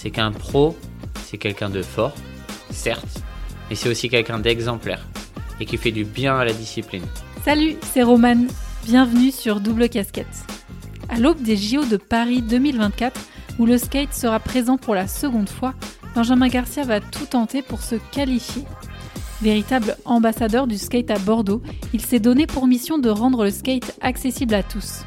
[0.00, 0.76] c'est qu'un pro,
[1.24, 2.14] c'est quelqu'un de fort,
[2.70, 3.20] certes,
[3.68, 5.04] mais c'est aussi quelqu'un d'exemplaire
[5.58, 7.02] et qui fait du bien à la discipline.
[7.44, 8.46] Salut, c'est Romane.
[8.84, 10.46] Bienvenue sur Double Casquette.
[11.08, 13.20] À l'aube des JO de Paris 2024,
[13.58, 15.74] où le skate sera présent pour la seconde fois,
[16.14, 18.62] Benjamin Garcia va tout tenter pour se qualifier.
[19.42, 21.60] Véritable ambassadeur du skate à Bordeaux,
[21.92, 25.02] il s'est donné pour mission de rendre le skate accessible à tous.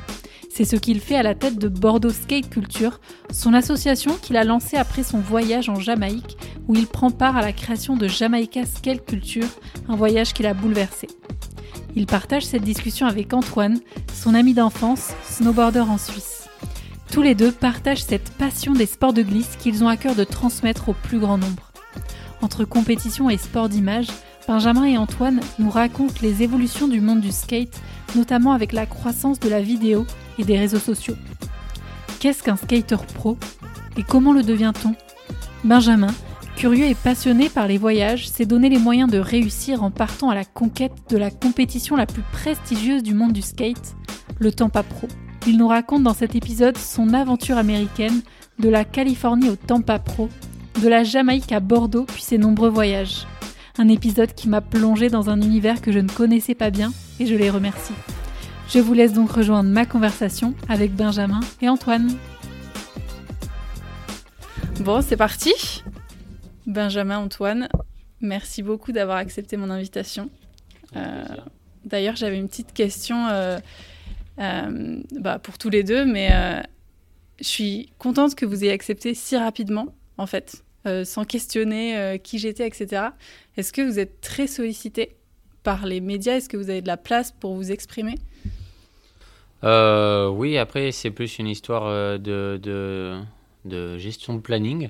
[0.54, 3.00] C'est ce qu'il fait à la tête de Bordeaux Skate Culture,
[3.32, 6.36] son association qu'il a lancée après son voyage en Jamaïque,
[6.68, 9.48] où il prend part à la création de Jamaica Skate Culture,
[9.88, 11.08] un voyage qui l'a bouleversé.
[11.96, 13.80] Il partage cette discussion avec Antoine,
[14.14, 16.50] son ami d'enfance, snowboarder en Suisse.
[17.14, 20.26] Tous les deux partagent cette passion des sports de glisse qu'ils ont à cœur de
[20.26, 21.72] transmettre au plus grand nombre.
[22.42, 24.08] Entre compétition et sport d'image,
[24.50, 27.80] Benjamin et Antoine nous racontent les évolutions du monde du skate,
[28.16, 30.06] notamment avec la croissance de la vidéo
[30.44, 31.16] des réseaux sociaux.
[32.20, 33.38] Qu'est-ce qu'un skater pro
[33.98, 34.96] et comment le devient-on?
[35.64, 36.14] Benjamin,
[36.56, 40.36] curieux et passionné par les voyages, s'est donné les moyens de réussir en partant à
[40.36, 43.96] la conquête de la compétition la plus prestigieuse du monde du skate,
[44.40, 45.08] le Tampa Pro.
[45.48, 48.22] Il nous raconte dans cet épisode son aventure américaine,
[48.60, 50.30] de la Californie au Tampa Pro,
[50.82, 53.26] de la Jamaïque à Bordeaux puis ses nombreux voyages.
[53.78, 57.26] Un épisode qui m'a plongé dans un univers que je ne connaissais pas bien et
[57.26, 57.94] je les remercie.
[58.74, 62.18] Je vous laisse donc rejoindre ma conversation avec Benjamin et Antoine.
[64.80, 65.84] Bon, c'est parti.
[66.66, 67.68] Benjamin, Antoine,
[68.22, 70.30] merci beaucoup d'avoir accepté mon invitation.
[70.96, 71.26] Euh,
[71.84, 73.60] D'ailleurs, j'avais une petite question euh,
[74.40, 76.62] euh, bah, pour tous les deux, mais euh,
[77.40, 82.18] je suis contente que vous ayez accepté si rapidement, en fait, euh, sans questionner euh,
[82.18, 83.08] qui j'étais, etc.
[83.58, 85.16] Est-ce que vous êtes très sollicité
[85.64, 86.36] par les médias?
[86.36, 88.16] Est-ce que vous avez de la place pour vous exprimer?
[89.64, 92.60] Euh, oui, après, c'est plus une histoire euh, de,
[93.66, 94.90] de, gestion de planning.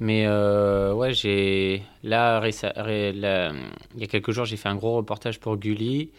[0.00, 5.40] Mais euh, ouais, j'ai là, il y a quelques jours, j'ai fait un gros reportage
[5.40, 6.10] pour Gulli.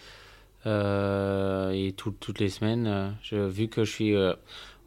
[0.66, 4.16] Euh, et tout- toutes les semaines, vu que je suis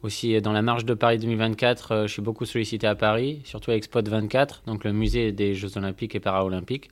[0.03, 3.71] aussi dans la marche de Paris 2024, euh, je suis beaucoup sollicité à Paris, surtout
[3.71, 6.89] avec Spot 24, donc le musée des Jeux Olympiques et Paralympiques.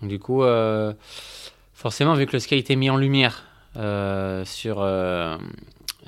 [0.00, 0.42] Donc du coup,
[1.72, 3.44] forcément, vu que le skate est mis en lumière
[3.74, 5.36] sur, euh,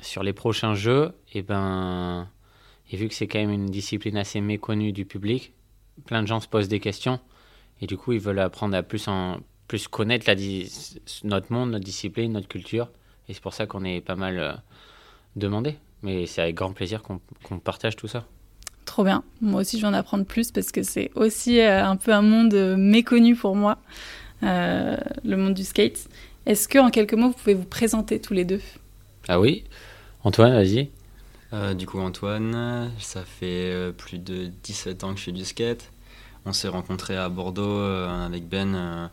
[0.01, 2.27] sur les prochains Jeux, et ben,
[2.91, 5.53] et vu que c'est quand même une discipline assez méconnue du public,
[6.05, 7.19] plein de gens se posent des questions,
[7.81, 10.25] et du coup, ils veulent apprendre à plus, en, plus connaître
[11.23, 12.89] notre monde, notre discipline, notre culture,
[13.27, 14.53] et c'est pour ça qu'on est pas mal euh,
[15.35, 15.75] demandé.
[16.03, 18.25] Mais c'est avec grand plaisir qu'on qu'on partage tout ça.
[18.87, 19.23] Trop bien.
[19.41, 22.21] Moi aussi, je vais en apprendre plus parce que c'est aussi euh, un peu un
[22.21, 23.79] monde euh, méconnu pour moi,
[24.43, 24.95] euh,
[25.25, 26.07] le monde du skate.
[26.47, 28.61] Est-ce que, en quelques mots, vous pouvez vous présenter tous les deux?
[29.27, 29.65] Ah oui
[30.23, 30.89] Antoine, vas-y.
[31.51, 35.43] Euh, du coup, Antoine, ça fait euh, plus de 17 ans que je fais du
[35.43, 35.91] skate.
[36.45, 39.07] On s'est rencontrés à Bordeaux euh, avec Ben euh,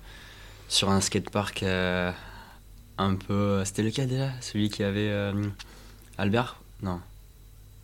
[0.68, 2.12] sur un skatepark euh,
[2.98, 3.64] un peu.
[3.64, 4.30] C'était lequel déjà?
[4.40, 5.32] Celui qui avait euh,
[6.16, 6.56] Albert?
[6.82, 7.00] Non,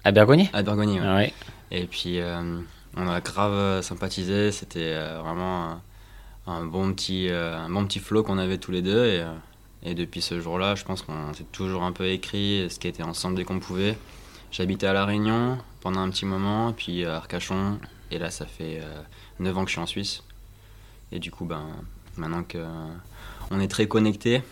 [0.05, 1.06] À Bergogne Albert Gagné, ouais.
[1.06, 1.32] Ah ouais.
[1.72, 2.61] Et puis euh,
[2.97, 5.81] on a grave sympathisé, c'était euh, vraiment
[6.46, 9.06] un, bon petit, euh, un bon petit flow qu'on avait tous les deux.
[9.06, 9.32] Et, euh,
[9.82, 13.02] et depuis ce jour-là, je pense qu'on s'est toujours un peu écrit, ce qui était
[13.02, 13.96] ensemble dès qu'on pouvait.
[14.52, 17.78] J'habitais à La Réunion pendant un petit moment, puis à Arcachon,
[18.10, 19.00] et là ça fait euh,
[19.38, 20.22] 9 ans que je suis en Suisse.
[21.12, 21.66] Et du coup, ben,
[22.16, 22.88] maintenant que euh,
[23.50, 24.42] on est très connectés,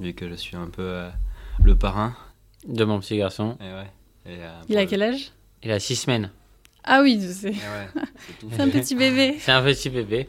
[0.00, 1.10] vu que je suis un peu euh,
[1.62, 2.16] le parrain.
[2.66, 3.56] De mon petit garçon.
[3.60, 3.90] Et ouais.
[4.26, 5.30] Et, euh, Il a le- quel âge?
[5.62, 6.30] Il a six semaines.
[6.82, 8.48] Ah oui, ouais, c'est tout.
[8.50, 9.36] c'est un petit bébé.
[9.40, 10.28] C'est un petit bébé.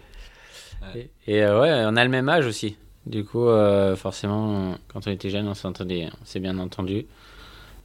[0.81, 1.09] Ouais.
[1.27, 2.77] Et, et, euh, ouais, on a le même âge aussi.
[3.05, 7.05] Du coup, euh, forcément, on- quand on était jeune, on s'entendait, on s'est bien entendu.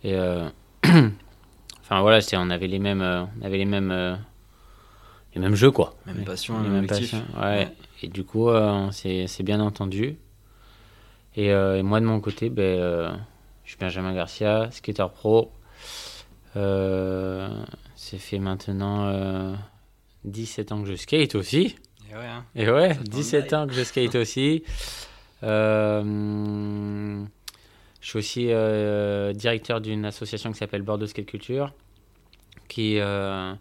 [0.02, 0.48] Et euh,
[0.84, 4.18] enfin voilà, c'est, on avait les mêmes, euh, on avait les mêmes,
[5.34, 5.94] les mêmes jeux quoi.
[6.06, 7.68] Même passion, les même mêmes passions, ouais.
[8.02, 10.16] Et du coup, on s'est, s'est bien entendu.
[11.36, 13.20] Et, et moi de mon côté, ben,
[13.64, 15.52] je suis Benjamin Garcia, skater pro.
[16.54, 19.54] C'est fait maintenant euh,
[20.24, 21.76] 17 ans que je skate aussi.
[22.10, 22.44] Et ouais, hein.
[22.56, 24.64] Et ouais, Ça fait 17 ans que je skate aussi.
[25.42, 27.24] Euh,
[28.00, 31.72] je suis aussi euh, directeur d'une association qui s'appelle Bordeaux Skate Culture,
[32.68, 33.54] qui, euh,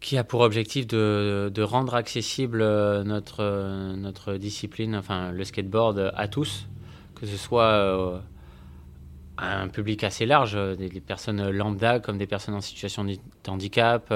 [0.00, 2.60] qui a pour objectif de, de rendre accessible
[3.02, 6.66] notre, notre discipline, enfin le skateboard, à tous,
[7.14, 8.22] que ce soit
[9.36, 13.16] à un public assez large, des, des personnes lambda comme des personnes en situation de
[13.48, 14.12] handicap,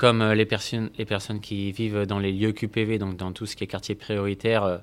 [0.00, 3.44] comme euh, les, personnes, les personnes qui vivent dans les lieux QPV, donc dans tout
[3.44, 4.64] ce qui est quartier prioritaire.
[4.64, 4.78] euh,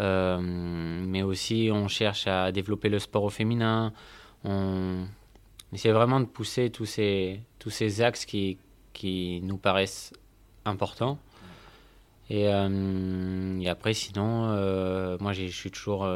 [0.00, 3.92] euh, mais aussi, on cherche à développer le sport au féminin.
[4.42, 5.04] On
[5.72, 8.58] essaie vraiment de pousser tous ces, tous ces axes qui,
[8.92, 10.12] qui nous paraissent
[10.64, 11.20] importants.
[12.28, 14.48] Et, après, sinon,
[15.20, 16.08] moi, je suis toujours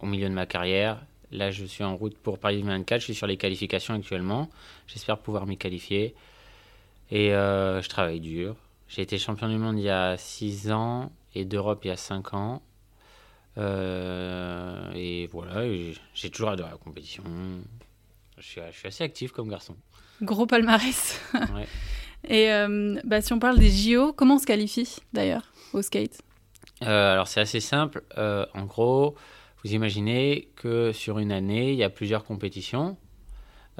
[0.00, 1.04] au milieu de ma carrière.
[1.30, 3.00] Là, je suis en route pour Paris 2024.
[3.00, 4.48] Je suis sur les qualifications actuellement.
[4.86, 6.14] J'espère pouvoir m'y qualifier.
[7.10, 8.56] Et euh, je travaille dur.
[8.88, 11.96] J'ai été champion du monde il y a 6 ans et d'Europe il y a
[11.96, 12.62] 5 ans.
[13.56, 15.64] Euh, et voilà,
[16.14, 17.22] j'ai toujours adoré la compétition.
[18.38, 19.76] Je suis, je suis assez actif comme garçon.
[20.22, 21.20] Gros palmarès.
[21.34, 21.66] Ouais.
[22.28, 26.22] Et euh, bah, si on parle des JO, comment on se qualifie d'ailleurs au skate?
[26.82, 28.02] Euh, alors c'est assez simple.
[28.16, 29.14] En gros,
[29.62, 32.96] vous imaginez que sur une année, il y a plusieurs compétitions.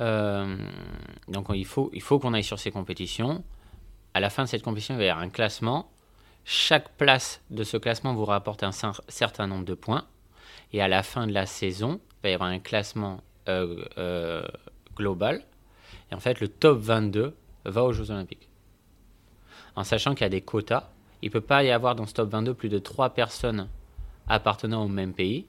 [0.01, 0.57] Euh,
[1.29, 3.45] donc il faut, il faut qu'on aille sur ces compétitions.
[4.15, 5.91] À la fin de cette compétition, il va y avoir un classement.
[6.45, 10.07] Chaque place de ce classement vous rapporte un cer- certain nombre de points.
[10.73, 14.47] Et à la fin de la saison, il va y avoir un classement euh, euh,
[14.97, 15.45] global.
[16.11, 18.49] Et en fait, le top 22 va aux Jeux Olympiques.
[19.77, 20.91] En sachant qu'il y a des quotas.
[21.23, 23.69] Il ne peut pas y avoir dans ce top 22 plus de 3 personnes
[24.29, 25.47] appartenant au même pays.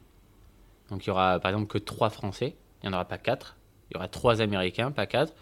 [0.89, 3.57] Donc il y aura par exemple que 3 Français, il n'y en aura pas 4.
[3.89, 5.33] Il y aura 3 Américains, pas 4.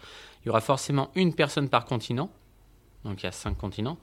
[0.42, 2.30] Il y aura forcément une personne par continent.
[3.04, 3.98] Donc il y a 5 continents.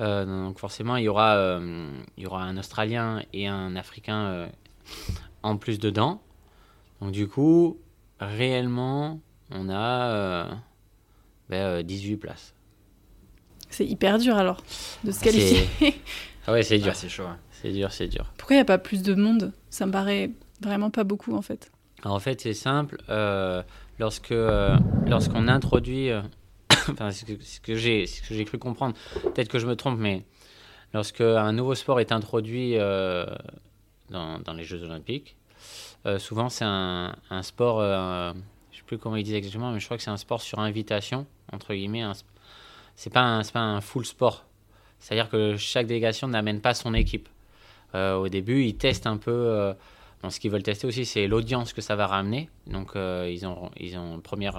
[0.00, 4.26] Euh, donc forcément il y, aura, euh, il y aura un Australien et un Africain
[4.26, 4.48] euh,
[5.42, 6.20] en plus dedans.
[7.00, 7.78] Donc du coup,
[8.20, 9.20] réellement,
[9.50, 10.50] on a euh,
[11.48, 12.54] ben, 18 places.
[13.70, 14.62] C'est hyper dur alors
[15.04, 16.00] de se C'est- qualifier.
[16.46, 16.92] Ah ouais, c'est dur.
[16.92, 17.26] Ah, c'est chaud.
[17.50, 18.32] C'est dur, c'est dur.
[18.38, 19.52] Pourquoi il n'y a pas plus de monde?
[19.68, 20.30] Ça me paraît
[20.62, 21.70] vraiment pas beaucoup en fait.
[22.04, 22.98] Alors, en fait, c'est simple.
[23.08, 23.62] euh,
[23.98, 26.22] lorsque euh, lorsqu'on introduit, euh,
[26.90, 27.24] enfin, ce
[27.60, 30.24] que, j'ai ce que j'ai cru comprendre, peut-être que je me trompe, mais
[30.94, 35.36] lorsque un nouveau sport est introduit dans, dans les Jeux Olympiques,
[36.18, 40.02] souvent c'est un, sport, je sais plus comment ils disent exactement, mais je crois que
[40.02, 42.04] c'est un sport sur invitation entre guillemets.
[42.94, 44.44] C'est pas un, pas un full sport.
[45.00, 47.28] C'est-à-dire que chaque délégation n'amène pas son équipe.
[47.94, 49.74] Au début, ils testent un peu.
[50.22, 52.50] Bon, ce qu'ils veulent tester aussi, c'est l'audience que ça va ramener.
[52.66, 54.50] Donc, euh, ils ont, ils ont premier,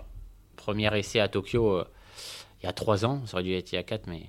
[0.56, 1.86] premier essai à Tokyo euh,
[2.62, 3.26] il y a trois ans.
[3.26, 4.24] Ça aurait dû être il y a quatre, mais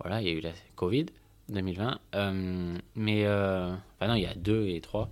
[0.00, 1.06] voilà, il y a eu la Covid
[1.50, 2.00] 2020.
[2.14, 5.08] Euh, mais, enfin non, il y a deux et trois.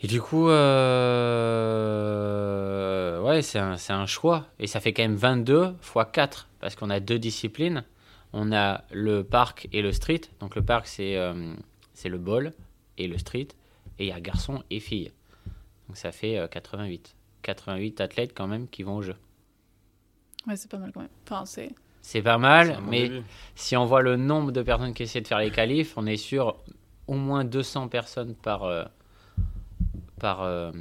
[0.00, 0.52] Et du coup, ouais,
[3.42, 4.46] c'est un, un choix.
[4.58, 7.84] Et ça fait quand même 22 fois 4, parce qu'on a deux disciplines.
[8.32, 10.22] On a le parc et le street.
[10.40, 11.16] Donc, le parc, c'est
[11.94, 12.52] c'est le ball
[12.98, 13.48] et le street
[14.02, 15.12] et il y a garçons et filles.
[15.86, 17.14] Donc ça fait euh, 88.
[17.42, 19.14] 88 athlètes quand même qui vont au jeu.
[20.46, 21.10] Ouais, c'est pas mal quand même.
[21.24, 21.70] Enfin, c'est.
[22.00, 23.22] C'est pas mal, mais début.
[23.54, 26.16] si on voit le nombre de personnes qui essaient de faire les qualifs, on est
[26.16, 26.58] sur
[27.06, 28.84] au moins 200 personnes par, euh,
[30.18, 30.72] par, euh,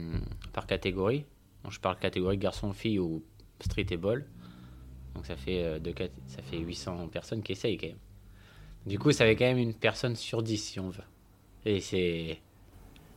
[0.51, 1.25] par catégorie.
[1.63, 3.23] Bon, je parle catégorie garçon-fille ou
[3.59, 4.25] street et ball.
[5.13, 5.79] Donc ça fait, euh,
[6.25, 7.97] ça fait 800 personnes qui essayent quand même.
[8.87, 11.03] Du coup, ça fait quand même une personne sur 10 si on veut.
[11.65, 12.41] Et c'est...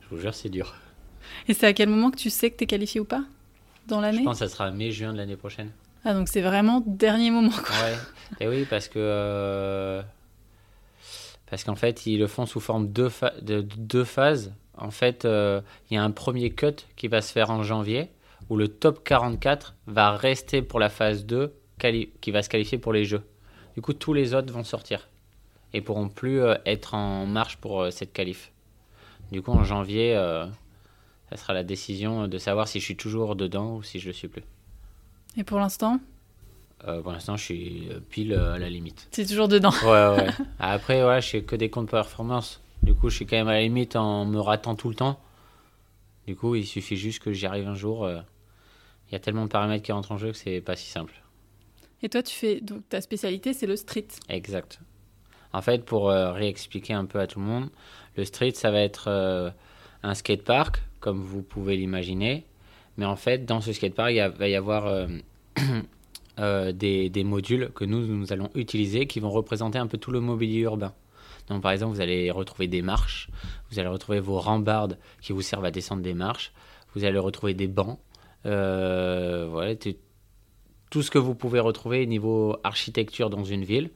[0.05, 0.75] Je vous jure, c'est dur.
[1.47, 3.23] Et c'est à quel moment que tu sais que t'es qualifié ou pas?
[3.87, 4.23] Dans Je l'année?
[4.23, 5.71] pense que ça sera mai-juin de l'année prochaine.
[6.03, 7.75] Ah, donc c'est vraiment dernier moment quoi.
[7.83, 7.95] Ouais.
[8.39, 10.01] Et oui, parce que euh,
[11.49, 14.53] parce qu'en fait, ils le font sous forme de, fa- de de deux phases.
[14.77, 18.09] En fait, euh, il y a un premier cut qui va se faire en janvier,
[18.49, 22.77] où le top 44 va rester pour la phase 2, quali- qui va se qualifier
[22.77, 23.23] pour les Jeux.
[23.75, 25.07] Du coup, tous les autres vont sortir
[25.73, 28.51] et pourront plus euh, être en marche pour cette qualif.
[29.31, 30.45] Du coup, en janvier, euh,
[31.29, 34.13] ça sera la décision de savoir si je suis toujours dedans ou si je le
[34.13, 34.43] suis plus.
[35.37, 35.99] Et pour l'instant,
[36.87, 39.07] Euh, pour l'instant, je suis euh, pile à la limite.
[39.11, 39.71] t'es toujours dedans.
[39.83, 40.27] Ouais, ouais.
[40.59, 42.61] Après, ouais, je fais que des comptes performance.
[42.83, 45.19] Du coup, je suis quand même à la limite en me ratant tout le temps.
[46.27, 48.07] Du coup, il suffit juste que j'y arrive un jour.
[48.09, 51.13] Il y a tellement de paramètres qui rentrent en jeu que c'est pas si simple.
[52.03, 52.59] Et toi, tu fais.
[52.61, 54.07] Donc ta spécialité, c'est le street.
[54.29, 54.79] Exact.
[55.55, 57.69] En fait, pour euh, réexpliquer un peu à tout le monde,
[58.17, 59.49] le street, ça va être euh,
[60.03, 62.45] un skatepark, comme vous pouvez l'imaginer.
[62.97, 64.85] Mais en fait, dans ce skatepark, il va y avoir
[66.39, 70.11] euh, des, des modules que nous, nous allons utiliser qui vont représenter un peu tout
[70.11, 70.93] le mobilier urbain.
[71.47, 73.29] Donc, par exemple, vous allez retrouver des marches,
[73.71, 76.51] vous allez retrouver vos rambardes qui vous servent à descendre des marches,
[76.95, 77.99] vous allez retrouver des bancs,
[78.43, 79.73] voilà,
[80.89, 83.91] tout ce que vous pouvez retrouver niveau architecture dans une ville,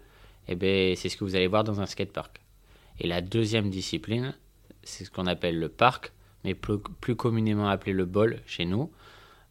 [0.51, 2.41] eh ben, c'est ce que vous allez voir dans un skatepark.
[2.99, 4.33] Et la deuxième discipline,
[4.83, 6.11] c'est ce qu'on appelle le parc,
[6.43, 8.91] mais plus, communément appelé le bol chez nous.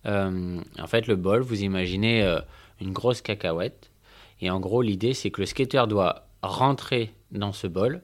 [0.07, 2.41] Euh, en fait, le bol, vous imaginez euh,
[2.81, 3.91] une grosse cacahuète.
[4.41, 8.03] Et en gros, l'idée, c'est que le skater doit rentrer dans ce bol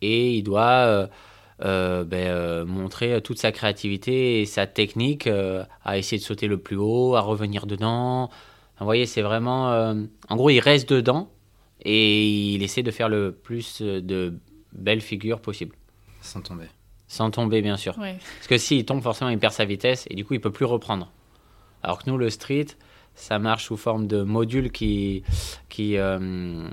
[0.00, 1.08] et il doit
[1.64, 6.76] euh, ben, montrer toute sa créativité et sa technique à essayer de sauter le plus
[6.76, 8.30] haut, à revenir dedans,
[8.78, 9.94] Vous voyez, c'est vraiment.
[10.28, 11.30] en gros, il reste dedans
[11.82, 14.34] et il essaie de faire le plus de
[14.72, 15.74] belles figures possible.
[16.20, 16.66] Sans tomber.
[17.06, 17.96] Sans tomber, bien sûr.
[17.98, 18.16] Ouais.
[18.36, 20.66] Parce que s'il tombe, forcément, il perd sa vitesse et du coup, il peut plus
[20.66, 21.10] reprendre.
[21.82, 22.66] Alors que nous, le street,
[23.14, 25.22] ça marche sous forme de modules qui,
[25.68, 26.68] qui, euh,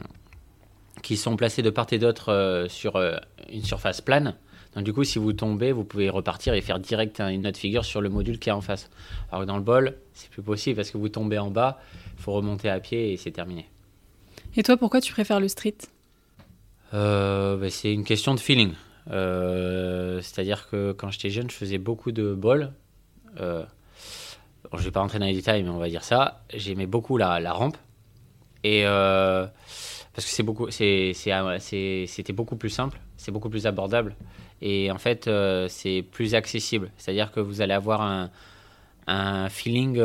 [1.03, 3.15] qui sont placés de part et d'autre euh, sur euh,
[3.51, 4.35] une surface plane.
[4.75, 7.57] Donc, du coup, si vous tombez, vous pouvez repartir et faire direct un- une autre
[7.57, 8.89] figure sur le module qui est en face.
[9.31, 11.79] Alors que dans le bol, c'est plus possible parce que vous tombez en bas,
[12.17, 13.69] il faut remonter à pied et c'est terminé.
[14.57, 15.75] Et toi, pourquoi tu préfères le street?
[16.93, 18.71] Euh, bah, c'est une question de feeling.
[19.11, 22.71] Euh, C'est-à-dire que quand j'étais jeune, je faisais beaucoup de bol.
[23.41, 23.63] Euh,
[24.71, 26.41] bon, je vais pas rentrer dans les détails, mais on va dire ça.
[26.53, 27.77] J'aimais beaucoup la, rampe.
[28.63, 34.15] Et parce que c'est- c'était beaucoup plus simple, c'est beaucoup plus abordable.
[34.61, 35.29] Et en fait,
[35.67, 36.91] c'est plus accessible.
[36.97, 38.01] C'est-à-dire que vous allez avoir
[39.07, 40.01] un, feeling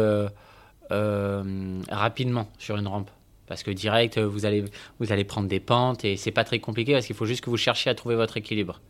[1.88, 3.10] rapidement sur une rampe.
[3.50, 4.64] Parce que direct, vous allez,
[5.00, 7.50] vous allez prendre des pentes et c'est pas très compliqué parce qu'il faut juste que
[7.50, 8.80] vous cherchiez à trouver votre équilibre.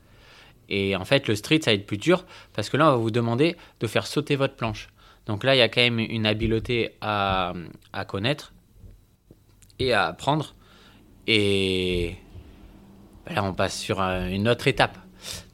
[0.69, 2.97] Et en fait, le street, ça va être plus dur parce que là, on va
[2.99, 4.91] vous demander de faire sauter votre planche.
[5.25, 7.55] Donc là, il y a quand même une habileté à,
[7.95, 8.53] à connaître
[9.79, 10.55] et à apprendre.
[11.27, 12.17] Et
[13.27, 14.99] ben là, on passe sur un- une autre étape.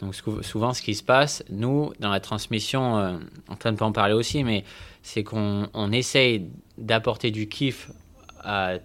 [0.00, 3.92] Donc sou- souvent, ce qui se passe, nous, dans la transmission, euh, Antoine peut en
[3.92, 4.64] parler aussi, mais
[5.02, 7.90] c'est qu'on on essaye d'apporter du kiff
[8.42, 8.78] à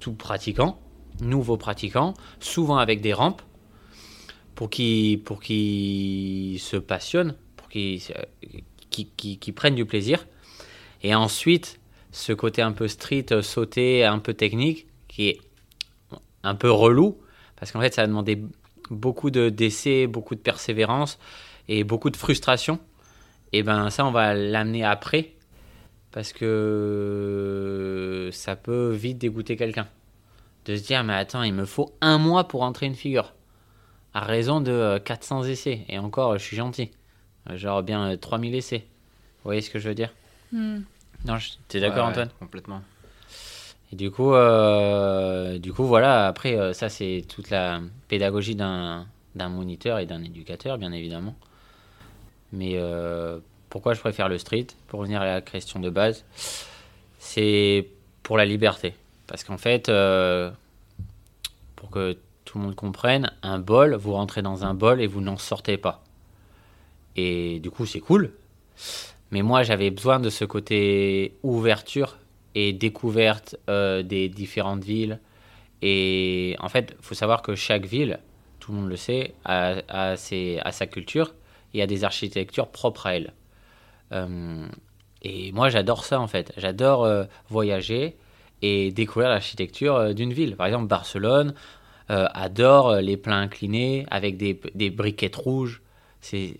[0.00, 0.80] tout pratiquant,
[1.20, 3.42] nouveaux pratiquants, souvent avec des rampes,
[4.54, 8.00] pour qu'ils pour qu'ils se passionnent, pour qu'ils
[8.90, 10.26] qu'ils- qu'ils- qu'ils prennent du plaisir.
[11.02, 11.78] Et ensuite,
[12.12, 15.40] ce côté un peu street, sauté, un peu technique, qui est
[16.42, 17.18] un peu relou,
[17.56, 18.42] parce qu'en fait, ça a demandé
[18.90, 21.18] beaucoup de d'essais, beaucoup de persévérance
[21.68, 22.78] et beaucoup de frustration.
[23.52, 25.35] Et ben ça, on va l'amener après,
[26.16, 29.86] parce que ça peut vite dégoûter quelqu'un.
[30.64, 33.34] De se dire, mais attends, il me faut un mois pour entrer une figure.
[34.14, 35.84] À raison de euh, 400 essais.
[35.90, 36.90] Et encore, je suis gentil.
[37.50, 38.78] Euh, Genre bien euh, 3000 essais.
[38.78, 40.10] Vous voyez ce que je veux dire?
[40.52, 40.78] Hmm.
[41.26, 42.28] Non, je- t'es d'accord Ouais, Antoine?
[42.28, 42.80] ouais, Complètement.
[43.92, 46.28] Et du coup, euh, du coup, voilà.
[46.28, 51.36] Après, euh, ça, c'est toute la pédagogie d'un d'un moniteur et d'un éducateur, bien évidemment.
[52.52, 53.38] Mais euh,
[53.70, 56.24] pourquoi je préfère le street Pour revenir à la question de base,
[57.18, 57.88] c'est
[58.22, 58.94] pour la liberté.
[59.26, 60.50] Parce qu'en fait, euh,
[61.74, 65.20] pour que tout le monde comprenne, un bol, vous rentrez dans un bol et vous
[65.20, 66.02] n'en sortez pas.
[67.16, 68.32] Et du coup, c'est cool.
[69.30, 72.18] Mais moi, j'avais besoin de ce côté ouverture
[72.54, 75.20] et découverte euh, des différentes villes.
[75.82, 78.18] Et en fait, il faut savoir que chaque ville,
[78.60, 81.34] tout le monde le sait, a, sa culture
[81.74, 83.32] et a des architectures propres à elle.
[84.12, 84.66] Euh,
[85.28, 86.52] et moi, j'adore ça en fait.
[86.56, 88.16] J'adore euh, voyager
[88.62, 90.56] et découvrir l'architecture euh, d'une ville.
[90.56, 91.54] Par exemple, Barcelone
[92.08, 95.82] adore les plats inclinés avec des, briquettes rouges.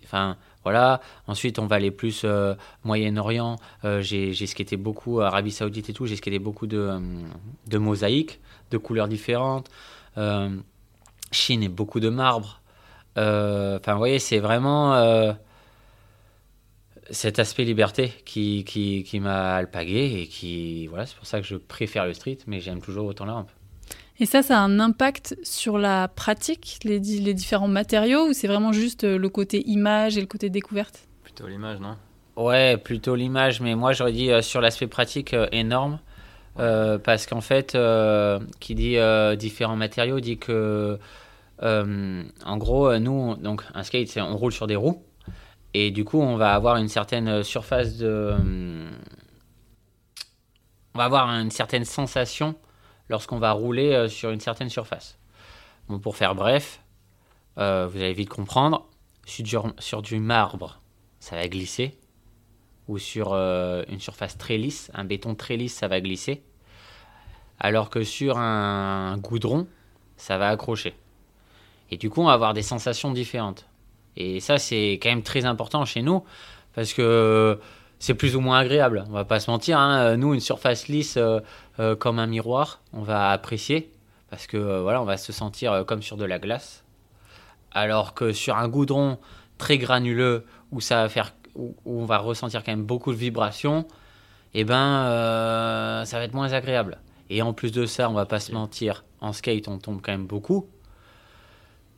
[0.03, 0.35] Enfin,
[0.65, 0.99] voilà.
[1.25, 3.55] Ensuite, on va aller plus euh, Moyen-Orient.
[4.01, 6.05] J'ai, skaté beaucoup, Arabie Saoudite et tout.
[6.05, 6.99] J'ai skaté beaucoup de,
[7.71, 9.69] mosaïques, de couleurs différentes.
[11.31, 12.59] Chine et beaucoup de marbre.
[13.15, 15.37] Enfin, vous voyez, c'est vraiment
[17.09, 21.47] cet aspect liberté qui, qui, qui m'a alpagué et qui, voilà, c'est pour ça que
[21.47, 23.51] je préfère le street, mais j'aime toujours autant la rampe.
[24.19, 28.47] Et ça, ça a un impact sur la pratique, les, les différents matériaux, ou c'est
[28.47, 31.07] vraiment juste euh, le côté image et le côté découverte?
[31.23, 31.97] Plutôt l'image, non?
[32.35, 35.99] Ouais, plutôt l'image, mais moi j'aurais dit euh, sur l'aspect pratique euh, énorme.
[36.59, 40.97] Euh, parce qu'en fait, euh, qui dit euh, différents matériaux dit que,
[41.61, 45.03] euh, en gros, nous, on- donc un skate, c'est on roule sur des roues,
[45.85, 48.89] et du coup, on va avoir une certaine surface de, euh,
[50.97, 52.55] on va avoir une certaine sensation
[53.07, 55.19] lorsqu'on va rouler euh, sur une certaine surface.
[55.87, 56.81] Bon, pour faire bref,
[57.59, 58.87] euh, vous allez vite comprendre,
[59.23, 60.81] sur du, marbre,
[61.19, 61.99] ça va glisser
[62.87, 66.41] ou sur euh, une surface très lisse, un béton très lisse, ça va glisser.
[67.59, 69.67] Alors que sur un goudron,
[70.15, 70.95] ça va accrocher.
[71.91, 73.67] Et du coup, on va avoir des sensations différentes.
[74.17, 76.23] Et ça, c'est quand même très important chez nous,
[76.73, 77.59] parce que
[77.99, 79.05] c'est plus ou moins agréable.
[79.09, 80.17] On va pas se mentir, hein.
[80.17, 81.39] nous, une surface lisse euh,
[81.79, 83.91] euh, comme un miroir, on va apprécier,
[84.29, 86.83] parce que euh, voilà, on va se sentir comme sur de la glace.
[87.71, 89.19] Alors que sur un goudron
[89.57, 93.17] très granuleux, où ça va faire où, où on va ressentir quand même beaucoup de
[93.17, 93.85] vibrations,
[94.53, 96.97] et ben euh, ça va être moins agréable.
[97.29, 100.11] Et en plus de ça, on va pas se mentir, en skate on tombe quand
[100.11, 100.67] même beaucoup.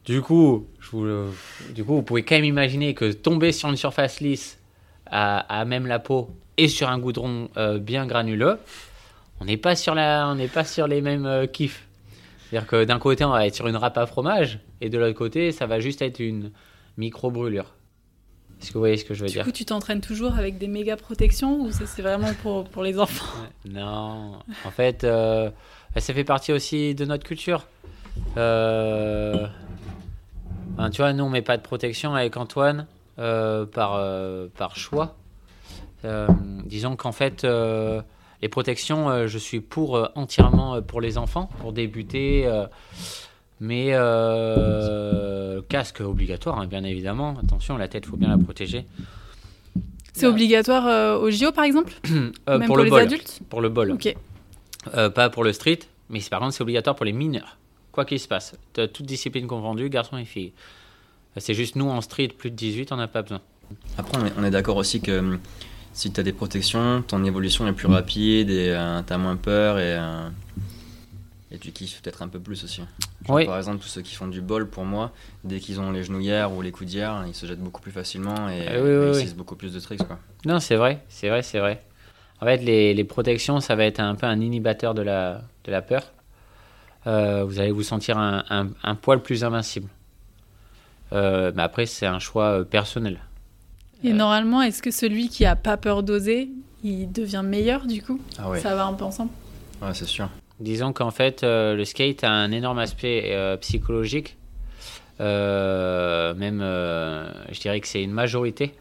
[0.06, 1.30] Du coup, je vous, le-
[1.74, 4.60] du coup, vous pouvez quand même imaginer que tomber sur une surface lisse
[5.06, 8.58] à, à même la peau et sur un goudron euh, bien granuleux,
[9.40, 11.86] on n'est pas sur la, on n'est pas sur les mêmes euh, kiffs.
[12.50, 15.18] C'est-à-dire que d'un côté, on va être sur une râpe à fromage, et de l'autre
[15.18, 16.52] côté, ça va juste être une
[16.98, 17.76] micro brûlure.
[18.60, 20.58] Est-ce que vous voyez ce que je veux Du dire coup, tu t'entraînes toujours avec
[20.58, 23.38] des méga protections ou c'est vraiment pour, pour les enfants?
[23.66, 25.50] Non, en fait, euh,
[25.96, 27.68] ça fait partie aussi de notre culture.
[28.38, 29.48] Euh,
[30.92, 32.88] tu vois, nous, on met pas de protection avec Antoine
[33.20, 35.16] euh, par, euh, par choix.
[36.06, 36.28] Euh,
[36.66, 37.46] disons qu'en fait,
[38.42, 42.50] les protections, je suis pour entièrement pour les enfants, pour débuter.
[43.60, 43.92] mais
[45.68, 47.36] casque obligatoire, hein, bien évidemment.
[47.44, 48.86] Attention, la tête, faut bien la protéger.
[50.14, 51.94] C'est obligatoire au JO par exemple?
[52.10, 53.02] Même pour, pour, le les bol.
[53.02, 53.40] adultes?
[53.50, 53.92] Pour le bol.
[53.92, 54.16] Ok.
[55.14, 57.59] Pas pour le street, mais par contre, c'est obligatoire pour les mineurs.
[58.00, 58.56] Quoi qu'il se passe.
[58.72, 60.54] T'as Toute discipline confondue, garçons et filles.
[61.36, 63.42] Euh, C'est juste nous en street, plus de 18, on n'a pas besoin.
[63.98, 65.40] Après, on est, d'accord aussi que hum,
[65.92, 68.68] si tu as des protections, ton évolution est plus rapide et
[69.06, 70.30] tu as moins peur et, euh,
[71.52, 72.78] et tu kiffes peut-être un peu plus aussi.
[72.78, 72.88] Genre,
[73.36, 73.46] Oui.
[73.46, 75.12] Par exemple, tous ceux qui font du bol, pour moi,
[75.44, 78.66] dès qu'ils ont les genouillères ou les coudières, ils se jettent beaucoup plus facilement et,
[78.66, 80.08] Ah oui, oui, et ils utilisent beaucoup plus de tricks.
[80.08, 80.18] Quoi.
[80.46, 81.84] Non, c'est vrai, c'est vrai, c'est vrai.
[82.40, 85.82] En fait, les, les protections, ça va être un peu un de la, de la
[85.82, 86.14] peur.
[87.08, 89.88] Euh, vous allez vous sentir un, un, un poil plus invincible.
[91.14, 93.20] Euh, mais après, c'est un choix euh, personnel.
[94.04, 94.14] Et Euh.
[94.14, 96.50] normalement, est-ce que celui qui a pas peur d'oser,
[96.84, 98.20] il devient meilleur du coup?
[98.38, 99.32] Ah ouais, Ça va un peu ensemble
[99.82, 100.30] ouais c'est sûr.
[100.60, 104.36] Disons qu'en fait, euh, le skate a un énorme aspect euh, psychologique.
[105.22, 108.74] Euh, même, euh, je dirais que c'est une majorité.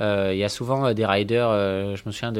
[0.00, 2.32] Euh, Il y a souvent euh, des riders, euh, je me souviens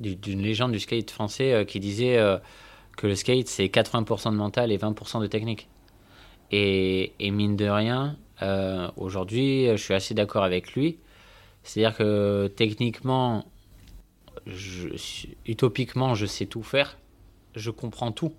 [0.00, 2.38] d'une légende du skate français euh, qui disait euh,
[2.98, 5.68] que le skate c'est 80% de mental et 20% de technique.
[6.50, 10.98] Et, mine de rien, euh, aujourd'hui, je suis assez d'accord avec lui.
[11.62, 13.44] C'est-à-dire que techniquement,
[15.46, 16.96] utopiquement, je sais tout faire
[17.58, 18.32] je comprends tout.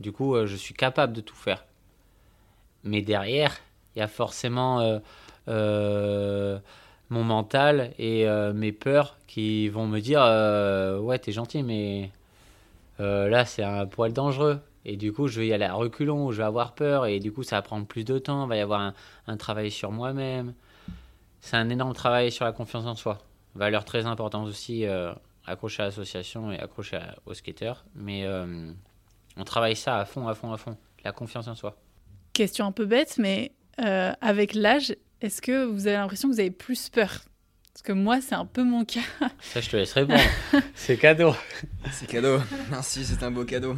[0.00, 1.64] Du coup, euh, je suis capable de tout faire.
[2.84, 3.58] Mais derrière,
[3.94, 4.98] il y a forcément euh,
[5.48, 6.58] euh,
[7.10, 12.10] mon mental et euh, mes peurs qui vont me dire euh, Ouais, t'es gentil, mais
[13.00, 14.60] euh, là, c'est un poil dangereux.
[14.84, 17.30] Et du coup, je vais y aller à reculons, je vais avoir peur, et du
[17.32, 18.44] coup, ça va prendre plus de temps.
[18.46, 18.94] Il va y avoir
[19.26, 20.54] un, travail sur moi-même.
[21.40, 23.18] C'est un énorme travail sur la confiance en soi.
[23.54, 24.86] Valeur très importante aussi.
[24.86, 25.12] euh,
[25.48, 27.84] à l'association et accroché à- aux skateurs.
[27.94, 28.70] Mais euh,
[29.36, 30.76] on travaille ça à fond, à fond, à fond.
[31.04, 31.76] La confiance en soi.
[32.32, 36.40] Question un peu bête, mais euh, avec l'âge, est-ce que vous avez l'impression que vous
[36.40, 37.20] avez plus peur?
[37.78, 39.02] Parce que moi, c'est un peu mon cas.
[39.38, 40.18] Ça, je te laisse répondre.
[40.74, 41.32] C'est cadeau.
[41.92, 42.38] C'est cadeau.
[42.70, 43.76] Merci, c'est un beau cadeau.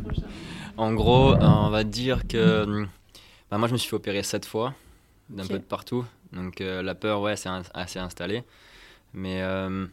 [0.78, 2.88] En gros, euh, on va dire que hum,
[3.50, 4.74] bah, moi je me suis fait opérer sept fois,
[5.28, 6.06] d'un peu de partout.
[6.32, 8.42] Donc euh, la peur, ouais, c'est assez installé.
[9.12, 9.86] Mais euh,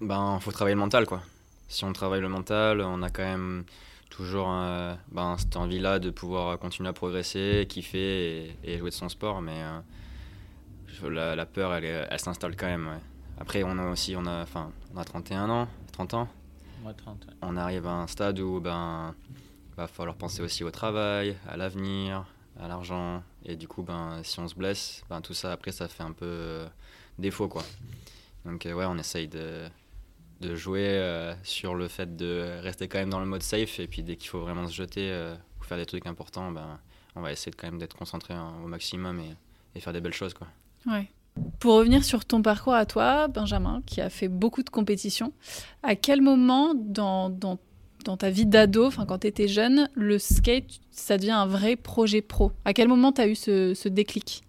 [0.00, 1.20] ben, faut travailler le mental, quoi.
[1.68, 3.64] Si on travaille le mental, on a quand même
[4.08, 8.94] toujours euh, ben, cette envie-là de pouvoir continuer à progresser, kiffer et, et jouer de
[8.94, 9.42] son sport.
[9.42, 9.78] Mais euh,
[11.04, 12.86] la, la peur, elle, s'installe quand même.
[12.86, 13.00] ouais.
[13.38, 16.28] Après, on a aussi, on a, enfin, on a 31 ans, 30 ans
[16.82, 17.26] Moi, 30.
[17.26, 17.32] ouais.
[17.42, 19.14] on arrive à un stade où ben
[19.76, 22.24] va falloir penser aussi au travail, à l'avenir,
[22.58, 25.86] à l'argent et du coup ben si on se blesse, ben tout ça après ça
[25.86, 26.66] fait un peu euh,
[27.18, 27.62] défaut quoi.
[28.46, 29.68] Donc euh, ouais, on essaye de
[30.40, 33.86] de jouer euh, sur le fait de rester quand même dans le mode safe et
[33.86, 36.78] puis dès qu'il faut vraiment se jeter euh, ou faire des trucs importants, ben
[37.14, 39.34] on va essayer de quand même d'être concentré hein, au maximum et,
[39.74, 40.46] et faire des belles choses quoi.
[40.86, 41.08] Ouais.
[41.60, 45.32] Pour revenir sur ton parcours à toi, Benjamin, qui a fait beaucoup de compétitions,
[45.82, 47.58] à quel moment dans, dans,
[48.04, 51.76] dans ta vie d'ado, enfin quand tu étais jeune, le skate, ça devient un vrai
[51.76, 52.52] projet pro?
[52.64, 54.42] À quel moment tu as eu ce, ce déclic?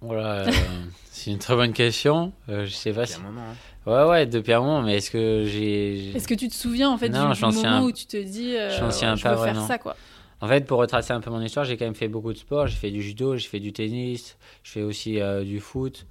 [0.00, 0.50] Voilà, euh,
[1.10, 2.32] c'est une très bonne question.
[2.48, 3.14] Euh, je sais pas y si.
[3.14, 3.90] un moment, hein.
[3.90, 6.12] Ouais, ouais, depuis un moment, mais est-ce que j'ai.
[6.14, 8.54] Est-ce que tu te souviens en fait Non, du, moment un- où tu te dis
[8.56, 9.96] euh, sais ouais, un je pas veux faire ça quoi?
[10.42, 12.66] En fait, pour retracer un peu mon histoire, j'ai quand même fait beaucoup de sport.
[12.66, 16.06] J'ai fait du judo, j'ai fait du tennis, je fais aussi euh, du foot.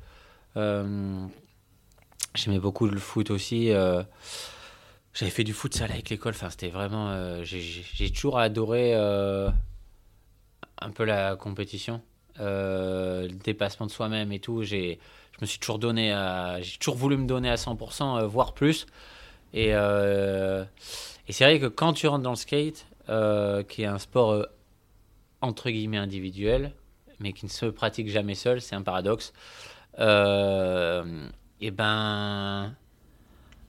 [0.57, 1.25] Euh,
[2.35, 3.71] J'aimais beaucoup le foot aussi.
[3.71, 4.03] euh,
[5.13, 6.33] J'avais fait du foot sale avec l'école.
[6.33, 7.09] Enfin, c'était vraiment.
[7.09, 12.01] euh, j'ai- toujours adoré un peu la compétition,
[12.39, 14.63] le dépassement de soi-même et tout.
[14.63, 14.99] J'ai,
[15.33, 18.53] je me suis toujours donné à, j'ai toujours voulu me donner à 100%, euh, voire
[18.53, 18.87] plus.
[19.53, 19.71] Et
[21.29, 24.43] c'est vrai que quand tu rentres dans le skate, euh, qui est un sport euh,
[25.41, 26.73] entre guillemets individuel,
[27.19, 29.33] mais qui ne se pratique jamais seul, c'est un paradoxe.
[29.99, 31.27] Euh,
[31.59, 32.73] et ben,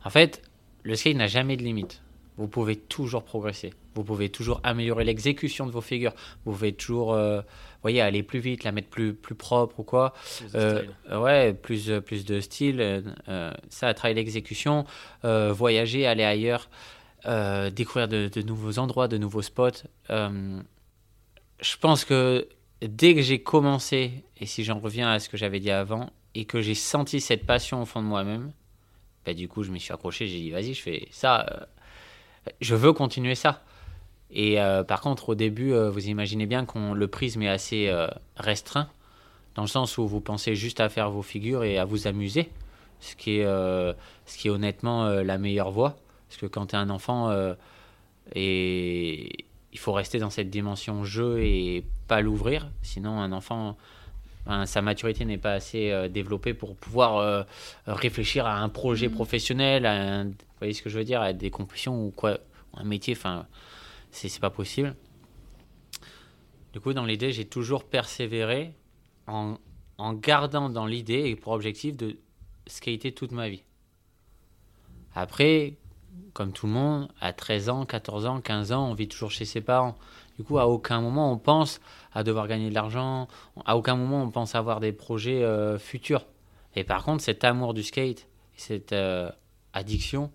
[0.04, 0.42] en fait,
[0.82, 2.02] le skate n'a jamais de limite.
[2.36, 3.74] vous pouvez toujours progresser.
[3.94, 6.14] Vous pouvez toujours améliorer l'exécution de vos figures.
[6.44, 7.42] Vous pouvez toujours, euh,
[7.82, 10.14] voyez, aller plus vite, la mettre plus, plus propre ou quoi.
[10.38, 12.80] Plus Euh, ouais, plus, plus de style.
[13.28, 14.86] euh, ça, travailler l'exécution,
[15.22, 16.70] voyager, aller ailleurs,
[17.24, 19.84] euh, découvrir de, nouveaux endroits, de nouveaux spots.
[20.10, 20.60] Euh,
[21.60, 22.48] je pense que
[22.80, 26.46] dès que j'ai commencé, et si j'en reviens à ce que j'avais dit avant, et
[26.46, 28.52] que j'ai senti cette passion au fond de moi-même,
[29.24, 31.46] bah, du coup, je m'y suis accroché, j'ai dit, vas-y, je fais ça.
[31.48, 33.62] euh, je veux continuer ça.
[34.34, 34.56] Et
[34.88, 37.94] par contre, au début, vous imaginez bien que le prisme est assez
[38.34, 38.88] restreint,
[39.54, 42.50] dans le sens où vous pensez juste à faire vos figures et à vous amuser,
[42.98, 45.98] ce qui est, ce qui est honnêtement la meilleure voie.
[46.32, 47.52] Parce que quand tu es un enfant, euh,
[48.34, 53.76] et il faut rester dans cette dimension jeu et pas l'ouvrir, sinon un enfant,
[54.46, 57.42] ben, sa maturité n'est pas assez euh, développée pour pouvoir euh,
[57.86, 59.14] réfléchir à un projet Mhm.
[59.14, 62.38] professionnel, à un- vous voyez ce que je veux dire, à des compétitions ou quoi,
[62.78, 63.46] un métier, enfin,
[64.10, 64.96] c'est c'est pas possible.
[66.72, 68.72] Du coup, dans l'idée, j'ai toujours persévéré
[69.26, 69.58] en,
[69.98, 72.16] en gardant dans l'idée et pour objectif de
[72.66, 73.64] skater toute ma vie.
[75.14, 75.74] Après,
[76.32, 79.44] comme tout le monde, à 13 ans, 14 ans, 15 ans, on vit toujours chez
[79.44, 79.96] ses parents.
[80.38, 81.80] Du coup, à aucun moment on pense
[82.12, 83.28] à devoir gagner de l'argent,
[83.66, 86.26] à aucun moment on pense avoir des projets euh, futurs.
[86.74, 89.30] Et par contre, cet amour du skate, cette euh,
[89.72, 90.30] addiction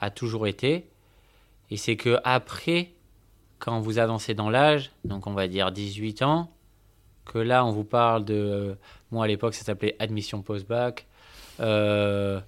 [0.00, 0.90] a toujours été.
[1.70, 2.92] Et c'est que après,
[3.58, 6.50] quand vous avancez dans l'âge, donc on va dire 18 ans,
[7.24, 8.76] que là on vous parle de,
[9.10, 11.06] moi à l'époque ça s'appelait admission post-bac,
[11.60, 12.40] Euh,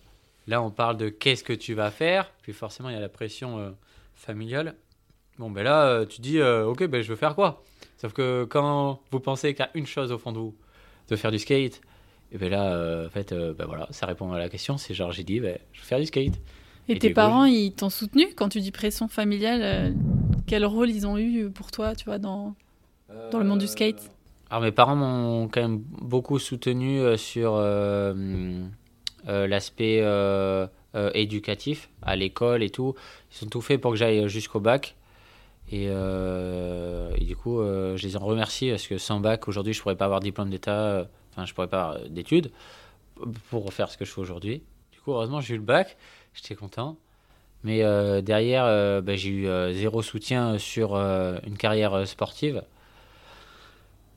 [0.48, 3.08] là on parle de qu'est-ce que tu vas faire, puis forcément il y a la
[3.08, 3.70] pression euh,
[4.14, 4.74] familiale.
[5.38, 7.62] Bon ben là euh, tu dis euh, ok ben je veux faire quoi?
[7.98, 10.56] Sauf que quand vous pensez qu'à une chose au fond de vous,
[11.08, 11.80] de faire du skate,
[12.32, 15.24] et ben là en fait ben voilà ça répond à la question, c'est genre j'ai
[15.24, 16.34] dit ben, je veux faire du skate.
[16.88, 18.28] Et, Et tes coup, parents, ils t'ont soutenu?
[18.34, 19.94] Quand tu dis pression familiale
[20.46, 22.54] Quel rôle ils ont eu pour toi, tu vois, dans...
[23.30, 24.10] Dans le monde du skate?
[24.48, 27.56] Alors mes parents m'ont quand même beaucoup soutenu sur
[29.28, 32.94] l'aspect euh, euh, éducatif à l'école et tout.
[33.32, 34.96] Ils ont tout fait pour que j'aille jusqu'au bac.
[35.70, 39.82] Et, euh, du coup, euh, je les en remercie parce que sans bac, aujourd'hui, je
[39.82, 42.50] pourrais pas avoir diplôme d'état, euh, enfin, je pourrais pas avoir d'études
[43.50, 44.62] pour faire ce que je fais aujourd'hui.
[44.92, 45.96] Du coup, heureusement, j'ai eu le bac,
[46.34, 46.96] j'étais content.
[47.64, 52.04] Mais euh, derrière, euh, bah, j'ai eu euh, zéro soutien sur euh, une carrière euh,
[52.04, 52.62] sportive.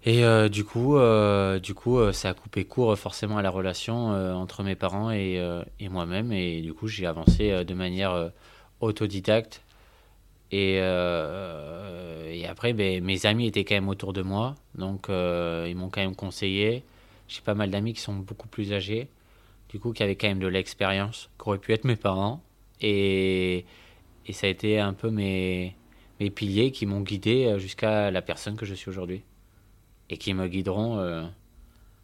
[0.03, 3.51] Et euh, du coup, euh, du coup euh, ça a coupé court forcément à la
[3.51, 5.39] relation entre mes parents et,
[5.89, 6.31] moi-même.
[6.31, 8.31] Et du coup, j'ai avancé de manière
[8.79, 9.61] autodidacte.
[10.51, 10.79] Et,
[12.49, 14.55] après, ben, mes amis étaient quand même autour de moi.
[14.75, 16.83] Donc, ils m'ont quand même conseillé.
[17.27, 19.07] J'ai pas mal d'amis qui sont beaucoup plus âgés.
[19.69, 22.41] Du coup, qui avaient quand même de l'expérience, qui auraient pu être mes parents.
[22.81, 23.65] Et,
[24.31, 25.75] ça a été un peu mes,
[26.35, 29.23] piliers qui m'ont guidé jusqu'à la personne que je suis aujourd'hui
[30.12, 31.26] et qui me guideront euh,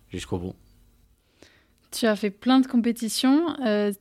[0.10, 0.56] jusqu'au bout.
[1.92, 3.56] Tu as fait plein de compétitions.
[3.64, 3.92] euh,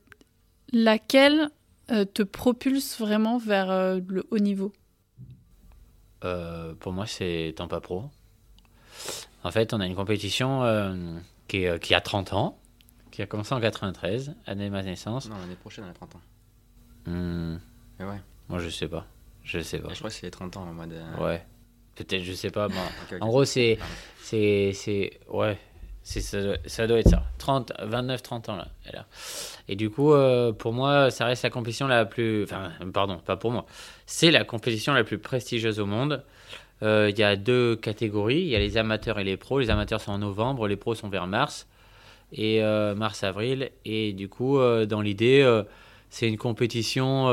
[0.73, 1.49] laquelle
[1.91, 4.73] euh, te propulse vraiment vers euh, le haut niveau?
[6.23, 8.05] Euh, pour moi, c'est Tampa Pro.
[9.43, 12.59] En fait, on a une compétition euh, qui, est, euh, qui a 30 ans,
[13.11, 15.29] qui a commencé en 93, année de ma naissance.
[15.29, 16.21] Non, l'année prochaine, on a 30 ans.
[17.05, 17.57] Hmm,
[17.99, 18.19] Mais ouais.
[18.49, 19.05] moi, je sais pas.
[19.43, 19.89] Je sais pas.
[19.93, 20.91] Je crois que c'est les 30 ans en mode.
[20.91, 21.45] euh, Ouais.
[21.97, 22.67] Peut-être, je sais pas.
[23.21, 23.77] En gros, c'est.
[24.21, 24.71] C'est.
[24.73, 25.57] c'est ouais.
[26.03, 27.23] C'est, ça, doit- ça doit être ça.
[27.37, 28.67] 30, 29, 30 ans, là.
[28.85, 29.05] elle a.
[29.67, 32.43] Et du coup, euh, pour moi, ça reste la compétition la plus.
[32.45, 33.65] Enfin, pardon, pas pour moi.
[34.05, 36.23] C'est la compétition la plus prestigieuse au monde.
[36.81, 38.39] Euh, Il y a deux catégories.
[38.39, 39.59] Il y a les amateurs et les pros.
[39.59, 41.67] Les amateurs sont en novembre, les pros sont vers mars.
[42.31, 43.71] Et euh, mars-avril.
[43.83, 45.61] Et du coup, dans l'idée,
[46.09, 47.27] c'est une compétition.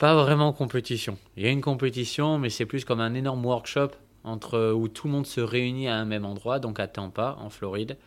[0.00, 1.18] Pas vraiment compétition.
[1.36, 3.90] Il y a une compétition, mais c'est plus comme un énorme workshop
[4.24, 7.50] entre où tout le monde se réunit à un même endroit, donc à Tampa, en
[7.50, 7.98] Floride.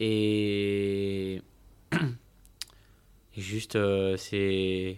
[0.00, 1.40] Et,
[1.92, 4.96] et juste, euh, c'est.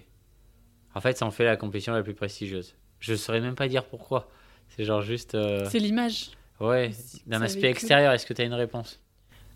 [0.94, 2.74] En fait, ça en fait la compétition la plus prestigieuse.
[3.00, 4.30] Je saurais même pas dire pourquoi.
[4.70, 5.34] C'est genre juste.
[5.34, 6.30] euh, C'est l'image.
[6.58, 6.92] Ouais,
[7.26, 8.98] d'un aspect extérieur, est-ce que tu as une réponse?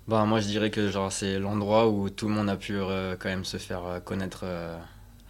[0.07, 3.17] Bah, moi, je dirais que genre, c'est l'endroit où tout le monde a pu euh,
[3.19, 4.77] quand même se faire connaître euh,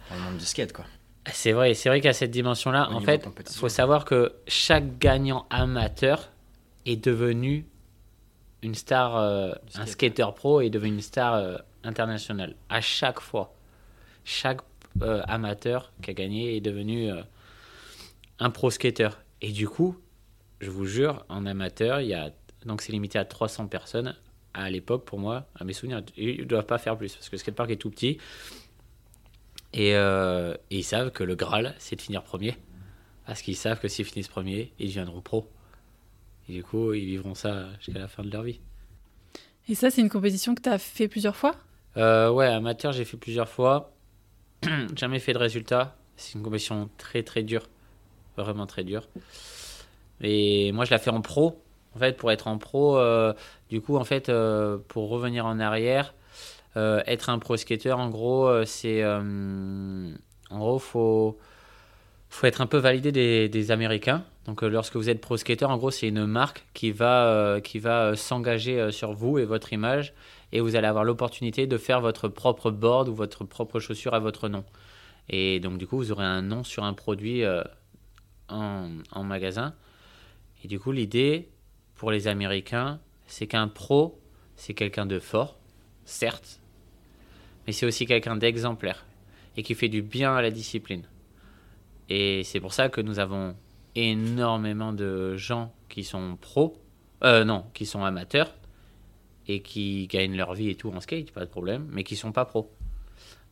[0.09, 0.85] dans le monde du skate, quoi.
[1.25, 5.45] C'est vrai, c'est vrai qu'à cette dimension-là, en fait, il faut savoir que chaque gagnant
[5.49, 6.29] amateur
[6.85, 7.65] est devenu
[8.61, 10.13] une star, euh, un skate.
[10.15, 12.55] skater pro est devenu une star euh, internationale.
[12.69, 13.53] À chaque fois,
[14.23, 14.61] chaque
[15.01, 17.09] euh, amateur qui a gagné est devenu
[18.39, 19.09] un pro skater.
[19.41, 19.97] Et du coup,
[20.61, 22.31] je vous jure, en amateur, il y a
[22.65, 24.15] donc c'est limité à 300 personnes.
[24.53, 27.35] À l'époque, pour moi, à mes souvenirs, ils ne doivent pas faire plus parce que
[27.35, 28.17] le skatepark est tout petit.
[29.73, 32.55] Et, euh, et ils savent que le Graal, c'est de finir premier.
[33.25, 35.47] Parce qu'ils savent que s'ils finissent premier, ils deviendront pro.
[36.47, 38.59] Et du coup, ils vivront ça jusqu'à la fin de leur vie.
[39.67, 41.55] Et ça, c'est une compétition que tu as fait plusieurs fois?
[41.97, 43.93] Euh, ouais, amateur, j'ai fait plusieurs fois.
[44.95, 45.95] Jamais fait de résultat.
[46.15, 47.69] C'est une compétition très très dure.
[48.35, 49.07] Vraiment très dure.
[50.21, 51.61] Et moi, je la fais en pro.
[51.95, 53.33] En fait, pour être en pro, euh,
[53.69, 54.31] du coup, en fait,
[54.87, 56.15] pour revenir en arrière,
[56.77, 59.03] euh, être un pro skater, en gros, euh, c'est.
[59.03, 60.11] euh,
[60.49, 61.37] en gros, faut
[62.29, 63.11] faut être un peu validé
[63.49, 64.23] des, Américains.
[64.45, 68.15] Donc, lorsque vous êtes pro skater, en gros, c'est une marque qui va, qui va
[68.15, 70.13] s'engager sur vous et votre image.
[70.51, 74.19] Et vous allez avoir l'opportunité de faire votre propre board ou votre propre chaussure à
[74.19, 74.63] votre nom.
[75.29, 77.43] Et donc, du coup, vous aurez un nom sur un produit
[78.49, 79.73] en magasin.
[80.63, 81.49] Et du coup, l'idée
[81.95, 84.19] pour les Américains, c'est qu'un pro,
[84.55, 85.58] c'est quelqu'un de fort,
[86.09, 86.59] certes,
[87.65, 89.05] mais c'est aussi quelqu'un d'exemplaire
[89.55, 91.03] et qui fait du bien à la discipline.
[92.09, 93.55] Et c'est pour ça que nous avons
[93.95, 96.77] énormément de gens qui sont pros,
[97.23, 98.55] euh, non, qui sont amateurs
[99.47, 102.31] et qui gagnent leur vie et tout en skate, pas de problème, mais qui sont
[102.31, 102.71] pas pros.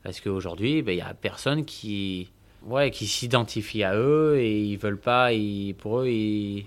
[0.03, 2.31] Parce qu'aujourd'hui, ben, il y a personne qui,
[2.63, 6.65] ouais, qui s'identifie à eux et ils veulent pas, ils, pour eux, ils,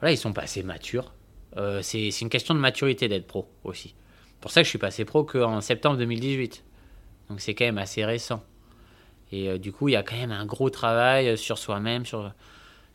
[0.00, 1.12] voilà, ils sont pas assez matures.
[1.56, 3.94] Euh, c'est une question de maturité d'être pro aussi.
[4.44, 6.64] Pour ça que je suis passé pro qu'en septembre 2018.
[7.30, 8.44] Donc c'est quand même assez récent.
[9.32, 12.04] Et euh, du coup, il y a quand même un gros travail euh, sur soi-même,
[12.04, 12.30] sur,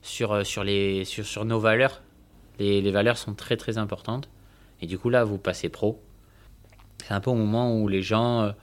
[0.04, 0.64] sur, euh, sur,
[1.08, 2.04] sur, sur nos valeurs.
[2.60, 4.30] Les, valeurs sont très très importantes.
[4.80, 6.00] Et du coup, là, vous passez pro.
[7.04, 8.54] C'est un peu au moment où les gens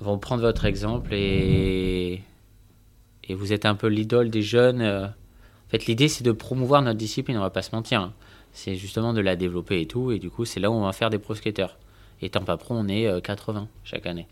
[0.00, 2.22] vont prendre votre exemple et,
[3.24, 5.14] et vous êtes un peu l'idole des jeunes.
[5.70, 8.00] Fait, l'idée, c'est de promouvoir notre discipline, on va pas se mentir.
[8.00, 8.12] hein.
[8.52, 10.10] C'est justement de la développer et tout.
[10.10, 11.78] Et du coup, c'est là où on va faire des pro skaters.
[12.20, 14.26] Étant pas pro, on est euh, 80 chaque année.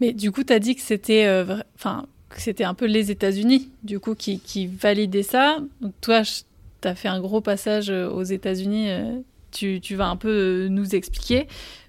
[0.00, 2.06] Mais du coup, tu as dit que c'était euh, enfin,
[2.60, 5.58] un peu les États-Unis, du coup, qui, validaient ça.
[5.80, 8.90] Donc, toi, tu as fait un gros passage euh, aux États-Unis.
[8.90, 11.48] euh, tu, vas un peu euh, nous expliquer.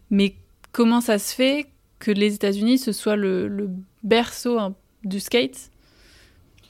[0.10, 0.36] Mais
[0.72, 1.68] comment ça se fait
[2.00, 3.70] que les États-Unis, ce soit le, le
[4.04, 5.69] berceau hein, du skate?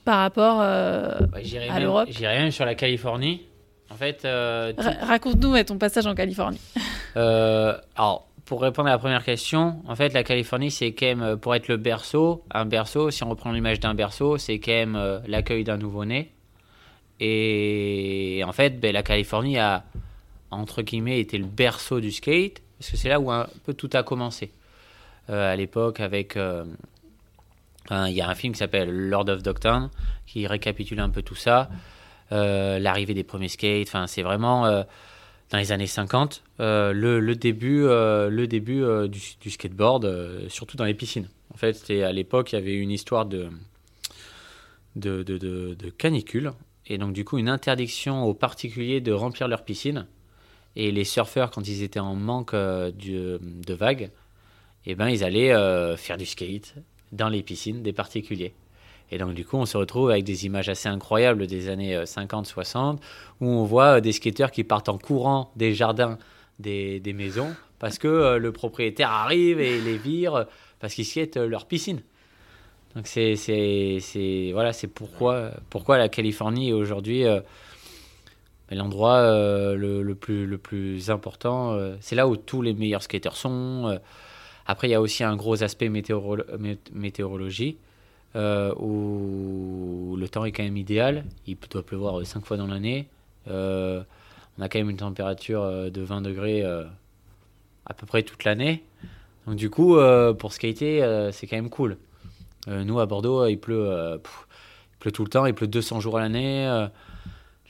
[0.09, 0.59] Par rapport.
[0.59, 3.43] euh, j'irai À l'Europe J'irai même sur la Californie.
[3.91, 6.59] En fait, euh, Raconte-nous ton passage en Californie.
[7.15, 11.37] Euh, alors, pour répondre à la première question, en fait, la Californie, c'est quand même,
[11.37, 15.21] pour être le berceau, un berceau, si on reprend l'image d'un berceau, c'est quand même
[15.25, 16.31] l'accueil d'un nouveau-né.
[17.19, 19.83] Et en fait, ben, la Californie a,
[20.51, 23.89] entre guillemets, été le berceau du skate, parce que c'est là où un peu tout
[23.93, 24.51] a commencé.
[25.31, 26.37] Euh, à l'époque, avec.
[27.89, 29.89] Enfin, Il y a un film qui s'appelle Lord of Dogtown,
[30.25, 31.69] qui récapitule un peu tout ça.
[32.31, 34.65] Euh, L'arrivée des premiers skates, c'est vraiment.
[34.65, 34.83] euh,
[35.49, 41.27] dans les années 50, euh, le, début, le début du, skateboard, surtout dans les piscines.
[41.51, 43.49] En fait, à l'époque, il y avait une histoire de,
[44.95, 46.51] de, de, canicule,
[46.85, 50.05] et donc du coup une interdiction aux particuliers de remplir leurs piscines.
[50.75, 52.53] Et les surfeurs, quand ils étaient en manque
[52.95, 54.11] du- de vagues,
[54.85, 55.55] eh ben, ils allaient
[55.97, 56.75] faire du skate
[57.11, 58.53] dans les piscines des particuliers.
[59.11, 62.97] Et donc du coup, on se retrouve avec des images assez incroyables des années 50-60,
[63.41, 66.17] où on voit euh, des skateurs qui partent en courant des jardins
[66.59, 70.43] des, maisons parce que euh, le propriétaire arrive et les vire euh,
[70.79, 72.01] parce qu'ils skatent euh, leur piscine.
[72.95, 73.35] Donc c'est
[74.51, 75.51] voilà c'est pourquoi
[75.97, 77.39] la Californie est aujourd'hui euh,
[78.71, 81.73] l'endroit euh, le, plus le plus important.
[81.73, 83.99] euh, c'est là où tous les meilleurs skateurs sont.
[84.69, 84.71] Euh.
[84.71, 87.77] après il y a aussi un gros aspect météoro- mé- météorologie.
[88.35, 91.25] euh, où le temps est quand même idéal.
[91.47, 93.07] Il doit pleuvoir 5 fois dans l'année.
[93.47, 94.03] Euh,
[94.57, 96.83] on a quand même une température euh, de 20 degrés euh,
[97.87, 98.83] à peu près toute l'année.
[99.47, 101.97] Donc du coup, euh, pour skater, euh, c'est quand même cool.
[102.67, 105.65] Euh, nous, à Bordeaux, euh, il pleut, euh, il pleut tout le temps, il pleut
[105.67, 106.67] 200 jours à l'année.
[106.67, 106.87] euh,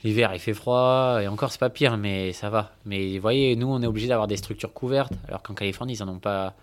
[0.04, 2.72] L'hiver, il fait froid, et encore, c'est pas pire, mais ça va.
[2.86, 6.02] Mais vous voyez, nous, on est obligé d'avoir des structures couvertes, alors qu'en Californie, ils
[6.02, 6.54] en ont pas.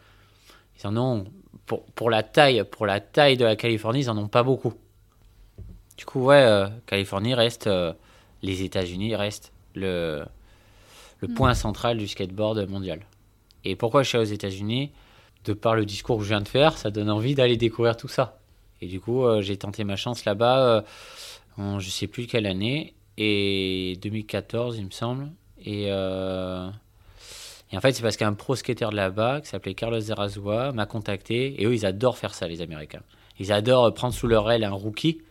[0.80, 1.26] Ils en ont
[1.66, 4.74] pour, pour la taille, pour la taille de la Californie, ils en ont pas beaucoup.
[5.98, 7.94] Du coup, ouais, euh, Californie reste, euh,
[8.44, 10.24] les États-Unis restent le,
[11.20, 11.34] le Mm.
[11.34, 13.02] point central du skateboard mondial.
[13.66, 14.92] Et pourquoi je suis aux États-Unis?
[15.46, 18.08] De par le discours que je viens de faire, ça donne envie d'aller découvrir tout
[18.10, 18.40] ça.
[18.82, 20.84] Et du coup, euh, j'ai tenté ma chance là-bas
[21.58, 25.30] en je sais plus quelle année, et 2014, il me semble.
[25.66, 25.90] Et,
[27.71, 30.86] et en fait, c'est parce qu'un pro skater de là-bas, qui s'appelait Carlos Zerazua, m'a
[30.86, 31.62] contacté.
[31.62, 33.01] Et eux, ils adorent faire ça, les Américains.
[33.39, 35.21] Ils adorent prendre sous leur aile un rookie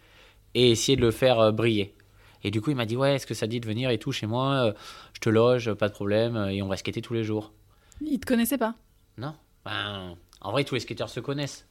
[0.54, 1.94] et essayer de le faire euh, briller.
[2.44, 4.12] Et du coup, il m'a dit Ouais, est-ce que ça dit de venir et tout
[4.12, 4.72] chez moi euh,
[5.14, 7.52] Je te loge, pas de problème, euh, et on va skater tous les jours.
[8.02, 8.74] Ils te connaissaient pas?
[9.18, 9.34] Non.
[9.64, 11.66] Ben, en vrai, tous les skateurs se connaissent.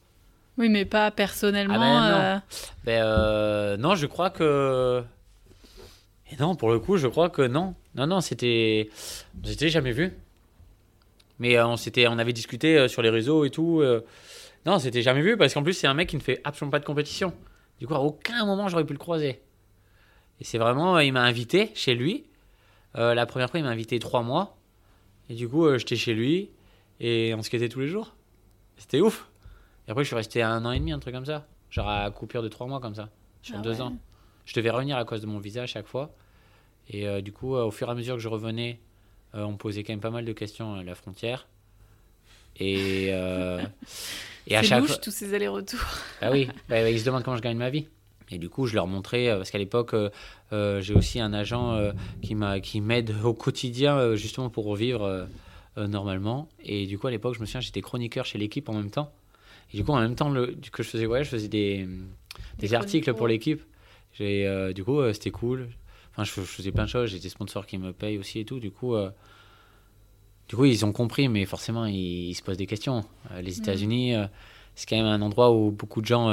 [0.58, 1.74] Oui, mais pas personnellement.
[1.76, 2.16] Ah ben non.
[2.16, 2.38] euh,
[2.84, 5.02] Ben, euh, non, je crois que.
[6.32, 7.74] Et non, pour le coup, je crois que non.
[7.94, 8.90] Non, non, c'était.
[9.42, 10.12] On s'était jamais vu.
[11.38, 12.06] Mais euh, on, s'était...
[12.08, 13.80] on avait discuté euh, sur les réseaux et tout.
[13.80, 14.02] euh.
[14.64, 16.70] Non, on s'était jamais vu parce qu'en plus, c'est un mec qui ne fait absolument
[16.72, 17.32] pas de compétition.
[17.78, 19.40] Du coup, à aucun moment, j'aurais pu le croiser.
[20.40, 20.98] Et c'est vraiment.
[20.98, 22.24] Il m'a invité chez lui.
[22.96, 24.56] Euh, la première fois, il m'a invité trois mois.
[25.28, 26.50] Et du coup, euh, j'étais chez lui.
[27.00, 28.14] Et on se quittait tous les jours.
[28.78, 29.28] C'était ouf.
[29.86, 31.46] Et après, je suis resté un an et demi, un truc comme ça.
[31.70, 33.08] Genre à coupure de trois mois comme ça.
[33.42, 33.80] Sur Ah deux ouais.
[33.82, 33.96] ans.
[34.46, 36.14] Je devais revenir à cause de mon visa à chaque fois.
[36.88, 38.80] Et euh, du coup, au fur et à mesure que je revenais,
[39.34, 41.46] euh, on posait quand même pas mal de questions à la frontière.
[42.58, 43.62] Et, euh,
[44.46, 44.98] et à chaque louche fois.
[44.98, 45.84] tous ces allers-retours.
[46.20, 47.86] Bah oui, bah, bah, ils se demandent comment je gagne ma vie.
[48.30, 50.10] Et du coup, je leur montrais, euh, parce qu'à l'époque, euh,
[50.52, 54.66] euh, j'ai aussi un agent qui m'a- qui m'aide au quotidien, justement pour
[55.78, 56.48] euh, normalement.
[56.64, 59.12] Et du coup, à l'époque, je me souviens, j'étais chroniqueur chez l'équipe en même temps.
[59.72, 61.88] Et du coup, en même temps le, que je faisais voyage, je faisais des, des,
[62.58, 63.62] Des articles pour l'équipe.
[64.14, 65.68] J'ai, euh, du coup, euh, c'était cool.
[66.18, 67.10] Enfin, je, je faisais plein de choses.
[67.10, 68.58] J'ai des sponsors qui me payent aussi et tout.
[68.58, 69.10] Du coup, euh,
[70.48, 73.04] du coup ils ont compris, mais forcément, ils, ils se posent des questions.
[73.32, 74.26] Euh, les États-Unis, euh,
[74.74, 76.30] c'est quand même un endroit où beaucoup de gens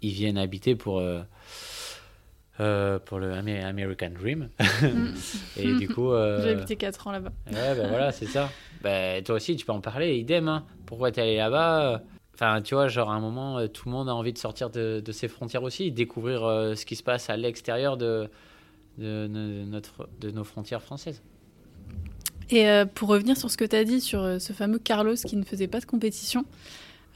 [0.00, 4.48] ils viennent habiter pour, euh, pour le American Dream.
[5.56, 6.12] et du coup.
[6.12, 7.32] euh, J'ai habité 4 ans là-bas.
[7.50, 8.50] Ouais, ben voilà, c'est ça.
[8.82, 10.46] Ben, toi aussi, tu peux en parler, idem.
[10.48, 10.64] Hein.
[10.86, 12.02] Pourquoi t'es allé là-bas
[12.40, 14.70] Enfin, tu vois, genre à un moment, euh, tout le monde a envie de sortir
[14.70, 18.30] de, ses frontières aussi, découvrir euh, ce qui se passe à l'extérieur de,
[18.96, 21.20] notre, de nos frontières françaises.
[22.48, 25.34] Et euh, pour revenir sur ce que tu as dit sur ce fameux Carlos qui
[25.34, 26.44] ne faisait pas de compétition,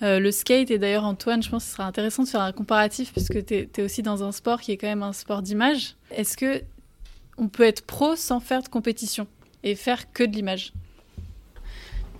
[0.00, 3.12] le skate, et d'ailleurs Antoine, je pense que ce sera intéressant de faire un comparatif
[3.12, 5.94] puisque tu es, aussi dans un sport qui est quand même un sport d'image.
[6.11, 6.62] Est-ce que
[7.38, 9.28] on peut être pro sans faire de compétition
[9.62, 10.72] et faire que de l'image?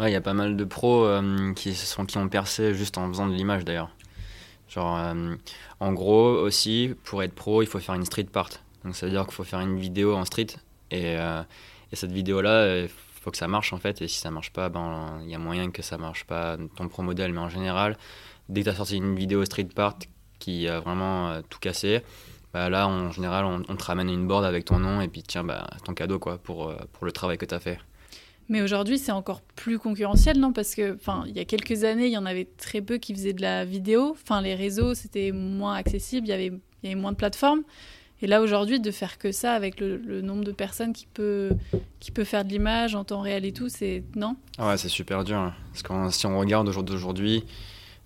[0.00, 2.96] Ouais, il y a pas mal de pros euh, qui, sont, qui ont percé juste
[2.98, 3.90] en faisant de l'image d'ailleurs.
[4.68, 5.35] Genre, euh,
[5.81, 8.48] en gros, aussi, pour être pro, il faut faire une street part.
[8.85, 10.46] Donc ça veut dire qu'il faut faire une vidéo en street.
[10.90, 11.42] Et, euh,
[11.92, 14.00] et cette vidéo-là, il faut que ça marche en fait.
[14.00, 16.88] Et si ça marche pas, ben il y a moyen que ça marche pas ton
[16.88, 17.33] pro modèle.
[17.33, 17.98] Mais en général,
[18.48, 19.96] dès que tu as sorti une vidéo street part
[20.38, 22.02] qui a vraiment tout cassé,
[22.55, 25.44] bah là, en général, on, te ramène une board avec ton nom et puis tiens,
[25.44, 27.78] bah, ton cadeau quoi, pour, pour le travail que tu as fait.
[28.48, 30.52] Mais aujourd'hui, c'est encore plus concurrentiel, non?
[30.52, 33.14] Parce que, enfin, il y a quelques années, il y en avait très peu qui
[33.14, 34.16] faisaient de la vidéo.
[34.22, 36.52] Enfin, les réseaux, c'était moins accessible, il y avait,
[36.83, 37.62] il y avait moins de plateformes.
[38.22, 41.50] Et là, aujourd'hui, de faire que ça avec le, nombre de personnes qui peut,
[41.98, 44.37] qui peut faire de l'image en temps réel et tout, c'est non?
[44.59, 45.38] Ah Ouais, c'est super dur.
[45.38, 45.55] hein.
[45.72, 47.44] Parce que si on regarde au jour d'aujourd'hui,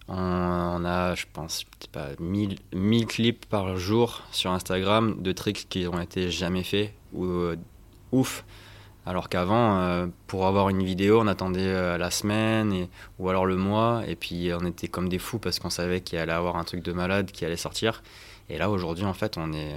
[0.08, 5.86] on, a, je pense, pas 1000, 1000 clips par jour sur Instagram de tricks qui
[5.86, 7.56] ont été jamais faits ou euh,
[8.10, 8.44] ouf.
[9.06, 13.46] Alors qu'avant, euh, pour avoir une vidéo, on attendait euh, la semaine et, ou alors
[13.46, 16.56] le mois, et puis on était comme des fous parce qu'on savait qu'il allait avoir
[16.56, 18.02] un truc de malade qui allait sortir.
[18.48, 19.76] Et là, aujourd'hui, en fait, on est,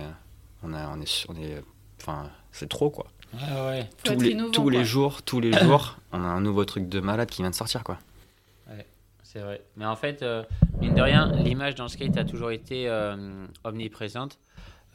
[0.63, 1.61] on a, on est, on est,
[2.01, 3.05] enfin, c'est trop quoi.
[3.33, 3.89] Ouais, ouais.
[3.97, 4.83] Faut Tous être les, innovant, tous les quoi.
[4.85, 7.83] jours, tous les jours, on a un nouveau truc de malade qui vient de sortir
[7.83, 7.99] quoi.
[9.31, 9.61] C'est vrai.
[9.77, 10.41] Mais en fait, euh,
[10.81, 14.39] mine de rien, l'image dans le skate a toujours été euh, omniprésente.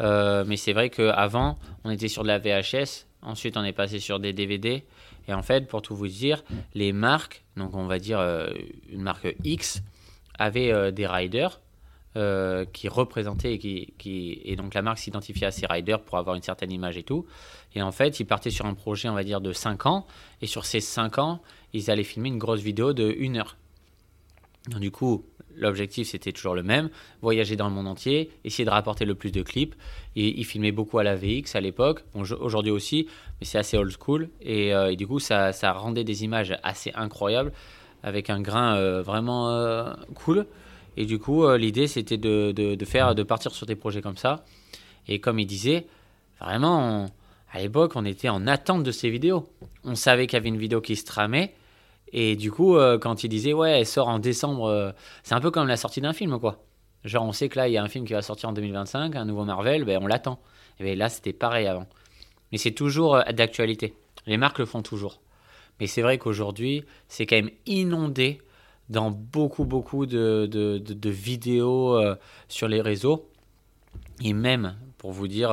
[0.01, 3.07] Euh, mais c'est vrai qu'avant, on était sur de la VHS.
[3.23, 4.85] Ensuite, on est passé sur des DVD.
[5.29, 6.43] Et en fait, pour tout vous dire,
[6.75, 8.51] les marques, donc on va dire euh,
[8.91, 9.83] une marque X,
[10.39, 11.61] avaient euh, des riders
[12.17, 16.43] euh, qui représentaient et et donc la marque s'identifiait à ces riders pour avoir une
[16.43, 17.27] certaine image et tout.
[17.75, 20.07] Et en fait, ils partaient sur un projet, on va dire, de 5 ans.
[20.41, 23.57] Et sur ces 5 ans, ils allaient filmer une grosse vidéo de 1 heure.
[24.69, 25.25] Donc, du coup,
[25.57, 26.91] l'objectif c'était toujours le même
[27.23, 29.75] voyager dans le monde entier, essayer de rapporter le plus de clips.
[30.17, 33.07] Et ils filmaient beaucoup à la VX à l'époque, aujourd'hui aussi,
[33.41, 34.29] mais c'est assez old school.
[34.41, 37.53] Et, euh, du coup, ça, rendait des images assez incroyables
[38.03, 40.47] avec un grain euh, vraiment euh, cool.
[40.97, 44.45] Et du coup, l'idée c'était de, faire, de partir sur des projets comme ça.
[45.09, 45.87] Et comme il disait,
[46.41, 47.11] vraiment,
[47.53, 49.49] à l'époque, on était en attente de ces vidéos.
[49.83, 51.55] On savait qu'il y avait une vidéo qui se tramait.
[52.17, 54.93] Et du coup, euh, quand il disait, ouais, elle sort en décembre, euh,
[55.25, 56.63] c'est un peu comme la sortie d'un film, quoi.
[57.05, 59.17] Genre, on sait que là, il y a un film qui va sortir en 2025,
[59.17, 60.39] un nouveau Marvel, ben, on l'attend.
[60.79, 61.89] Et ben, là, c'était pareil avant.
[62.53, 63.95] Mais c'est toujours euh, d'actualité.
[64.27, 65.21] Les marques le font toujours.
[65.81, 68.41] Mais c'est vrai qu'aujourd'hui, c'est quand même inondé
[68.91, 71.99] dans beaucoup, beaucoup de, de- vidéos
[72.49, 73.29] sur les réseaux.
[74.23, 75.51] Et même, pour vous dire,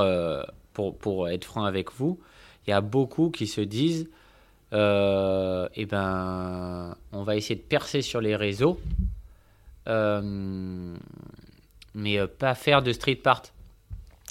[0.74, 2.20] pour, pour être franc avec vous,
[2.68, 4.10] il y a beaucoup qui se disent
[4.74, 8.80] euh, eh ben, on va essayer de percer sur les réseaux,
[9.88, 10.96] euh,
[11.94, 13.42] mais euh, pas faire de street part.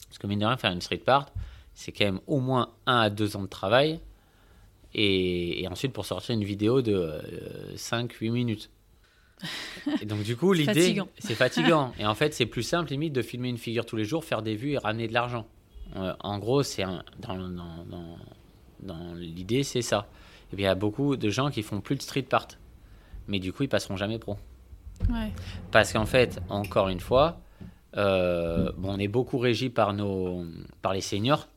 [0.08, 1.30] Parce que mine de rien, faire une street part,
[1.74, 4.00] c'est quand même au moins un à deux ans de travail.
[4.92, 7.20] Et, et ensuite pour sortir une vidéo de
[7.76, 8.70] 5-8 minutes.
[10.00, 11.08] Et donc, du coup, l'idée, Fatigant.
[11.18, 11.92] c'est fatigant.
[11.98, 14.42] Et en fait, c'est plus simple, limite, de filmer une figure tous les jours, faire
[14.42, 15.46] des vues et ramener de l'argent.
[15.96, 18.18] Euh, en gros, c'est dans, dans,
[18.80, 20.08] dans l'idée, c'est ça.
[20.52, 22.48] Et bien, il y a beaucoup de gens qui font plus de street part.
[23.28, 24.36] Mais du coup, ils passeront jamais pro.
[25.08, 25.32] Ouais.
[25.70, 27.40] Parce qu'en fait, encore une fois,
[27.96, 30.44] euh, bon, on est beaucoup régi par, nos,
[30.82, 31.48] par les seniors,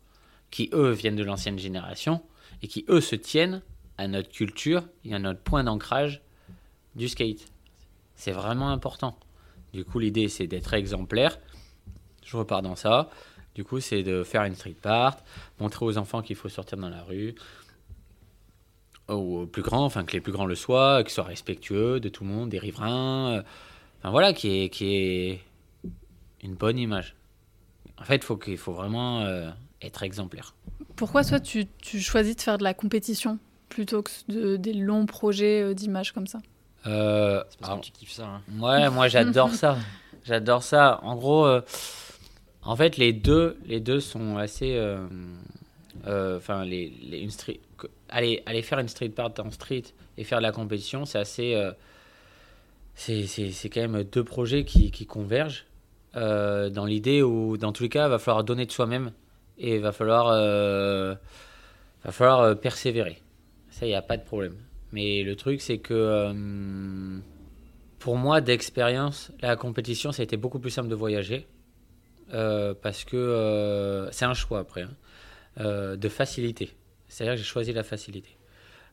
[0.52, 2.22] qui eux viennent de l'ancienne génération,
[2.62, 3.62] et qui eux se tiennent
[3.98, 6.22] à notre culture et à notre point d'ancrage
[6.96, 7.46] du skate.
[8.16, 9.18] C'est vraiment important.
[9.74, 11.40] Du coup, l'idée, c'est d'être exemplaire.
[12.26, 13.10] Je repars dans ça.
[13.56, 15.18] Du coup, c'est de faire une street part,
[15.60, 17.36] montrer aux enfants qu'il faut sortir dans la rue,
[19.08, 22.24] aux plus grands, enfin que les plus grands le soient, qu'ils soient respectueux de tout
[22.24, 23.38] le monde, des riverains.
[23.38, 23.42] euh,
[24.00, 25.42] Enfin voilà, qui est, qui est
[26.42, 27.16] une bonne image.
[27.98, 29.50] En fait, faut qu'il faut vraiment euh,
[29.82, 30.56] être exemplaire.
[30.98, 33.40] Pourquoi toi tu, tu choisis de faire de la compétition
[33.70, 36.40] plutôt que de, des longs projets euh, d'images comme ça?
[36.86, 38.26] Euh, C'est parce alors, que tu kiffes ça.
[38.28, 38.42] hein.
[38.60, 39.78] Ouais, moi j'adore ça.
[40.26, 41.00] J'adore ça.
[41.04, 41.62] En gros, euh,
[42.64, 44.76] en fait, les deux, les deux sont assez.
[46.08, 46.68] Euh, Enfin,
[48.10, 49.84] aller, faire une street part en street
[50.18, 51.54] et faire de la compétition, c'est assez.
[51.56, 51.72] euh,
[52.96, 55.66] c'est quand même deux projets qui, convergent
[56.16, 59.12] euh, dans l'idée où, dans tous les cas, il va falloir donner de soi-même
[59.58, 63.20] et il va falloir, va falloir persévérer.
[63.70, 64.56] Ça, il n'y a pas de problème.
[64.92, 67.20] Mais le truc, c'est que.
[67.98, 71.48] pour moi, d'expérience, la compétition, ça a été beaucoup plus simple de voyager.
[72.30, 74.92] parce que c'est un choix après, hein,
[75.60, 76.72] euh, de facilité.
[77.08, 78.38] C'est-à-dire que j'ai choisi la facilité.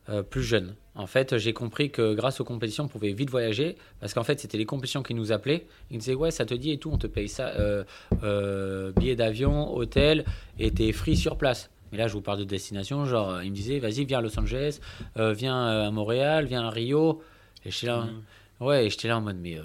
[0.09, 0.73] Euh, plus jeune.
[0.95, 3.77] En fait, j'ai compris que grâce aux compétitions, on pouvait vite voyager.
[3.99, 5.67] Parce qu'en fait, c'était les compétitions qui nous appelaient.
[5.89, 7.49] Ils nous disaient, ouais, ça te dit et tout, on te paye ça.
[7.49, 7.83] Euh,
[8.23, 10.25] euh, billets d'avion, hôtel,
[10.57, 11.69] et t'es free sur place.
[11.91, 13.05] Mais là, je vous parle de destination.
[13.05, 14.79] Genre, ils me disaient, vas-y, viens à Los Angeles,
[15.15, 17.21] viens à Montréal, viens à Rio.
[17.63, 18.05] Et je suis là.
[18.05, 18.67] Mhm.
[18.67, 19.59] Ouais, j'étais là en mode, mais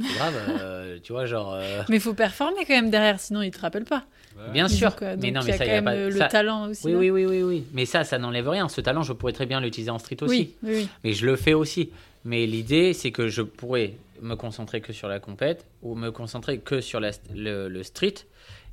[0.00, 1.54] grave, euh, tu vois, genre.
[1.54, 4.04] euh, Mais il faut performer quand même derrière, sinon ils te rappellent pas.
[4.36, 4.52] Ouais.
[4.52, 5.94] bien sûr, mais non, il y mais ça, y a même pas.
[5.96, 6.86] le ça- talent aussi.
[6.86, 7.64] Oui, oui, oui, oui, oui.
[7.72, 8.68] Mais ça, ça n'enlève rien.
[8.68, 10.54] Ce talent, je pourrais très bien l'utiliser en street aussi.
[10.62, 10.88] oui, oui.
[11.02, 11.90] Mais je le fais aussi.
[12.24, 16.58] Mais l'idée, c'est que je pourrais me concentrer que sur la compète ou me concentrer
[16.58, 18.14] que sur la- le, le street.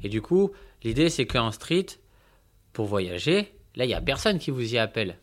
[0.03, 0.51] Et du coup,
[0.83, 1.85] l'idée, c'est qu'en street,
[2.73, 5.15] pour voyager, là, il n'y a personne qui vous y appelle.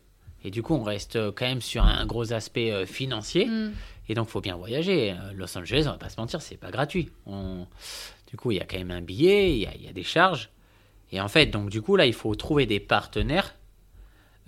[0.44, 3.46] Et du coup, on reste quand même sur un gros aspect euh, financier.
[3.46, 3.72] Mm.
[4.08, 5.12] Et donc, faut bien voyager.
[5.12, 7.10] Euh, Los Angeles, on va pas se mentir, c'est pas gratuit.
[7.26, 10.50] Du coup, il y a quand même un billet, il y a, des charges.
[11.12, 13.54] Et en fait, donc du coup, là, il faut trouver des partenaires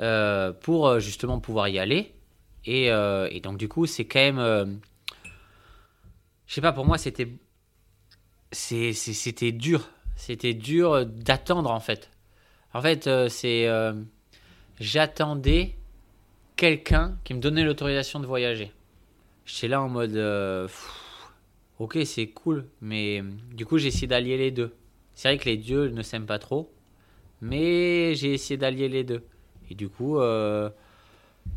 [0.00, 2.12] euh, pour euh, justement pouvoir y aller.
[2.66, 2.90] Et,
[3.42, 4.38] donc, du coup, c'est quand même.
[4.38, 4.64] euh,
[6.46, 7.28] Je sais pas, pour moi, c'était.
[8.52, 9.90] C'était dur.
[10.16, 12.10] C'était dur d'attendre, en fait.
[12.72, 13.68] En fait, c'est.
[14.80, 15.76] J'attendais
[16.56, 18.72] quelqu'un qui me donnait l'autorisation de voyager.
[19.46, 20.16] J'étais là en mode.
[20.16, 20.90] euh, pff,
[21.78, 24.74] ok, c'est cool, mais euh, du coup, j'ai essayé d'allier les deux.
[25.14, 26.72] C'est vrai que les dieux ne s'aiment pas trop,
[27.40, 29.22] mais j'ai essayé d'allier les deux.
[29.70, 30.68] Et du coup, euh,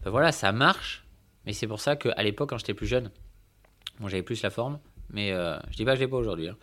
[0.04, 1.06] ben voilà, ça marche.
[1.46, 3.10] Mais c'est pour ça qu'à l'époque, quand j'étais plus jeune,
[4.00, 4.80] bon, j'avais plus la forme,
[5.10, 6.50] mais euh, je dis pas que je l'ai pas aujourd'hui.
[6.50, 6.58] hein.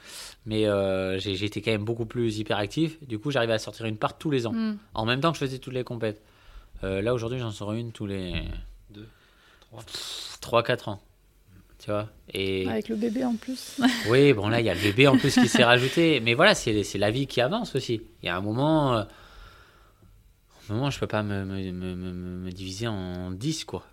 [0.47, 3.03] Mais euh, j'étais quand même beaucoup plus hyperactif.
[3.07, 4.77] Du coup, j'arrivais à sortir une part tous les ans, Mm.
[4.93, 6.23] en même temps que je faisais toutes les compètes.
[6.85, 8.43] Euh, là, aujourd'hui, j'en sors une tous les
[8.91, 9.09] Deux,
[9.61, 9.83] trois.
[10.63, 11.03] 3-4 ans.
[11.85, 13.79] Tu vois Et Avec le bébé en plus.
[14.09, 16.19] oui, bon, là, il y a le bébé en plus qui s'est rajouté.
[16.21, 18.01] Mais voilà, c'est la vie qui avance aussi.
[18.23, 18.97] Il y a un moment.
[18.97, 19.03] euh,
[20.71, 22.13] un moment, je peux pas me, me, me, me-
[22.47, 23.85] me diviser en 10, quoi.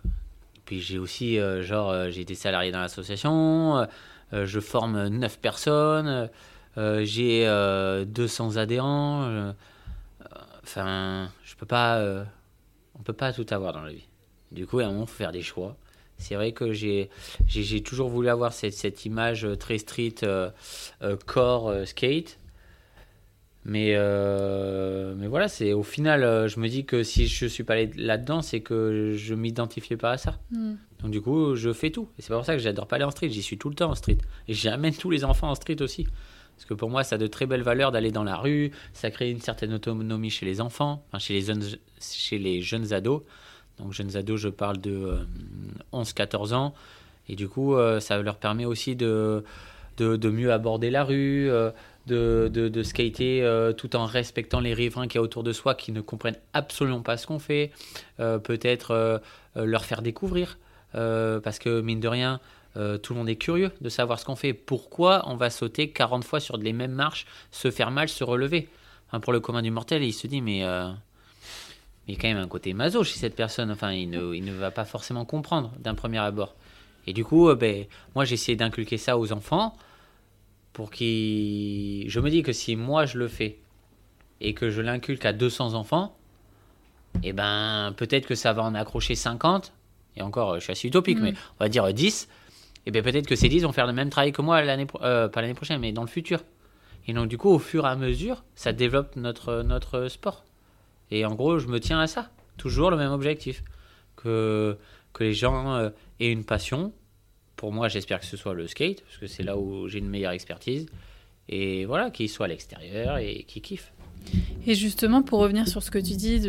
[0.64, 3.86] Puis j'ai aussi, euh, genre, euh, j'ai été salarié dans l'association,
[4.32, 6.30] euh, je forme 9 personnes,
[7.02, 9.52] j'ai euh, 200 adhérents.
[10.62, 12.24] Enfin, je peux pas.
[12.98, 14.08] on peut pas tout avoir dans la vie.
[14.50, 15.76] Du coup, à un moment, il faut faire des choix.
[16.18, 17.08] C'est vrai que j'ai
[17.84, 20.50] toujours voulu avoir cette, cette image très street, euh,
[21.02, 22.38] euh, core, euh, skate.
[23.64, 27.74] Mais, euh, mais voilà, c'est au final, je me dis que si je suis pas
[27.74, 30.40] allé là-dedans, c'est que je m'identifiais pas à ça.
[30.50, 30.72] Mm.
[31.02, 32.08] Donc du coup, je fais tout.
[32.18, 33.28] Et c'est pour ça que j'adore pas aller en street.
[33.30, 34.18] J'y suis tout le temps en street.
[34.48, 36.06] Et j'amène tous les enfants en street aussi.
[36.56, 38.70] Parce que pour moi, ça a de très belles valeurs d'aller dans la rue.
[38.92, 41.64] Ça crée une certaine autonomie chez les enfants, enfin, chez, les jeunes,
[42.00, 43.22] chez les jeunes ados.
[43.78, 45.24] Donc jeunes ados, je parle de euh,
[45.92, 46.74] 11-14 ans.
[47.28, 49.44] Et du coup, euh, ça leur permet aussi de,
[49.96, 51.70] de, mieux aborder la rue, euh,
[52.06, 55.74] de, de, skater euh, tout en respectant les riverains qui y a autour de soi
[55.74, 57.70] qui ne comprennent absolument pas ce qu'on fait.
[58.20, 59.18] Euh, Peut-être euh,
[59.56, 60.58] euh, leur faire découvrir.
[60.94, 62.40] Euh, parce que mine de rien,
[62.76, 64.52] euh, tout le monde est curieux de savoir ce qu'on fait.
[64.52, 68.68] Pourquoi on va sauter 40 fois sur les mêmes marches, se faire mal, se relever?
[69.20, 70.64] Pour le commun du mortel, il se dit, euh, mais
[72.08, 73.70] il y a quand même un côté maso chez cette personne.
[73.70, 76.54] Enfin, il ne, il ne va pas forcément comprendre d'un premier abord.
[77.06, 79.76] Et du coup, ben, moi, j'ai essayé d'inculquer ça aux enfants
[80.72, 82.08] pour qu'ils.
[82.08, 83.58] Je me dis que si moi je le fais
[84.40, 86.16] et que je l'inculque à 200 enfants,
[87.22, 89.72] eh ben, peut-être que ça va en accrocher 50.
[90.16, 91.22] Et encore, je suis assez utopique, Mm.
[91.22, 92.28] mais on va dire 10.
[92.84, 95.28] Et bien peut-être que ces 10 vont faire le même travail que moi l'année, euh,
[95.28, 96.40] pas l'année prochaine, mais dans le futur.
[97.06, 100.44] Et donc du coup, au fur et à mesure, ça développe notre, notre sport.
[101.12, 102.30] Et en gros, je me tiens à ça.
[102.56, 103.62] Toujours le même objectif.
[104.16, 104.78] Que,
[105.12, 105.90] que les gens euh,
[106.20, 106.92] aient une passion.
[107.56, 110.08] Pour moi, j'espère que ce soit le skate, parce que c'est là où j'ai une
[110.08, 110.86] meilleure expertise.
[111.50, 113.92] Et voilà, qu'ils soient à l'extérieur et qu'ils kiffent.
[114.66, 116.40] Et justement, pour revenir sur ce que tu dis,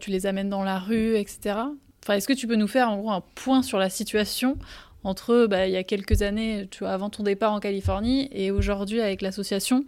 [0.00, 1.58] tu les amènes dans la rue, etc.
[2.02, 4.58] Enfin, est-ce que tu peux nous faire en gros un point sur la situation
[5.04, 9.22] entre bah, il y a quelques années, avant ton départ en Californie, et aujourd'hui avec
[9.22, 9.84] l'association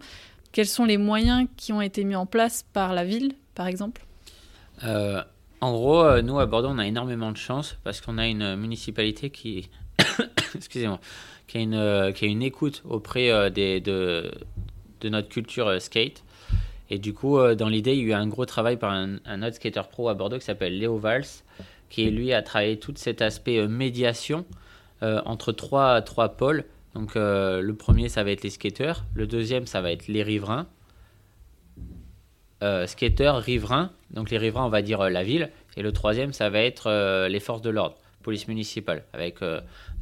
[0.55, 4.05] Quels sont les moyens qui ont été mis en place par la ville, par exemple?
[4.85, 5.21] Euh,
[5.59, 8.55] en gros, euh, nous à Bordeaux, on a énormément de chance parce qu'on a une
[8.55, 9.69] municipalité qui,
[10.55, 11.01] excusez-moi,
[11.47, 14.31] qui a une, euh, qui a une écoute auprès des, de,
[15.01, 16.23] de notre culture skate.
[16.89, 19.55] Et du coup, dans l'idée, il y a eu un gros travail par un, autre
[19.55, 21.25] skater pro à Bordeaux qui s'appelle Léo Valls,
[21.89, 24.45] qui lui a travaillé tout cet aspect médiation
[25.01, 26.63] entre trois, trois pôles.
[26.95, 30.23] Donc euh, le premier, ça va être les skateurs, le deuxième, ça va être les
[30.23, 30.65] riverains,
[32.63, 36.31] euh, skateurs, riverains, donc les riverains, on va dire euh, la ville, et le troisième,
[36.31, 39.39] ça va être les forces de l'ordre, police municipale, avec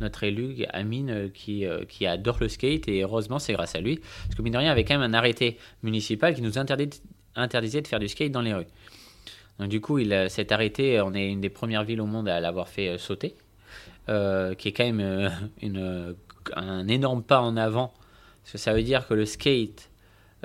[0.02, 4.36] notre élu Amine qui, qui adore le skate, et heureusement, c'est grâce à lui, parce
[4.36, 6.92] que mine de rien, il y avait quand même un arrêté municipal qui nous interdit,
[7.36, 8.68] interdisait de faire du skate dans les rues.
[9.58, 12.70] Donc du coup, il, arrêté, on est une des premières villes au monde à l'avoir
[12.70, 13.34] fait sauter,
[14.06, 15.32] qui est quand même
[15.64, 16.16] une,
[16.56, 17.94] un énorme pas en avant,
[18.42, 19.90] parce que ça veut dire que le skate,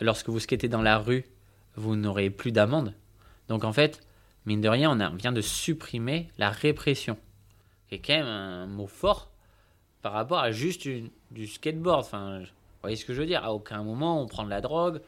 [0.01, 1.25] lorsque vous skatez dans la rue,
[1.77, 2.95] vous n'aurez plus d'amende.
[3.49, 4.01] Donc en fait,
[4.47, 7.17] mine de rien, on, vient de supprimer la répression,
[7.89, 9.31] qui est quand même un mot fort
[10.03, 10.89] par rapport à juste
[11.31, 12.07] du skateboard.
[12.13, 12.47] Vous
[12.83, 13.45] voyez ce que je veux dire?
[13.45, 15.01] À aucun moment on prend de la drogue.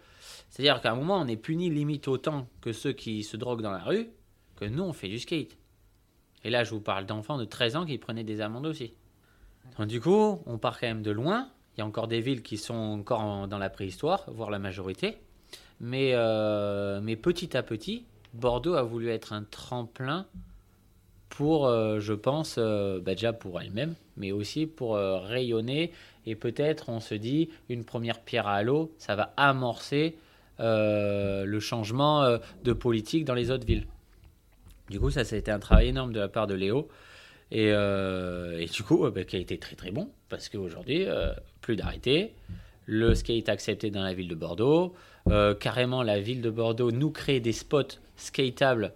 [0.50, 3.70] C'est-à-dire qu'à un moment, on est puni limite autant que ceux qui se droguent dans
[3.70, 4.08] la rue,
[4.56, 5.56] que nous, on fait du skate.
[6.44, 8.92] Et là, je vous parle d'enfants de 13 ans qui prenaient des amendes aussi.
[9.86, 11.48] Du coup, on part quand même de loin.
[11.76, 14.58] Il y a encore des villes qui sont encore en- dans la préhistoire, voire la
[14.58, 15.16] majorité.
[15.80, 18.04] Mais, euh, mais petit à petit,
[18.34, 20.26] Bordeaux a voulu être un tremplin
[21.30, 25.92] pour, euh, je pense, euh, bah déjà pour elle-même, mais aussi pour rayonner.
[26.26, 30.16] Et peut-être, on se dit, une première pierre à l'eau, ça va amorcer
[30.58, 33.86] le changement de politique dans les autres villes.
[34.90, 36.88] Du coup, ça, ça a été un travail énorme de la part de Léo.
[37.50, 41.04] Et, euh, et du coup, euh, bah, qui a été très très bon, parce qu'aujourd'hui,
[41.06, 42.34] euh, plus d'arrêtés.
[42.86, 44.94] Le skate accepté dans la ville de Bordeaux.
[45.60, 48.92] Carrément, la ville de Bordeaux nous crée des spots skateables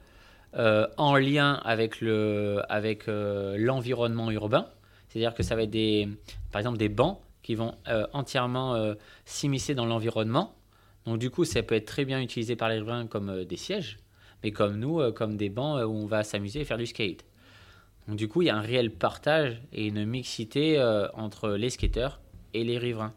[0.52, 4.66] en lien avec le avec l'environnement urbain.
[5.09, 6.09] C'est-à-dire que ça va être des,
[6.50, 7.74] par exemple des bancs qui vont
[8.12, 8.94] entièrement euh,
[9.26, 10.57] s'immiscer dans l'environnement.
[11.07, 13.98] Donc du coup, ça peut être très bien utilisé par les riverains comme des sièges,
[14.42, 17.24] mais comme nous, comme des bancs où on va s'amuser et faire du skate.
[18.07, 21.70] Donc du coup, il y a un réel partage et une mixité euh, entre les
[21.70, 22.20] skateurs
[22.52, 23.14] et les riverains.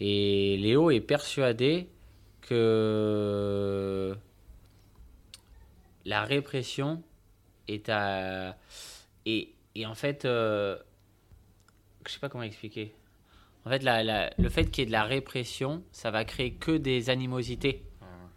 [0.00, 1.88] Et Léo est persuadé
[2.40, 4.16] que
[6.04, 7.02] la répression
[7.68, 8.56] est à...
[9.26, 10.76] Et, et en fait, euh,
[12.04, 12.92] je sais pas comment expliquer.
[13.64, 16.54] En fait, la- la- le fait qu'il y ait de la répression, ça va créer
[16.54, 17.84] que des animosités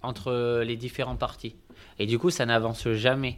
[0.04, 1.56] entre les différents partis.
[1.98, 3.38] Et du coup, ça n'avance jamais.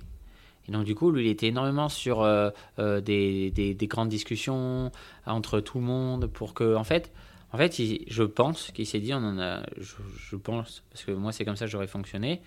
[0.67, 2.49] Et donc, du coup, lui, il était énormément sur euh,
[2.79, 4.91] euh, des, des- des grandes discussions
[5.25, 7.11] entre tout le monde pour que, en fait,
[7.53, 7.73] en fait,
[8.09, 11.55] je pense qu'il s'est dit, on en a, je, pense, parce que moi, c'est comme
[11.55, 12.41] ça que j'aurais fonctionné,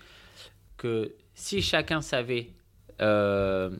[0.77, 2.51] que si chacun savait
[3.01, 3.71] euh,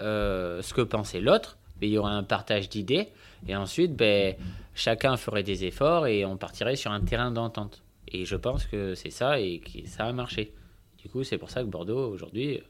[0.00, 3.08] ce que pensait l'autre, ben, il y aurait un partage d'idées,
[3.48, 4.34] et ensuite, ben,
[4.74, 7.82] chacun ferait des efforts et on partirait sur un terrain d'entente.
[8.08, 10.52] Et je pense que c'est ça et que ça a marché.
[11.02, 12.60] Du coup, c'est pour ça que Bordeaux, aujourd'hui,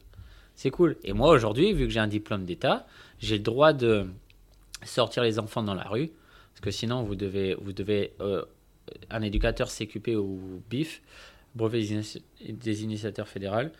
[0.57, 0.96] c'est cool.
[1.04, 2.86] Et moi, aujourd'hui, vu que j'ai un diplôme d'État,
[3.20, 4.07] j'ai le droit de
[4.84, 6.11] sortir les enfants dans la rue,
[6.54, 8.42] parce que sinon, vous devez, vous devez euh,
[9.11, 11.02] un éducateur CQP ou BIF,
[11.54, 11.86] brevet
[12.48, 13.72] des initiateurs fédéral,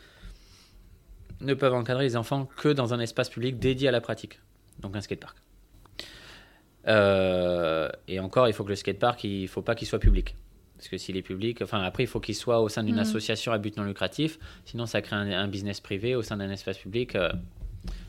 [1.41, 4.39] ne peuvent encadrer les enfants que dans un espace public dédié à la pratique,
[4.81, 5.37] donc un skatepark.
[6.89, 10.37] Euh, et encore, il faut que le skatepark, il faut pas qu'il soit public.
[10.77, 13.01] Parce que s'il est public, enfin après, il faut qu'il soit au sein d'une Mhm.
[13.01, 14.39] association à but non lucratif.
[14.67, 17.31] Sinon, ça crée un, un business privé au sein d'un espace public euh,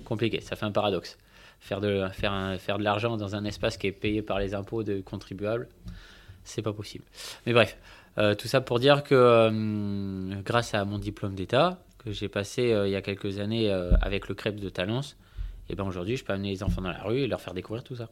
[0.05, 0.41] compliqué.
[0.41, 1.17] Ça fait un paradoxe.
[1.59, 4.53] Faire de, faire, un- faire de l'argent dans un espace qui est payé par les
[4.53, 5.67] impôts de contribuables,
[6.43, 7.03] c'est pas possible.
[7.45, 7.77] Mais bref,
[8.17, 12.75] euh, tout ça pour dire que euh, grâce à mon diplôme d'État, que j'ai passé
[12.85, 15.17] il y a quelques années avec le CREP de Talence,
[15.69, 17.83] Et ben aujourd'hui, je peux amener les enfants dans la rue et leur faire découvrir
[17.83, 18.07] tout ça.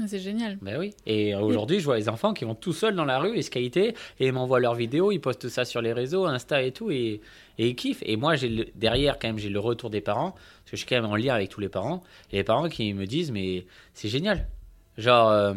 [0.00, 0.56] Ah, C'est génial.
[0.62, 0.94] Ben oui.
[1.06, 3.94] Et aujourd'hui, je vois les enfants qui vont tout seuls dans la rue et skater
[4.20, 7.20] et ils m'envoient leurs vidéos, ils postent ça sur les réseaux, Insta et tout et,
[7.58, 8.02] et ils kiffent.
[8.06, 8.34] Et moi,
[8.74, 11.16] derrière quand même, j'ai le retour des parents parce que je suis quand même en
[11.16, 14.48] lien avec tous les parents et les parents qui me disent mais c'est génial.
[14.96, 15.54] Genre, euh,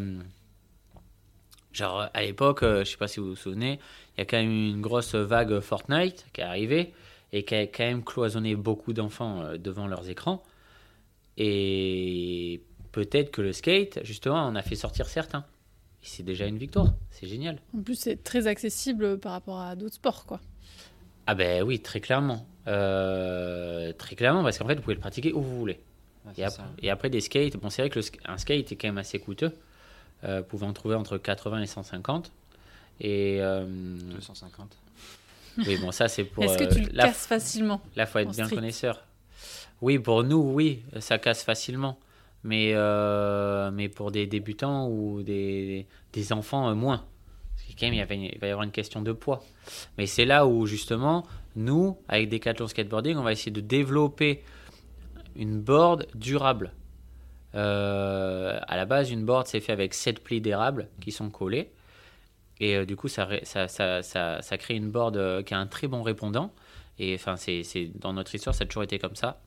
[1.72, 3.80] genre à l'époque, euh, je sais pas si vous vous souvenez,
[4.18, 6.94] il y a quand même une grosse vague Fortnite qui est arrivée
[7.32, 10.44] et qui a quand même cloisonné beaucoup d'enfants euh, devant leurs écrans.
[11.38, 12.62] Et
[12.96, 15.44] peut-être que le skate, justement, on a fait sortir certains.
[16.02, 16.94] Et c'est déjà une victoire.
[17.12, 17.60] C'est génial.
[17.78, 20.40] En plus, c'est très accessible par rapport à d'autres sports, quoi.
[21.28, 22.48] Ah ben oui, très clairement.
[22.68, 25.80] Euh, très clairement, parce qu'en fait, vous pouvez le pratiquer où vous voulez.
[26.82, 28.98] Et, après, des skates, bon, c'est vrai que le sk- un skate est quand même
[28.98, 29.52] assez coûteux.
[30.24, 32.32] Euh, vous pouvez en trouver entre 80 et 150.
[33.02, 33.66] Et euh,
[34.16, 34.78] 250.
[35.68, 36.44] oui, bon, ça c'est pour.
[36.46, 38.56] Est-ce que euh, tu le là, casses facilement Là, faut être en bien street?
[38.56, 39.04] connaisseur.
[39.82, 42.00] Oui, pour nous, oui, ça casse facilement.
[42.46, 47.04] Mais, euh, mais pour des débutants ou des, des enfants, euh, moins.
[47.56, 49.44] Parce que quand même, il, va y avoir une question de poids.
[49.98, 51.26] Mais c'est là où, justement,
[51.56, 54.44] nous, avec Decathlon Skateboarding, on va essayer de développer
[55.36, 56.72] une board durable.
[57.56, 61.72] Euh, à la base, une board, c'est fait avec 7 plis d'érable qui sont collés.
[62.60, 65.88] Et euh, du coup, ça, ça, ça, ça, crée une board qui a un très
[65.88, 66.54] bon répondant.
[67.00, 69.42] Et enfin, c'est- dans notre histoire, ça a toujours été comme ça.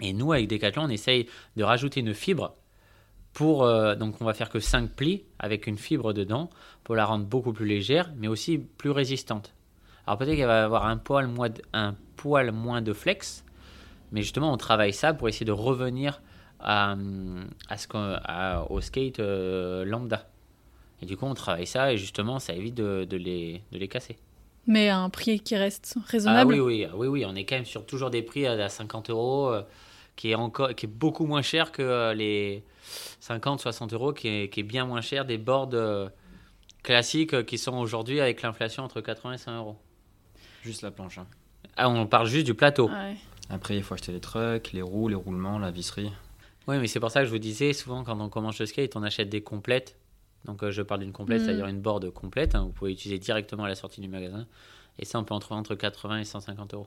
[0.00, 1.26] Et nous, avec Decathlon, on essaye
[1.56, 2.54] de rajouter une fibre
[3.32, 3.64] pour.
[3.64, 6.50] euh, donc, on va faire que 5 plis avec une fibre dedans
[6.84, 9.52] pour la rendre beaucoup plus légère, mais aussi plus résistante.
[10.06, 13.44] Alors, peut-être qu'elle va avoir un poil, moins de, un poil moins de flex,
[14.12, 16.20] mais justement, on travaille ça pour essayer de revenir
[16.60, 16.94] à,
[17.68, 20.28] à ce à- au skate euh, lambda.
[21.02, 23.88] Et du coup, on travaille ça et justement, ça évite de, de les, de les
[23.88, 24.16] casser.
[24.66, 26.54] Mais à un prix qui reste Ah raisonnable.
[26.54, 28.68] oui, oui, ah oui, oui, on est quand même sur toujours des prix à à
[28.68, 29.62] 50 euros, euh,
[30.16, 32.64] qui est encore, qui est beaucoup moins cher que euh, les
[33.20, 36.08] 50, 60 euros, qui est, qui est bien moins cher des boards euh,
[36.82, 39.76] classiques euh, qui sont aujourd'hui avec l'inflation entre 80 et 100 euros.
[40.64, 41.18] Juste la planche.
[41.18, 41.26] hein.
[41.76, 42.88] Ah, on parle juste du plateau.
[42.88, 43.16] Ouais.
[43.50, 46.10] Après, il faut acheter les trucks, les roues, les roulements, la visserie.
[46.66, 48.96] Oui, mais c'est pour ça que je vous disais, souvent quand on commence le skate,
[48.96, 49.96] on achète des complètes.
[50.46, 51.44] Donc euh, je parle d'une complète, Mm.
[51.44, 52.54] c'est-à-dire une board complète.
[52.54, 54.46] hein, vous pouvez utiliser directement à la sortie du magasin.
[54.98, 56.86] Et ça, on peut en trouver entre 80 et 150 euros.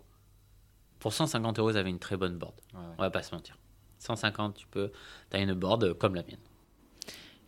[1.00, 2.54] Pour 150 euros, vous avez une très bonne board.
[2.74, 2.86] Ouais, ouais.
[2.98, 3.58] On va pas se mentir.
[4.00, 4.92] 150, tu peux.
[5.30, 6.38] T'as une board comme la mienne.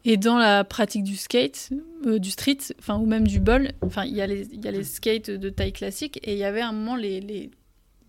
[0.03, 1.69] Et dans la pratique du skate,
[2.07, 4.67] euh, du street, enfin ou même du bol, enfin il y a les il y
[4.67, 7.51] a les skates de taille classique et il y avait un moment les les,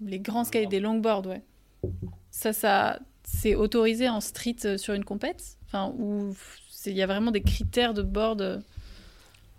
[0.00, 1.42] les grands skates des longboards, ouais.
[2.30, 6.34] Ça ça c'est autorisé en street euh, sur une compète, enfin ou
[6.86, 8.40] il y a vraiment des critères de board.
[8.40, 8.58] euh,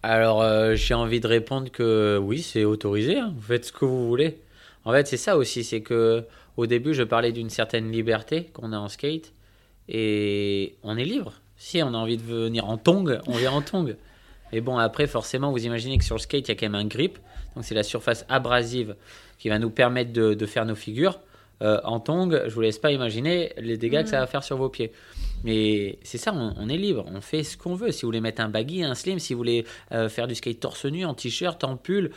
[0.01, 3.19] Alors, euh, j'ai envie de répondre que oui, c'est autorisé.
[3.19, 4.41] hein, Vous faites ce que vous voulez.
[4.85, 5.63] En fait, c'est ça aussi.
[5.63, 6.25] C'est que
[6.57, 9.33] au début, je parlais d'une certaine liberté qu'on a en skate.
[9.89, 11.33] Et on est libre.
[11.57, 13.95] Si on a envie de venir en tong, on vient en tong.
[14.51, 16.75] Mais bon, après, forcément, vous imaginez que sur le skate, il y a quand même
[16.75, 17.17] un grip.
[17.55, 18.95] Donc, c'est la surface abrasive
[19.39, 21.19] qui va nous permettre de, de faire nos figures.
[21.61, 24.57] Euh, en tong, je vous laisse pas imaginer les dégâts que ça va faire sur
[24.57, 24.91] vos pieds.
[25.43, 27.91] Mais c'est ça, on, on est libre, on fait ce qu'on veut.
[27.91, 30.59] Si vous voulez mettre un baggy, un slim, si vous voulez euh, faire du skate
[30.59, 32.11] torse nu, en t-shirt, en pull,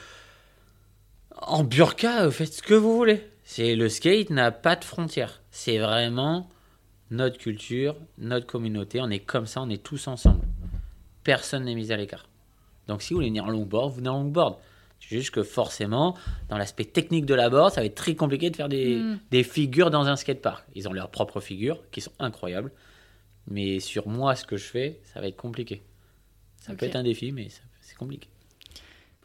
[1.36, 3.22] en burqa, faites ce que vous voulez.
[3.44, 5.42] C'est le skate n'a pas de frontières.
[5.50, 6.50] C'est vraiment
[7.10, 9.00] notre culture, notre communauté.
[9.00, 10.42] On est comme ça, on est tous ensemble.
[11.22, 12.28] Personne n'est mis à l'écart.
[12.88, 14.56] Donc si vous voulez venir en longboard, vous venez en longboard.
[15.00, 16.16] C'est juste que forcément,
[16.48, 19.18] dans l'aspect technique de la board, ça va être très compliqué de faire des, Mm.
[19.30, 20.66] des figures dans un skatepark.
[20.74, 22.72] Ils ont leurs propres figures qui sont incroyables.
[23.48, 25.82] Mais sur moi, ce que je fais, ça va être compliqué.
[26.60, 27.48] Ça peut être un défi, mais
[27.80, 28.28] c'est compliqué.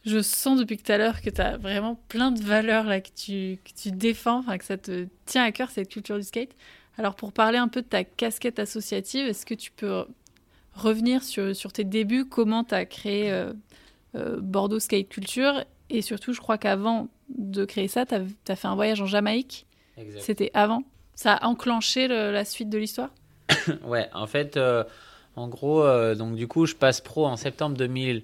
[0.06, 3.10] Je sens depuis tout à l'heure que tu as vraiment plein de valeurs là que
[3.16, 6.56] tu, que tu défends, que ça te tient à cœur cette culture du skate.
[6.98, 10.06] Alors pour parler un peu de ta casquette associative, est-ce que tu peux
[10.74, 13.54] revenir sur, sur tes débuts, comment tu as créé euh,
[14.16, 15.64] euh, Bordeaux Skate Culture?
[15.90, 19.68] Et surtout je crois qu'avant de créer ça, tu as, fait un voyage en Jamaïque,
[20.20, 20.84] c'était avant.
[21.16, 23.10] Ça a enclenché le- la suite de l'histoire?
[23.86, 24.84] Ouais, en fait, euh,
[25.36, 25.84] en gros,
[26.16, 28.24] donc du coup, je passe pro en septembre 2000,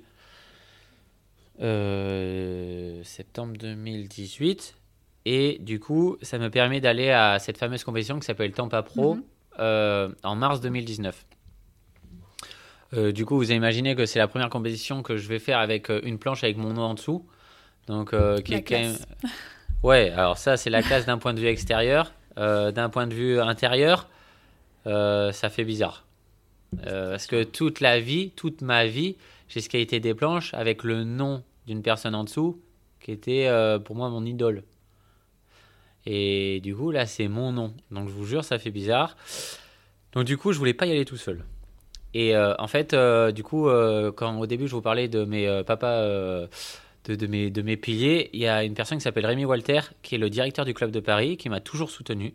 [1.62, 4.76] euh, septembre 2018,
[5.26, 9.16] et du coup, ça me permet d'aller à cette fameuse compétition qui s'appelle Tampa Pro
[9.16, 9.24] Mhm.
[9.60, 11.26] euh, en mars 2019.
[12.94, 15.90] Euh, du coup, vous imaginez que c'est la première compétition que je vais faire avec
[16.04, 17.26] une planche avec mon nom en dessous,
[17.88, 18.12] donc
[18.44, 18.96] qui La est quand même.
[19.84, 22.12] Ouais, alors ça, c'est la classe d'un point de vue extérieur.
[22.36, 24.08] D'un point de vue intérieur,
[24.86, 26.06] ça fait bizarre.
[26.84, 31.44] Parce que toute la vie, toute ma vie, j'ai skaté des planches avec le nom
[31.66, 32.62] d'une personne en dessous
[33.00, 34.64] qui était euh, pour moi mon idole.
[36.06, 37.74] Et du coup, là, c'est mon nom.
[37.92, 39.18] Donc, je vous jure, ça fait bizarre.
[40.14, 41.44] Donc, du coup, je voulais pas y aller tout seul.
[42.14, 43.70] Et euh, en fait, euh, du coup,
[44.16, 48.30] quand au début, je vous parlais de mes papas, de, de, mes, de mes piliers,
[48.34, 50.92] il y a une personne qui s'appelle Rémi Walter, qui est le directeur du club
[50.92, 52.34] de Paris, qui m'a toujours soutenu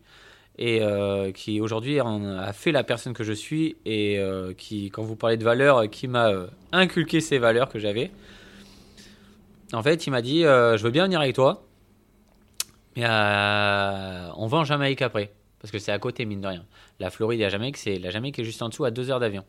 [0.59, 0.80] et
[1.34, 4.20] qui aujourd'hui a fait la personne que je suis et
[4.59, 6.30] qui, quand vous parlez de valeurs, qui m'a
[6.72, 8.11] inculqué ces valeurs que j'avais.
[9.72, 11.64] En fait, il m'a dit, je veux bien venir avec toi,
[12.96, 16.64] mais on va en Jamaïque après parce que c'est à côté, mine de rien.
[16.98, 19.20] La Floride et la Jamaïque, c'est la Jamaïque est juste en dessous à deux heures
[19.20, 19.44] d'avion.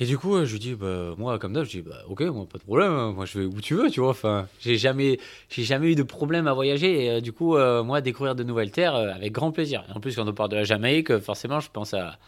[0.00, 2.46] Et du coup, je lui dis, bah, moi, comme d'hab, je dis, bah, ok, moi,
[2.46, 3.12] pas de problème, hein.
[3.12, 4.10] moi, je vais où tu veux, tu vois.
[4.10, 5.20] Enfin, j'ai jamais,
[5.50, 7.04] jamais eu de problème à voyager.
[7.04, 9.84] Et euh, du coup, euh, moi, découvrir de nouvelles terres, euh, avec grand plaisir.
[9.94, 12.18] En plus, quand on parle de la Jamaïque, forcément, je pense à.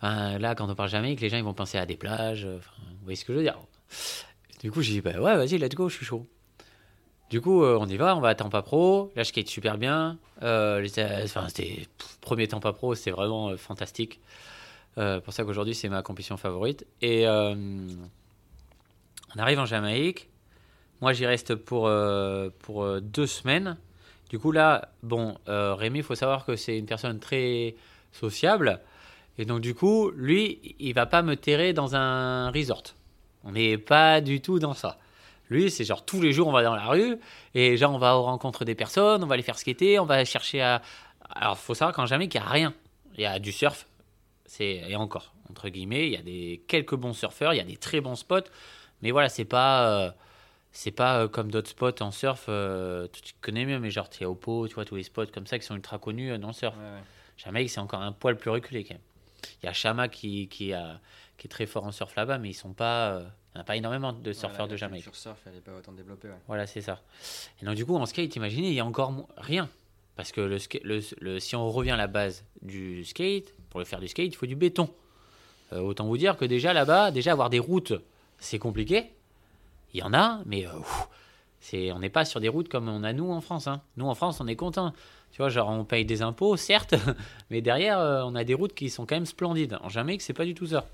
[0.00, 2.44] Enfin, là, quand on parle Jamaïque, les gens, ils vont penser à des plages.
[2.44, 3.58] Vous voyez ce que je veux dire.
[4.60, 6.26] Du coup, j'ai dit, bah, ouais, vas-y, let's go, je suis chaud.
[7.30, 9.12] Du coup, euh, on y va, on va à Tampa Pro.
[9.16, 10.18] Là, je skate super bien.
[10.42, 10.86] Euh,
[11.24, 11.86] enfin, c'était
[12.20, 13.56] premier Tampa Pro, c'était vraiment
[14.98, 16.86] euh, pour ça qu'aujourd'hui, c'est ma compétition favorite.
[17.02, 18.08] Et on
[19.36, 20.28] arrive en Jamaïque.
[21.00, 21.90] Moi, j'y reste pour,
[22.60, 23.76] pour deux semaines.
[24.30, 27.74] Du coup, là, bon, Rémi, il faut savoir que c'est une personne très
[28.12, 28.80] sociable.
[29.38, 32.94] Et donc, du coup, lui, il va pas me terrer dans un resort.
[33.42, 34.98] On n'est pas du tout dans ça.
[35.50, 37.18] Lui, c'est genre tous les jours, on va dans la rue
[37.54, 40.62] et genre on va rencontrer des personnes, on va les faire skater, on va chercher
[40.62, 40.80] à.
[41.28, 42.74] Alors, faut savoir qu'en Jamaïque, il n'y a rien.
[43.16, 43.86] Il y a du surf,
[44.46, 47.64] c'est et encore entre guillemets, il y a des quelques bons surfeurs, il y a
[47.64, 48.48] des très bons spots,
[49.02, 50.10] mais voilà, c'est pas euh,
[50.72, 52.46] c'est pas euh, comme d'autres spots en surf.
[52.48, 55.66] Euh, tu connais mieux, mais genre Tiaopo, tu vois tous les spots comme ça qui
[55.66, 56.76] sont ultra connus dans le surf.
[57.36, 59.02] Jamaïque, c'est encore un poil plus reculé quand même.
[59.62, 61.00] Il y a Chama qui qui, a,
[61.36, 63.22] qui est très fort en surf là-bas, mais ils sont pas
[63.54, 65.04] il n'y a pas énormément de surfeurs de Jamaïque.
[65.04, 66.28] Sur surf, elle n'est pas autant développée.
[66.48, 67.02] Voilà, c'est ça.
[67.62, 69.68] Et donc, du coup, en skate, imaginez, il y a encore rien.
[70.16, 70.58] Parce que le,
[71.20, 74.36] le, si on revient à la base du skate, pour le faire du skate, il
[74.36, 74.88] faut du béton.
[75.72, 77.92] Euh, autant vous dire que déjà là-bas, déjà avoir des routes,
[78.38, 79.10] c'est compliqué.
[79.92, 83.12] Il y en a, mais euh, on n'est pas sur des routes comme on a
[83.12, 83.66] nous en France.
[83.66, 83.82] Hein.
[83.96, 84.92] Nous en France, on est content.
[85.32, 86.94] Tu vois, genre on paye des impôts, certes,
[87.50, 89.76] mais derrière, euh, on a des routes qui sont quand même splendides.
[89.82, 90.86] En Jamaïque, c'est pas du tout ça.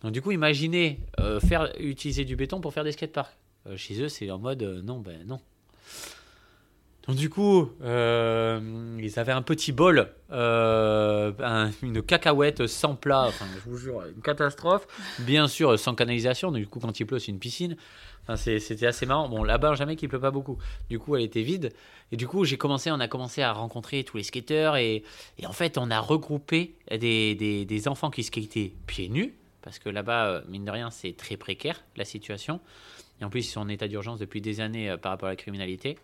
[0.00, 3.36] Donc du coup, imaginez euh, faire utiliser du béton pour faire des skateparks.
[3.76, 5.40] Chez eux, c'est en mode non, ben non.
[7.08, 14.02] Du coup, ils avaient un petit bol, une cacahuète sans plat, enfin je vous jure,
[14.14, 14.86] une catastrophe.
[15.20, 17.76] Bien sûr, sans canalisation, du coup quand il pleut, c'est une piscine.
[18.36, 19.28] C'était assez marrant.
[19.28, 20.58] Bon, là-bas, jamais qu'il pleut pas beaucoup.
[20.90, 21.72] Du coup, elle était vide.
[22.12, 24.76] Et du coup, j'ai commencé, on a commencé à rencontrer tous les skateurs.
[24.76, 25.02] Et,
[25.46, 30.26] en fait, on a regroupé des, des, enfants qui skataient pieds nus parce que là-bas,
[30.26, 32.60] euh, mine de rien, c'est très précaire la situation.
[33.20, 35.32] Et en plus, ils sont en état d'urgence depuis des années euh, par rapport à
[35.32, 35.98] la criminalité.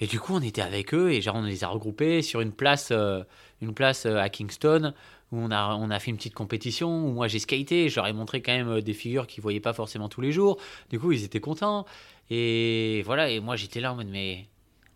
[0.00, 2.52] Et du coup, on était avec eux et genre on les a regroupés sur une
[2.52, 3.22] place, euh,
[3.62, 4.92] une place à Kingston
[5.30, 7.88] où on a, on a fait une petite compétition où moi j'ai skaté.
[7.88, 10.58] Je leur ai montré quand même des figures qu'ils voyaient pas forcément tous les jours.
[10.90, 11.86] Du coup, ils étaient contents.
[12.30, 13.30] Et voilà.
[13.30, 14.48] Et moi, j'étais là en mode mais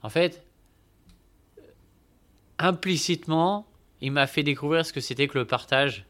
[0.03, 0.45] en fait,
[2.59, 3.67] implicitement,
[4.01, 6.09] il m'a fait découvrir ce que c'était que le partage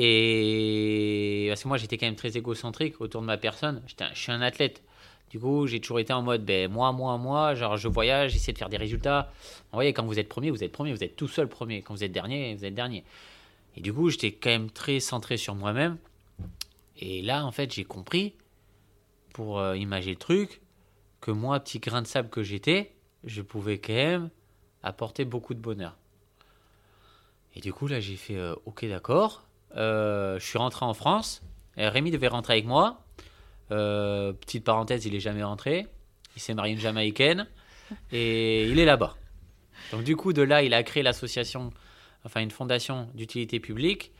[0.00, 3.82] et parce que moi, j'étais quand même très égocentrique autour de ma personne.
[3.86, 4.82] je suis un athlète.
[5.30, 8.52] Du coup, j'ai toujours été en mode, ben, moi, moi, moi, genre, je voyage, j'essaie
[8.52, 9.30] de faire des résultats.
[9.70, 11.82] Vous voyez, quand vous êtes premier, vous êtes premier, vous êtes tout seul premier.
[11.82, 13.04] Quand vous êtes dernier, vous êtes dernier.
[13.76, 15.98] Et du coup, j'étais quand même très centré sur moi-même.
[16.98, 18.34] Et là, en fait, j'ai compris,
[19.32, 20.60] pour euh, imaginer le truc,
[21.20, 22.92] que moi, petit grain de sable que j'étais,
[23.24, 24.30] je pouvais quand même
[24.82, 25.96] apporter beaucoup de bonheur.
[27.54, 29.44] Et du coup, là, j'ai fait, euh, ok, d'accord.
[29.76, 31.42] Euh, je suis rentré en France.
[31.76, 33.04] Rémi devait rentrer avec moi.
[33.70, 35.86] Euh, petite parenthèse, il est jamais rentré.
[36.36, 37.46] Il s'est marié une Jamaïcaine
[38.12, 39.16] et il est là-bas.
[39.92, 41.72] Donc du coup, de là, il a créé l'association,
[42.24, 44.12] enfin une fondation d'utilité publique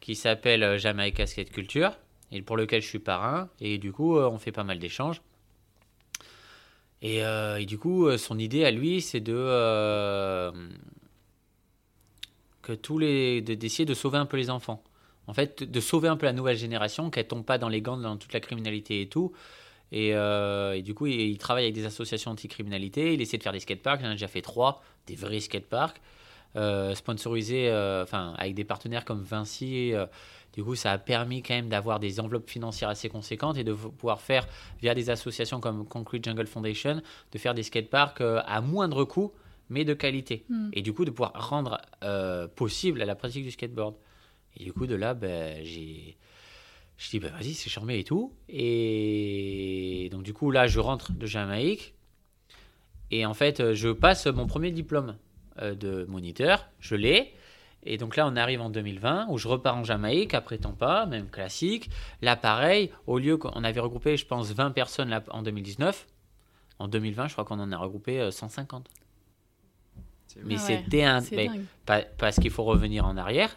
[0.00, 1.92] qui s'appelle Jamaïca Skate Culture
[2.30, 3.48] et pour lequel je suis parrain.
[3.60, 5.22] Et du coup, euh, on fait pas mal d'échanges.
[7.00, 7.22] Et,
[7.64, 10.50] du coup, son idée à lui, c'est de
[12.82, 14.82] tous les d'essayer de sauver un peu les enfants.
[15.28, 17.98] En fait, de sauver un peu la nouvelle génération, qu'elle tombe pas dans les gants
[17.98, 19.32] dans toute la criminalité et tout.
[19.92, 23.12] Et, euh, du coup, il, travaille avec des associations anti-criminalité.
[23.12, 24.00] Il essaie de faire des skateparks.
[24.00, 26.00] Il en a déjà fait trois, des vrais skateparks,
[26.56, 29.92] euh, sponsorisés, euh, enfin, avec des partenaires comme Vinci.
[30.54, 33.74] du coup, ça a permis quand même d'avoir des enveloppes financières assez conséquentes et de
[33.74, 34.46] pouvoir faire,
[34.80, 37.02] via des associations comme Concrete Jungle Foundation,
[37.32, 39.30] de faire des skateparks à moindre coût
[39.70, 40.46] mais de qualité.
[40.48, 40.70] Hmm.
[40.72, 41.78] Et du coup, de pouvoir rendre
[42.56, 43.94] possible la pratique du skateboard.
[44.58, 46.16] Et du coup, de là, ben, j'ai.
[46.96, 48.32] Je dis, ben, vas-y, c'est charmé et tout.
[48.48, 51.94] Et donc, du coup, là, je rentre de Jamaïque.
[53.10, 55.16] Et en fait, je passe mon premier diplôme
[55.62, 57.32] de moniteur, je l'ai.
[57.84, 61.28] Et donc là, on arrive en 2020 où je repars en Jamaïque, après pas, même
[61.30, 61.90] classique.
[62.20, 66.06] Là, pareil, au lieu qu'on avait regroupé, je pense, 20 personnes là, en 2019,
[66.80, 68.88] en 2020, je crois qu'on en a regroupé 150.
[70.44, 71.22] Mais ah c'était un.
[72.18, 73.56] parce qu'il faut revenir en arrière.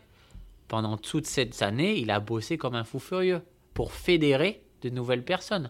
[0.72, 3.42] Pendant toutes ces années, il a bossé comme un fou furieux
[3.74, 5.70] pour fédérer de nouvelles personnes.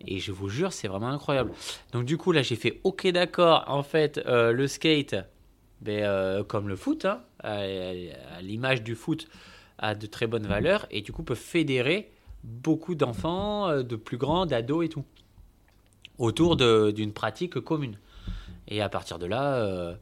[0.00, 1.50] Et je vous jure, c'est vraiment incroyable.
[1.92, 3.64] Donc du coup, là, j'ai fait OK, d'accord.
[3.66, 5.14] En fait, euh, le skate,
[5.82, 7.20] ben, euh, comme le foot, hein,
[8.40, 9.28] l'image du foot,
[9.76, 12.10] a de très bonnes valeurs et du coup peut fédérer
[12.44, 15.04] beaucoup d'enfants, euh, de plus grands, d'ados et tout,
[16.16, 17.98] autour d'une pratique commune.
[18.68, 19.98] Et à partir de là,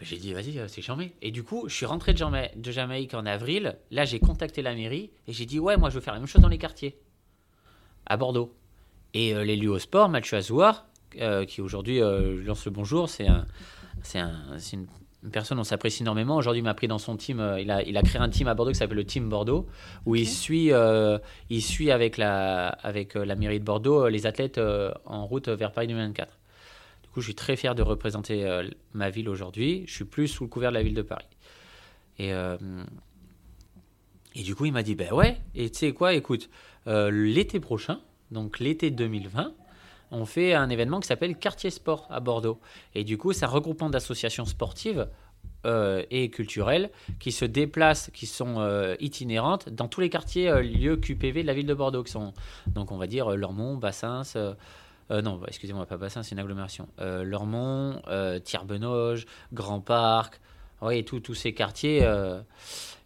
[0.00, 1.12] j'ai dit, vas-y, c'est charmé.
[1.20, 3.76] Et du coup, je suis rentré de, de Jamaïque en avril.
[3.90, 6.28] Là, j'ai contacté la mairie et j'ai dit, ouais, moi, je veux faire la même
[6.28, 6.98] chose dans les quartiers,
[8.06, 8.54] à Bordeaux.
[9.12, 10.86] Et euh, l'élu au sport, Mathieu Azouar,
[11.20, 13.46] euh, qui aujourd'hui euh, lance le bonjour, c'est un,
[14.14, 14.86] un, une,
[15.30, 16.36] personne on s'apprécie énormément.
[16.36, 17.56] Aujourd'hui, il m'a pris dans son team.
[17.58, 19.66] il, a, il a créé un team à Bordeaux qui s'appelle le Team Bordeaux,
[20.06, 20.70] où il suit,
[21.50, 24.58] il suit avec la, avec la mairie de Bordeaux les athlètes
[25.04, 26.39] en route vers Paris 2024.
[27.10, 28.48] Du coup, je suis très fier de représenter
[28.92, 29.82] ma ville aujourd'hui.
[29.88, 31.26] Je suis plus sous le couvert de la ville de Paris.
[32.20, 36.48] Et, et du coup, il m'a dit, ben ouais, et tu sais quoi, écoute,
[36.86, 37.98] l'été prochain,
[38.30, 39.52] donc l'été 2020,
[40.10, 42.58] on fait un événement qui s'appelle Quartier Sport à Bordeaux.
[42.94, 45.08] Et du coup, c'est un regroupement d'associations sportives
[45.66, 50.62] euh, et culturelles qui se déplacent, qui sont euh, itinérantes dans tous les quartiers euh,
[50.62, 52.32] lieux QPV de la ville de Bordeaux, qui sont,
[52.66, 54.22] donc on va dire, Lormont, Bassins.
[55.10, 56.88] Non, excusez-moi, pas Bassins, c'est une agglomération.
[56.98, 58.00] Lormont,
[58.44, 60.40] Tierbenoge, Grand Parc,
[61.04, 62.02] tous ces quartiers.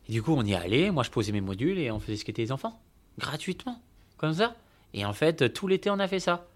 [0.08, 0.90] Et du coup, on y allé.
[0.90, 2.80] Moi, je posais mes modules et on faisait skater les enfants
[3.18, 3.80] gratuitement,
[4.16, 4.54] comme ça.
[4.92, 6.46] Et en fait, tout l'été, on a fait ça.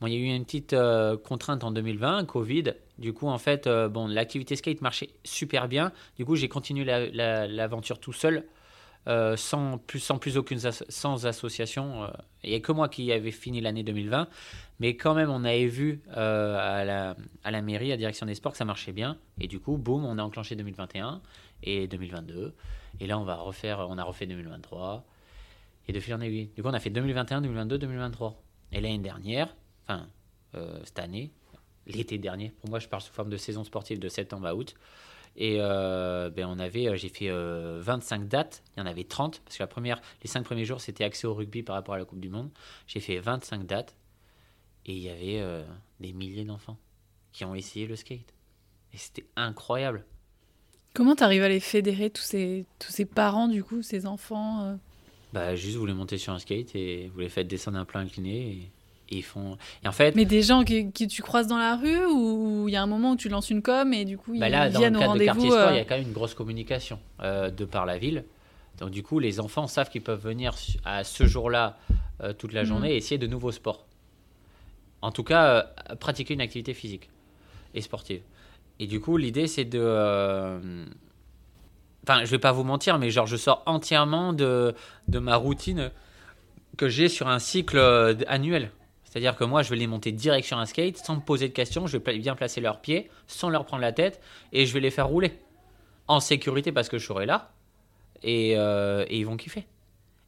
[0.00, 2.74] Bon, il y a eu une petite euh, contrainte en 2020, Covid.
[2.98, 5.92] Du coup, en fait, euh, bon, l'activité skate marchait super bien.
[6.16, 8.44] Du coup, j'ai continué l'aventure tout seul,
[9.06, 12.10] euh, sans, plus, sans plus aucune sans association.
[12.42, 14.28] Il n'y a que moi qui avais fini l'année 2020.
[14.80, 18.34] Mais quand même, on avait vu à, la, à la mairie, à la direction des
[18.34, 19.18] sports, que ça marchait bien.
[19.40, 21.22] Et du coup, boum, on a enclenché 2021
[21.62, 22.54] et 2022.
[23.00, 25.04] Et là, on va refaire, on a refait 2023.
[25.88, 26.50] Et de fil en aiguille.
[26.56, 28.42] Du coup, on a fait 2021, 2022, 2023.
[28.72, 29.54] Et l'année dernière,
[29.86, 30.08] enfin,
[30.54, 31.30] euh, cette année,
[31.86, 34.74] l'été dernier, pour moi, je parle sous forme de saison sportive de septembre à août.
[35.36, 39.40] Et euh, ben on avait, euh, j'ai fait 25 dates, il y en avait 30,
[39.44, 41.98] parce que la première, les 5 premiers jours, c'était accès au rugby par rapport à
[41.98, 42.50] la Coupe du Monde.
[42.86, 43.96] J'ai fait 25 dates,
[44.86, 45.64] et il y avait
[45.98, 46.78] des milliers d'enfants
[47.32, 48.32] qui ont essayé le skate.
[48.92, 50.04] Et c'était incroyable.
[50.94, 54.78] Comment tu arrives à les fédérer, tous ces, tous ces parents, du coup, ces enfants
[55.34, 58.02] bah, juste, vous les montez sur un skate et vous les faites descendre un plein
[58.02, 58.50] incliné.
[58.52, 58.70] Et,
[59.10, 59.56] ils font.
[59.84, 60.14] Et en fait.
[60.14, 63.12] Mais des gens que, tu croises dans la rue ou il y a un moment
[63.12, 65.18] où tu lances une com et du coup bah ils là, viennent au rendez-vous.
[65.18, 67.86] De quartier sport, il y a euh, quand même une grosse communication euh, de par
[67.86, 68.24] la ville.
[68.78, 71.78] Donc du coup, les enfants savent qu'ils peuvent venir à ce jour-là
[72.22, 72.66] euh, toute la mm.
[72.66, 73.86] journée et essayer de nouveaux sports.
[75.02, 77.10] En tout cas, pratiquer une activité physique
[77.74, 78.22] et sportive.
[78.80, 80.86] Et du coup, l'idée, c'est de
[82.06, 84.74] Enfin, je vais pas vous mentir, mais genre, je sors entièrement de,
[85.08, 85.90] de ma routine
[86.76, 88.70] que j'ai sur un cycle euh, annuel.
[89.14, 91.52] C'est-à-dire que moi, je vais les monter direct sur un skate sans me poser de
[91.52, 91.86] questions.
[91.86, 94.20] Je vais bien placer leurs pieds sans leur prendre la tête
[94.52, 95.38] et je vais les faire rouler
[96.08, 97.52] en sécurité parce que je serai là
[98.24, 99.68] et, euh, ils vont kiffer.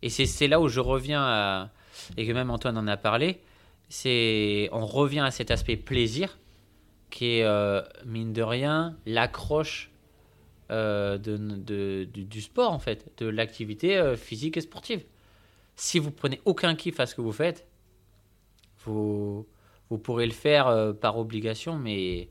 [0.03, 1.71] Et c'est là où je reviens à,
[2.17, 3.41] et que même Antoine en a parlé.
[3.89, 6.39] C'est on revient à cet aspect plaisir
[7.11, 9.91] qui est euh, mine de rien l'accroche
[10.71, 15.03] euh, de, du, sport, en fait, de l'activité physique et sportive.
[15.75, 17.67] Si vous prenez aucun kiff à ce que vous faites,
[18.87, 19.47] vous,
[19.91, 22.29] vous pourrez le faire euh, par obligation, mais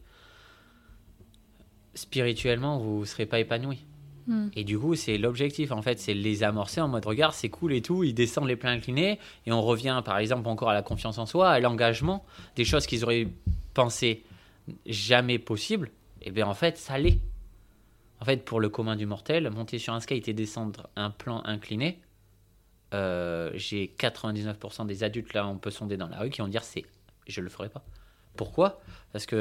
[1.94, 3.86] spirituellement, vous ne serez pas épanoui.
[4.28, 4.48] Hmm.
[4.56, 7.74] Et du coup, c'est l'objectif, en fait, c'est les amorcer en mode regard, c'est cool
[7.74, 10.82] et tout, ils descendent les pleins inclinés, et on revient, par exemple, encore à la
[10.82, 12.26] confiance en soi, à l'engagement,
[12.56, 13.28] des choses qu'ils auraient
[13.74, 14.24] pensé
[14.88, 15.92] jamais possible,
[16.22, 17.20] et bien en fait, ça l'est.
[18.20, 21.44] En fait, pour le commun du mortel, monter sur un skate et descendre un plan
[21.46, 22.00] incliné,
[22.94, 26.64] euh, j'ai 99% des adultes là, on peut sonder dans la rue qui vont dire
[26.64, 26.86] c'est,
[27.28, 27.84] je le ferai pas.
[28.36, 28.82] Pourquoi?
[29.14, 29.36] Parce que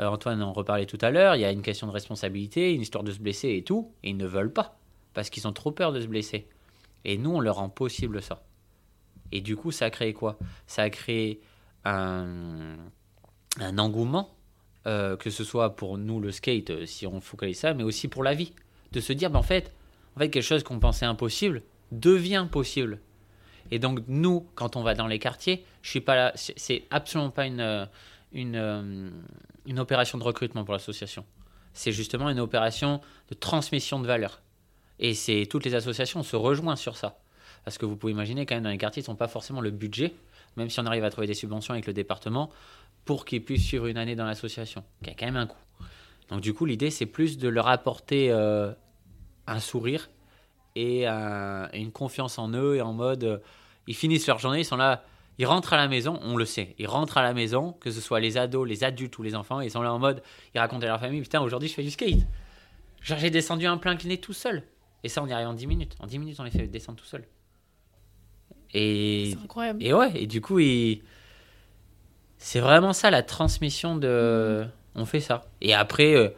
[0.00, 2.82] euh, Antoine en reparlait tout à l'heure, il y a une question de responsabilité, une
[2.82, 4.78] histoire de se blesser et tout, et ils ne veulent pas
[5.14, 6.48] parce qu'ils ont trop peur de se blesser.
[7.04, 8.42] Et nous, on leur rend possible ça.
[9.32, 10.38] Et du coup, ça a créé quoi?
[10.66, 11.40] Ça a créé
[11.84, 12.76] un,
[13.78, 14.34] engouement
[14.86, 18.22] euh, que ce soit pour nous le skate, si on focalise ça, mais aussi pour
[18.22, 18.52] la vie.
[18.92, 19.72] De se dire, ben, en, fait,
[20.16, 21.62] en fait, quelque chose qu'on pensait impossible
[22.00, 23.00] devient possible.
[23.70, 27.46] Et donc, nous, quand on va dans les quartiers, je suis pas c'est absolument pas
[27.46, 27.88] une,
[28.32, 29.10] une, euh,
[29.66, 31.24] une opération de recrutement pour l'association.
[31.72, 34.42] C'est justement une opération de transmission de valeur.
[34.98, 37.18] Et c'est toutes les associations se rejoignent sur ça.
[37.64, 39.70] Parce que vous pouvez imaginer quand même dans les quartiers, ils n'ont pas forcément le
[39.70, 40.14] budget,
[40.56, 42.50] même si on arrive à trouver des subventions avec le département,
[43.04, 45.58] pour qu'ils puissent suivre une année dans l'association, qui a quand même un coût.
[46.28, 48.72] Donc du coup, l'idée, c'est plus de leur apporter euh,
[49.46, 50.08] un sourire
[50.74, 53.38] et, un- et une confiance en eux et en mode, euh,
[53.86, 55.04] ils finissent leur journée, ils sont là,
[55.38, 58.00] ils rentrent à la maison, on le sait, ils rentrent à la maison, que ce
[58.00, 60.22] soit les ados, les adultes ou les enfants, ils sont là en mode,
[60.54, 62.20] ils racontent à leur famille, putain, aujourd'hui je fais du skate.
[63.02, 64.62] Genre j'ai descendu un plein incliné tout seul.
[65.02, 65.94] Et ça, on y arrive en 10 minutes.
[66.00, 67.24] En 10 minutes, on les fait descendre tout seul.
[68.72, 69.82] Et, C'est incroyable.
[69.84, 70.58] et ouais, et du coup,
[72.38, 74.64] c'est vraiment ça la transmission de.
[74.94, 75.44] On fait ça.
[75.60, 76.30] Et après, euh,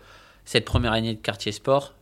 [0.45, 1.95] cette première année de quartier sport,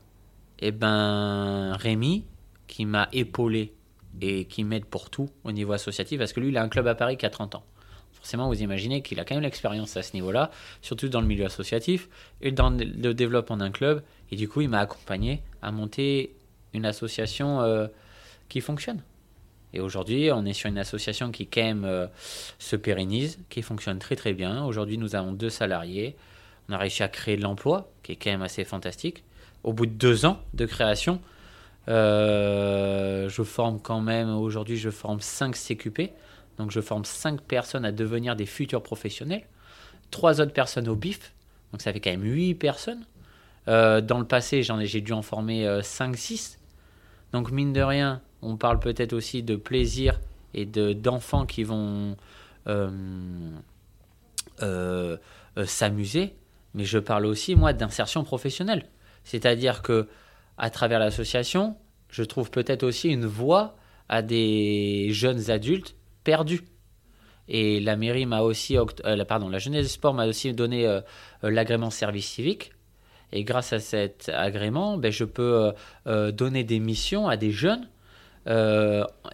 [0.58, 2.24] et ben Rémi,
[2.66, 3.74] qui m'a épaulé
[4.20, 6.86] et qui m'aide pour tout au niveau associatif, parce que lui, il a un club
[6.86, 7.64] à Paris qui a 30 ans.
[8.12, 10.50] Forcément, vous imaginez qu'il a quand même l'expérience à ce niveau-là,
[10.80, 12.08] surtout dans le milieu associatif
[12.40, 14.02] et dans le développement d'un club.
[14.30, 16.34] Et du coup, il m'a accompagné à monter
[16.72, 17.86] une association euh,
[18.48, 19.02] qui fonctionne.
[19.74, 22.06] Et aujourd'hui, on est sur une association qui quand même euh,
[22.58, 24.64] se pérennise, qui fonctionne très très bien.
[24.64, 26.16] Aujourd'hui, nous avons deux salariés.
[26.68, 29.24] On a réussi à créer de l'emploi, qui est quand même assez fantastique.
[29.64, 31.20] Au bout de deux ans de création,
[31.88, 36.12] euh, je forme quand même, aujourd'hui, je forme 5 CQP.
[36.58, 39.42] Donc, je forme 5 personnes à devenir des futurs professionnels.
[40.10, 41.32] Trois autres personnes au BIF.
[41.72, 43.04] Donc, ça fait quand même 8 personnes.
[43.66, 46.58] Euh, dans le passé, j'en ai, j'ai dû en former 5-6.
[47.32, 50.20] Donc, mine de rien, on parle peut-être aussi de plaisir
[50.52, 52.16] et de, d'enfants qui vont
[52.66, 52.90] euh,
[54.62, 55.16] euh,
[55.58, 56.34] euh, s'amuser.
[56.74, 58.86] Mais je parle aussi, moi, d'insertion professionnelle.
[59.24, 60.08] C'est-à-dire que
[60.56, 61.76] à travers l'association,
[62.08, 63.76] je trouve peut-être aussi une voie
[64.08, 66.62] à des jeunes adultes perdus.
[67.48, 71.00] Et la mairie m'a aussi, euh, pardon, la jeunesse sport m'a aussi donné euh,
[71.42, 72.72] euh, l'agrément service civique.
[73.32, 75.72] Et grâce à cet agrément, ben, je peux
[76.06, 77.88] euh, donner des missions à des jeunes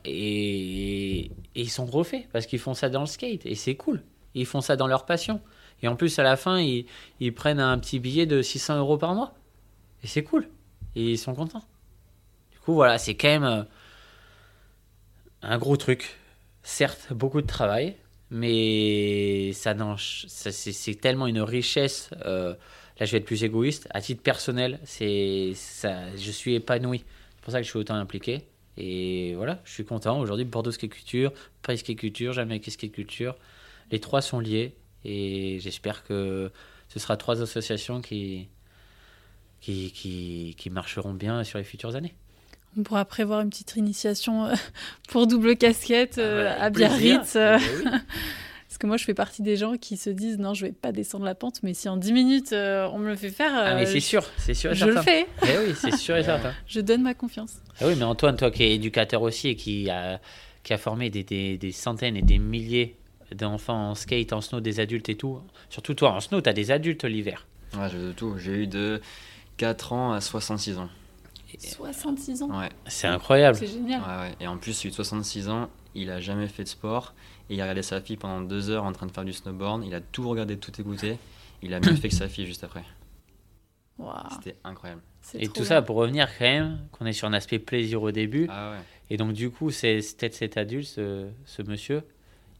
[0.04, 4.02] et, ils sont refaits parce qu'ils font ça dans le skate et c'est cool.
[4.34, 5.40] Ils font ça dans leur passion.
[5.82, 9.14] Et en plus, à la fin, ils prennent un petit billet de 600 euros par
[9.14, 9.34] mois.
[10.02, 10.48] Et c'est cool.
[10.94, 11.64] Ils sont contents.
[12.52, 13.62] Du coup, voilà, c'est quand même euh,
[15.42, 16.16] un gros truc.
[16.62, 17.96] Certes, beaucoup de travail,
[18.30, 22.10] mais ça, c'est tellement une richesse.
[22.26, 22.54] euh,
[22.98, 23.88] là, je vais être plus égoïste.
[23.90, 27.04] À titre personnel, c'est je suis épanoui.
[27.36, 28.42] C'est pour ça que je suis autant impliqué.
[28.76, 30.20] Et voilà, je suis content.
[30.20, 31.32] Aujourd'hui, Bordeaux Skate Culture,
[31.62, 33.36] Paris Skate Culture, Jamaïque Skate Culture.
[33.90, 34.74] Les trois sont liés.
[35.04, 36.52] Et j'espère que
[36.88, 38.48] ce sera trois associations qui,
[39.60, 42.14] qui, qui, qui marcheront bien sur les futures années.
[42.78, 44.54] On pourra prévoir une petite initiation euh,
[45.08, 46.70] pour double casquette euh, Ah bah, à.
[46.70, 47.36] Biarritz.
[47.36, 47.84] euh, Eh oui.
[48.68, 50.92] Parce que moi, je fais partie des gens qui se disent non, je vais pas
[50.92, 53.74] descendre la pente, mais si en 10 minutes euh, on me le fait faire, Ah,
[53.74, 55.26] mais euh, c'est sûr, c'est sûr et je le fais.
[55.42, 56.52] Eh oui, c'est sûr et certain.
[56.68, 57.54] Je donne ma confiance.
[57.80, 60.20] Ah oui, mais Antoine, toi qui es éducateur aussi et qui a,
[60.62, 62.94] qui a formé des, des, des centaines et des milliers
[63.34, 65.40] d'enfants en skate, en snow, des adultes et tout.
[65.68, 67.48] Surtout toi, en snow, tu as des adultes l'hiver.
[67.76, 68.36] Ouais, j'ai de tout.
[68.38, 69.00] J'ai eu de
[69.60, 70.88] 4 ans à 66 ans.
[71.58, 72.58] 66 ans.
[72.60, 73.58] Ouais, C'est incroyable.
[73.58, 74.00] C'est génial.
[74.00, 74.34] ouais, ouais.
[74.40, 77.12] Et en plus, celui de 66 ans, il a jamais fait de sport.
[77.50, 79.84] Et il a regardé sa fille pendant deux heures en train de faire du snowboard.
[79.84, 81.18] Il a tout regardé, tout écouté.
[81.60, 82.84] Il a mieux fait que sa fille juste après.
[83.98, 85.02] Waouh, C'était incroyable.
[85.34, 85.64] Et tout bien.
[85.64, 88.46] ça pour revenir quand même, qu'on est sur un aspect plaisir au début.
[88.48, 88.78] Ah ouais.
[89.10, 92.02] Et donc du coup, c'est c'est peut-être cet adulte, ce, ce monsieur,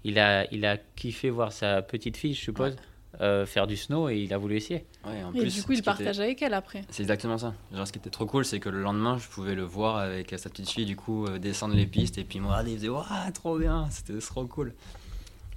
[0.05, 2.77] il a, il a kiffé voir sa petite fille, je suppose,
[3.21, 4.85] euh, faire du snow et il a voulu essayer.
[5.05, 6.83] Ouais, en Et plus, du coup, il était- partage avec elle après.
[6.91, 7.55] C'est exactement ça.
[7.75, 10.31] Genre, ce qui était trop cool, c'est que le lendemain, je pouvais le voir avec
[10.39, 12.77] sa petite fille, du coup, euh, descendre les pistes, et puis il me regardait, il
[12.77, 13.05] faisait Waouh,
[13.35, 14.75] trop bien, c'était trop cool.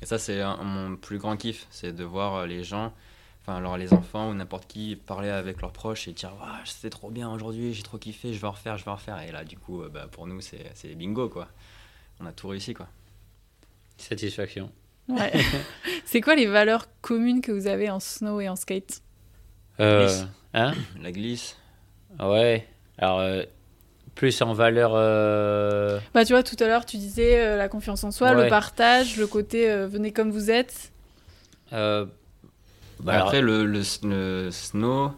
[0.02, 2.92] Et ça, c'est mon plus grand kiff, c'est de voir euh, les gens,
[3.42, 6.90] enfin, alors les enfants ou n'importe qui parler avec leurs proches et dire Waouh, c'était
[6.90, 9.22] trop bien aujourd'hui, j'ai trop kiffé, je vais en refaire, je vais en refaire.
[9.22, 11.48] Et là, du coup, euh, bah, pour nous, c'est c'est bingo, quoi.
[12.20, 12.88] On a tout réussi, quoi.
[13.98, 14.72] Satisfaction.
[15.10, 15.32] Ouais.
[16.06, 19.02] c'est quoi les valeurs communes que vous avez en snow et en skate?
[19.80, 20.26] Euh, Glisse.
[20.54, 20.74] hein?
[21.02, 21.58] La glisse,
[22.20, 22.68] Ouais.
[22.98, 23.44] Alors, euh,
[24.16, 24.92] plus en valeur...
[24.94, 28.44] euh, Bah, tu vois, tout à l'heure, tu disais euh, la confiance en soi, Ouais.
[28.44, 30.92] le partage, le côté euh, venez comme vous êtes.
[31.74, 32.06] euh,
[33.00, 35.12] bah, alors- Après, le, le, le snow,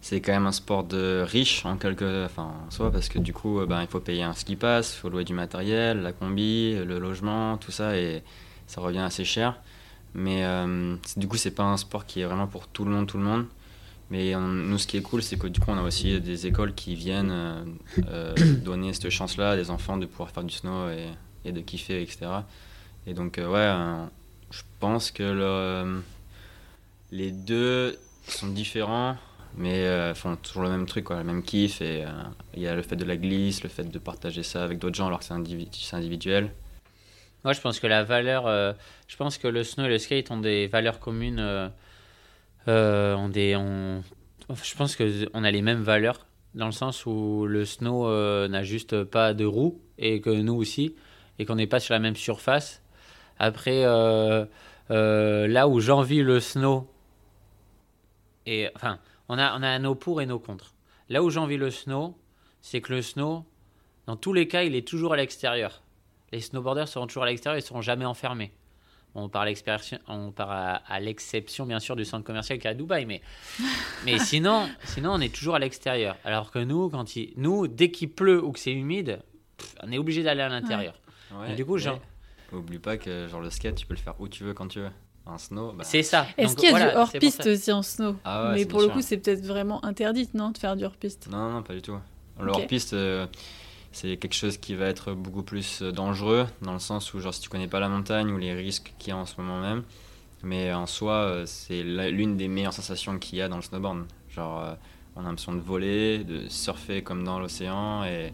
[0.00, 3.32] c'est quand même un sport de riche en quelque, enfin, en soi, parce que du
[3.32, 6.12] coup, euh, ben, il faut payer un ski pass, il faut louer du matériel, la
[6.12, 8.22] combi, le logement, tout ça, et
[8.68, 9.60] ça revient assez cher.
[10.14, 13.06] Mais euh, du coup, c'est pas un sport qui est vraiment pour tout le monde,
[13.06, 13.46] tout le monde.
[14.10, 16.74] Mais nous, ce qui est cool, c'est que du coup, on a aussi des écoles
[16.74, 17.64] qui viennent euh,
[18.08, 20.88] euh, donner cette chance-là à des enfants de pouvoir faire du snow
[21.44, 22.26] et, de kiffer, etc.
[23.06, 23.74] Et donc, ouais,
[24.50, 26.02] je pense que le,
[27.10, 29.16] les deux sont différents,
[29.56, 31.80] mais font toujours le même truc, quoi, le même kiff.
[31.80, 32.04] Et
[32.54, 34.96] il y a le fait de la glisse, le fait de partager ça avec d'autres
[34.96, 36.50] gens alors que c'est individuel.
[37.44, 38.72] Moi, je pense que la valeur, euh,
[39.06, 41.38] je pense que le snow et le skate ont des valeurs communes.
[41.40, 41.68] euh,
[42.68, 47.64] euh, des, je pense que on a les mêmes valeurs dans le sens où le
[47.64, 50.94] snow euh, n'a juste pas de roues et que nous aussi
[51.38, 52.82] et qu'on n'est pas sur la même surface.
[53.38, 56.88] Après, là où j'envie le snow
[58.46, 60.74] et enfin, on a on a nos pour et nos contre.
[61.08, 62.16] Là où j'envie le snow,
[62.60, 63.44] c'est que le snow,
[64.06, 65.82] dans tous les cas, il est toujours à l'extérieur
[66.32, 68.52] les snowboarders seront toujours à l'extérieur, ils ne seront jamais enfermés.
[69.14, 69.46] On part
[70.08, 73.22] on part à, à l'exception, bien sûr, du centre commercial qui est à Dubaï, mais,
[74.04, 76.16] mais sinon, sinon, on est toujours à l'extérieur.
[76.24, 79.20] Alors que nous, quand il, nous dès qu'il pleut ou que c'est humide,
[79.56, 80.94] pff, on est obligé d'aller à l'intérieur.
[81.34, 81.98] Ouais, du coup, genre-
[82.52, 84.80] Oublie pas que genre, le skate, tu peux le faire où tu veux, quand tu
[84.80, 84.90] veux.
[85.26, 86.26] Un snow, bah, C'est ça.
[86.38, 88.88] Est-ce qu'il y a voilà, du hors-piste aussi en snow Ah ouais, Mais pour le
[88.88, 91.28] coup, c'est peut-être vraiment interdit, non, de faire du hors-piste?
[91.30, 91.98] Non, non, pas du tout.
[92.40, 92.60] Le Ok.
[92.60, 93.26] hors-piste, euh,
[94.00, 97.34] c'est quelque chose qui va être beaucoup plus euh, dangereux, dans le sens où, genre,
[97.34, 99.60] si tu connais pas la montagne ou les risques qu'il y a en ce moment
[99.60, 99.82] même,
[100.42, 104.06] mais en soi, euh, c'est l'une des meilleures sensations qu'il y a dans le snowboard.
[104.30, 104.74] Genre, euh,
[105.16, 108.32] on a l'impression de voler, de surfer comme dans l'océan, et,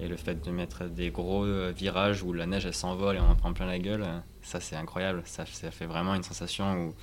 [0.00, 3.20] et le fait de mettre des gros euh, virages où la neige elle s'envole et
[3.20, 5.22] on en prend plein la gueule, euh, ça c'est incroyable.
[5.26, 6.94] Ça, ça fait vraiment une sensation où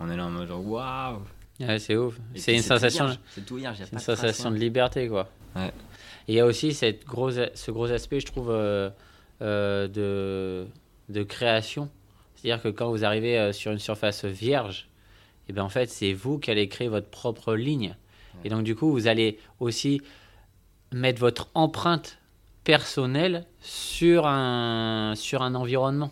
[0.00, 1.20] on est là en mode genre waouh!
[1.60, 2.18] Ouais, c'est ouf.
[2.34, 3.16] C'est une sensation.
[3.30, 4.64] C'est tout vierge, une de sensation de rien.
[4.64, 5.28] liberté, quoi.
[5.54, 5.72] Ouais.
[6.26, 8.88] Et il y a aussi ce gros aspect, je trouve, euh,
[9.42, 10.66] euh,
[11.08, 11.90] de, création.
[12.34, 14.88] C'est-à-dire que quand vous arrivez euh, sur une surface vierge,
[15.48, 17.96] et ben en fait, c'est vous qui allez créer votre propre ligne.
[18.44, 20.00] Et donc, du coup, vous allez aussi
[20.92, 22.18] mettre votre empreinte
[22.64, 25.14] personnelle sur un,
[25.54, 26.10] environnement.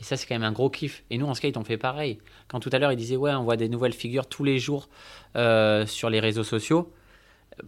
[0.00, 1.04] Et ça, c'est quand même un gros kiff.
[1.10, 2.18] Et nous, en skate, on fait pareil.
[2.48, 4.88] Quand tout à l'heure, il disait, ouais, on voit des nouvelles figures tous les jours
[5.34, 6.92] sur les réseaux sociaux.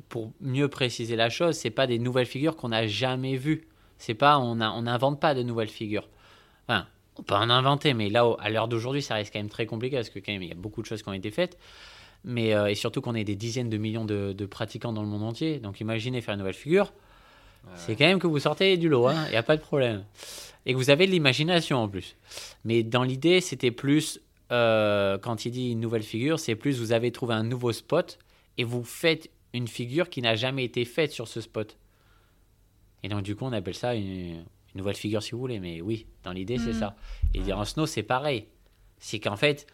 [0.08, 3.66] Pour mieux préciser la chose, c'est pas des nouvelles figures qu'on n'a jamais vues.
[3.98, 6.08] C'est pas, on a- on n'invente pas de nouvelles figures.
[6.68, 6.86] Enfin,
[7.18, 9.96] on peut en inventer, mais là, à l'heure d'aujourd'hui, ça reste quand même très compliqué
[9.96, 11.56] parce que quand même, il y a beaucoup de choses qui ont été faites.
[12.24, 15.08] Mais, euh, et surtout qu'on est des dizaines de millions de, de pratiquants dans le
[15.08, 15.58] monde entier.
[15.60, 16.92] Donc imaginez faire une nouvelle figure.
[17.74, 20.04] C'est quand même que vous sortez du lot, il n'y a pas de problème.
[20.66, 22.14] Et que vous avez de l'imagination en plus.
[22.64, 24.20] Mais dans l'idée, c'était plus,
[24.52, 28.18] euh, quand il dit une nouvelle figure, c'est plus vous avez trouvé un nouveau spot
[28.56, 31.76] et vous faites une figure qui n'a jamais été faite sur ce spot.
[33.02, 34.44] Et donc, du coup, on appelle ça une, une
[34.74, 35.60] nouvelle figure si vous voulez.
[35.60, 36.78] Mais oui, dans l'idée, c'est Mhm.
[36.80, 36.96] ça.
[37.34, 38.46] Et dire en snow, c'est pareil.
[38.98, 39.66] C'est qu'en fait,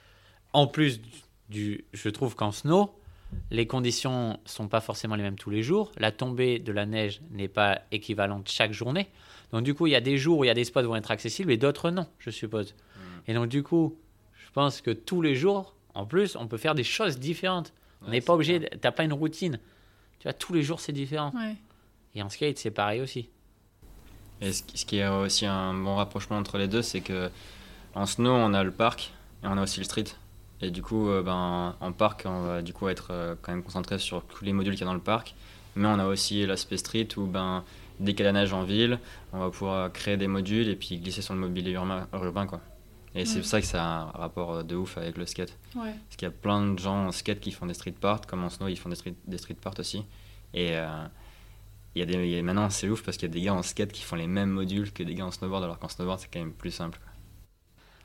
[0.52, 1.00] en plus
[1.48, 1.84] du.
[1.92, 2.94] Je trouve qu'en snow,
[3.50, 5.92] les conditions sont pas forcément les mêmes tous les jours.
[5.96, 9.08] La tombée de la neige n'est pas équivalente chaque journée.
[9.52, 10.86] Donc du coup, il y a des jours où il y a des spots qui
[10.86, 12.74] vont être accessibles et d'autres non, je suppose.
[13.28, 13.96] Et donc du coup,
[14.34, 17.72] je pense que tous les jours, en plus, on peut faire des choses différentes.
[18.04, 19.60] on n'est pas obligé, de- t'as pas une routine.
[20.22, 21.32] Tu vois, tous les jours c'est différent.
[21.34, 21.56] Ouais.
[22.14, 23.28] Et en skate, c'est pareil aussi.
[24.40, 27.28] Et ce qui ce qui est aussi un bon rapprochement entre les deux, c'est que
[27.96, 29.12] en snow, on a le parc
[29.42, 30.04] et on a aussi le street.
[30.60, 33.64] Et du coup, euh, ben, en parc, on va du coup être euh, quand même
[33.64, 35.34] concentré sur tous les modules qu'il y a dans le parc.
[35.74, 37.64] Mais on a aussi l'aspect street où ben,
[37.98, 39.00] dès qu'il y a la neige en ville,
[39.32, 42.06] on va pouvoir créer des modules et puis glisser sur le mobilier urbain.
[42.12, 42.60] urbain, quoi.
[43.14, 45.56] Et c'est pour ça que ça a un rapport euh, de ouf avec le skate.
[45.76, 45.92] Ouais.
[46.08, 48.42] Parce qu'il y a plein de gens en skate qui font des street parts, comme
[48.42, 50.04] en snow, ils font des street, des street parts aussi.
[50.54, 50.86] Et euh,
[51.94, 53.42] il y a des, il y a- maintenant, c'est ouf parce qu'il y a des
[53.42, 55.88] gars en skate qui font les mêmes modules que des gars en snowboard, alors qu'en
[55.88, 56.98] snowboard, c'est quand même plus simple.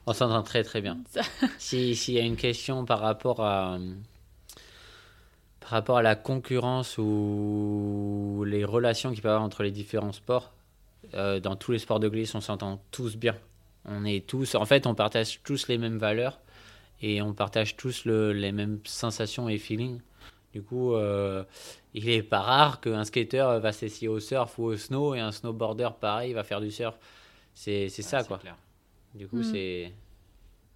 [0.05, 0.97] On s'entend très très bien.
[1.57, 3.77] Si- S'il y a une question par rapport à
[5.59, 10.13] par rapport à la concurrence ou les relations qu'il peut y avoir entre les différents
[10.13, 10.53] sports,
[11.13, 13.35] euh, dans tous les sports de glisse, on s'entend tous bien.
[13.87, 16.39] On est tous, en fait, on partage tous les mêmes valeurs
[17.01, 20.01] et on partage tous le- les mêmes sensations et feelings.
[20.53, 21.43] Du coup, euh,
[21.93, 25.31] il est pas rare qu'un skater va s'essayer au surf ou au snow et un
[25.31, 26.97] snowboarder, pareil, va faire du surf.
[27.53, 28.37] C'est c'est ça, quoi.
[28.39, 28.57] clair.
[29.15, 29.43] Du coup, Mm.
[29.43, 29.93] c'est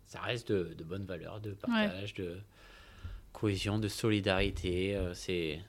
[0.06, 2.38] ça reste de, de bonnes valeurs, de partage, de
[3.34, 4.96] cohésion, de solidarité.
[4.96, 5.60] euh, c'est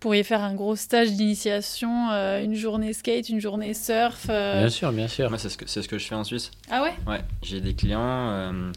[0.00, 4.26] pourriez faire un gros stage d'initiation, euh, une journée skate, une journée surf.
[4.30, 4.58] euh.
[4.58, 5.28] bien sûr, bien sûr.
[5.30, 6.50] Moi, c'est ce, que- c'est ce que je fais en Suisse.
[6.70, 6.94] Ah ouais?
[7.06, 8.00] Ouais, j'ai des clients
[8.30, 8.72] euh,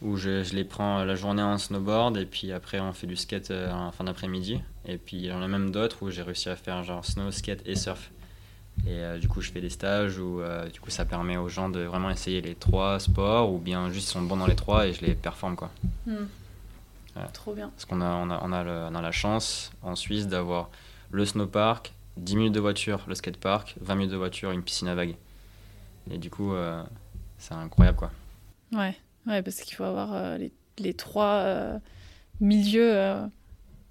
[0.00, 3.16] où je, je les prends la journée en snowboard et puis après on fait du
[3.16, 4.60] skate euh, en fin d'après-midi.
[4.86, 7.30] Et puis il y en a même d'autres où j'ai réussi à faire genre snow,
[7.30, 8.10] skate et surf.
[8.86, 11.48] Et euh, du coup je fais des stages où euh, du coup ça permet aux
[11.48, 14.56] gens de vraiment essayer les trois sports ou bien juste ils sont bons dans les
[14.56, 15.70] trois et je les performe quoi.
[16.06, 16.24] Hmm.
[17.16, 17.22] Ouais.
[17.32, 17.68] Trop bien.
[17.70, 20.70] Parce qu'on a, on a, on a, le- on a la chance en Suisse d'avoir
[21.10, 24.94] le snowpark, 10 minutes de voiture, le skatepark, 20 minutes de voiture, une piscine à
[24.94, 25.16] vagues.
[26.10, 26.82] Et du coup euh,
[27.38, 28.10] c'est incroyable quoi.
[28.72, 31.78] Ouais, ouais parce qu'il faut avoir euh, les, les trois, euh,
[32.40, 33.26] milieu euh,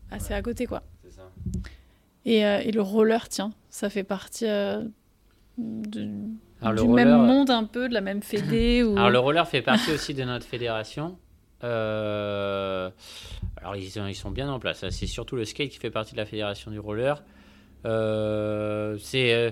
[0.10, 0.81] assez à côté, quoi.
[1.03, 1.30] C'est ça.
[2.26, 4.84] Et, euh, et le roller, tiens, ça fait partie euh,
[5.57, 6.10] de-
[6.61, 8.84] Alors, le du roller, même monde un peu, de la même fédé.
[8.88, 8.98] ou...
[8.98, 11.18] Alors le roller fait partie aussi de notre fédération.
[11.63, 12.89] Euh,
[13.57, 14.88] alors ils, sont- bien en place.
[14.89, 17.23] C'est surtout le skate qui fait partie de la fédération du roller.
[17.85, 19.51] Euh, c'est, euh,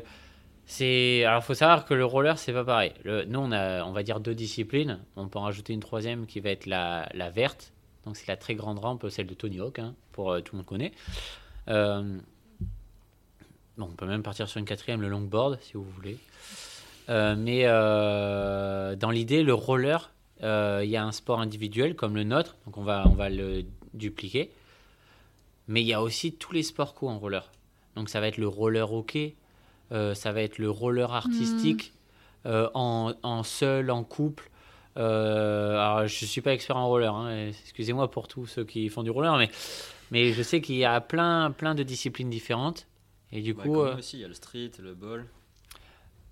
[0.65, 1.23] c'est.
[1.26, 2.94] Alors faut savoir que le roller c'est pas pareil.
[3.06, 4.99] Nous on a, on va dire deux disciplines.
[5.15, 7.73] On peut en rajouter une troisième qui va être la, verte.
[8.06, 10.65] Donc c'est la très grande rampe, celle de Tony Hawk, hein, pour tout le monde
[10.65, 10.94] connaît.
[13.77, 16.18] Bon, on peut même partir sur une quatrième, le longboard, si vous voulez.
[17.07, 20.11] Mais dans l'idée, le roller,
[20.41, 23.64] il y a un sport individuel comme le nôtre, donc on va, on va le
[23.94, 24.52] dupliquer.
[25.68, 27.52] Mais il y a aussi tous les sports co en roller.
[27.95, 29.36] Donc ça va être le roller hockey,
[29.91, 31.94] euh, ça va être le roller artistique,
[32.45, 34.49] euh, en, en seul, en couple.
[34.98, 39.03] Euh, alors je suis pas expert en roller, hein, excusez-moi pour tous ceux qui font
[39.03, 39.49] du roller, mais,
[40.11, 42.88] mais je sais qu'il y a plein, plein de disciplines différentes.
[43.32, 45.28] Et du Bah, coup, euh, aussi, il y a le street, le ball.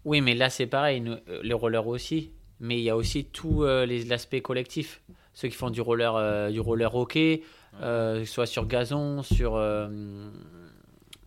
[0.05, 2.31] oui, mais là, c'est pareil, nous, euh, les rollers aussi.
[2.59, 5.01] Mais il y a aussi tout euh, les- l'aspect collectif.
[5.33, 7.43] Ceux qui font du roller, euh, du roller hockey,
[7.83, 9.87] euh, soit sur gazon, sur, euh,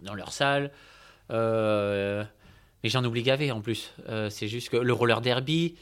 [0.03, 0.73] dans leur salle.
[1.31, 2.25] Euh,
[2.83, 3.93] mais j'en oublie gavé en plus.
[4.09, 5.77] Euh, c'est juste que le roller derby,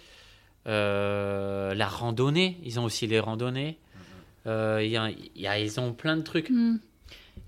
[0.66, 3.78] euh, la randonnée, ils ont aussi les randonnées.
[4.46, 6.50] Euh, il y a- il y a- ils ont plein de trucs.
[6.50, 6.76] Hmm.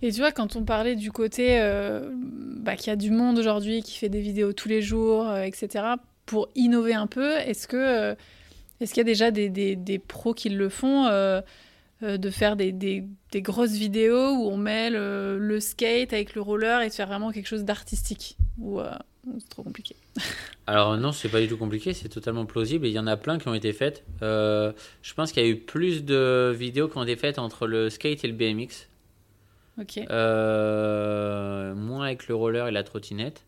[0.02, 3.39] Et tu vois, quand on parlait du côté euh, bah, qu'il y a du monde
[3.39, 5.85] aujourd'hui qui fait des vidéos tous les jours, euh, etc.,
[6.31, 8.15] pour innover un peu, est-ce que euh,
[8.81, 11.40] est-ce qu'il y a déjà des, des- des pros qui le font euh,
[12.05, 13.05] euh, de faire des, des-
[13.43, 17.48] grosses vidéos où on euh, le skate avec le roller et de faire vraiment quelque
[17.48, 18.93] chose d'artistique Ou euh,
[19.40, 19.97] c'est trop compliqué
[20.69, 23.16] Alors non, c'est pas du tout compliqué, c'est totalement plausible et il y en a
[23.16, 24.05] plein qui ont été faites.
[24.23, 27.90] Je pense qu'il y a eu plus de vidéos qui ont été faites entre le
[27.90, 28.86] skate et le BMX,
[29.78, 29.97] Ok.
[31.74, 33.44] Moins avec le roller et la trottinette,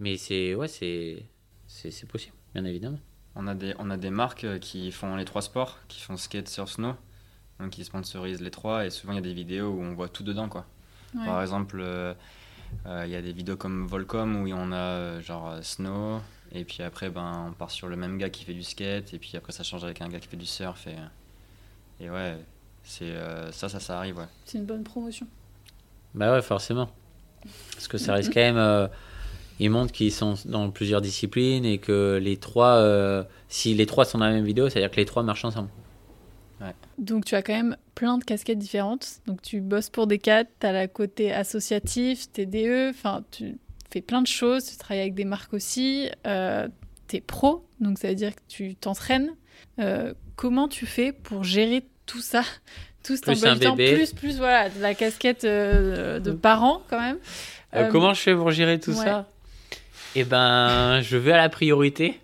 [0.00, 1.22] mais c'est ouais, c'est
[1.90, 2.98] c'est possible, bien évidemment.
[3.34, 6.16] On a des, on a des marques euh, qui font les trois sports, qui font
[6.16, 6.94] skate, surf, snow.
[7.60, 10.08] Donc ils sponsorisent les trois et souvent il y a des vidéos où on voit
[10.08, 10.66] tout dedans quoi.
[11.14, 11.24] Ouais.
[11.24, 12.12] Par exemple, euh,
[12.86, 16.20] euh, il y a des vidéos comme Volcom où on a genre snow
[16.52, 19.18] et puis après ben on part sur le même gars qui fait du skate et
[19.18, 20.96] puis après ça change avec un gars qui fait du surf et,
[22.04, 22.36] et ouais
[22.82, 24.28] c'est euh, ça ça ça arrive ouais.
[24.44, 25.26] C'est une bonne promotion.
[26.14, 26.90] Bah ouais, forcément,
[27.72, 28.88] parce que ça reste quand même.
[29.58, 34.04] Ils montrent qu'ils sont dans plusieurs disciplines et que les trois, euh, si les trois
[34.04, 35.68] sont dans la même vidéo, c'est-à-dire que les trois marchent ensemble.
[36.98, 39.20] Donc tu as quand même plein de casquettes différentes.
[39.26, 43.58] Donc tu bosses pour des cadres, tu as la côté associatif, TDE, enfin tu
[43.90, 46.68] fais plein de choses, tu travailles avec des marques aussi, euh,
[47.08, 49.34] tu es pro, donc ça veut dire que tu t'entraînes.
[49.78, 52.42] Euh, comment tu fais pour gérer tout ça?
[53.02, 57.18] Tout cet temps, plus, plus voilà, de la casquette euh, de parent quand même.
[57.92, 59.04] Comment je fais pour gérer tout ouais.
[59.04, 59.28] ça?
[60.18, 62.18] Eh ben, je vais à la priorité.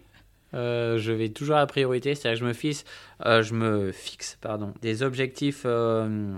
[0.54, 2.84] Euh, je vais toujours à la priorité, c'est-à-dire que je me fixe,
[3.26, 6.34] euh, je me fixe pardon, des objectifs euh,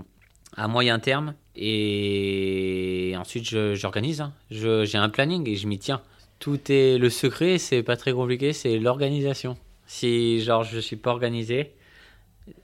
[0.55, 3.45] à moyen terme et ensuite
[3.75, 4.19] j'organise.
[4.21, 4.33] hein.
[4.51, 6.01] J'ai un planning et je m'y tiens.
[6.39, 9.57] Tout est le secret, c'est pas très compliqué, c'est l'organisation.
[9.85, 11.71] Si genre je suis pas organisé,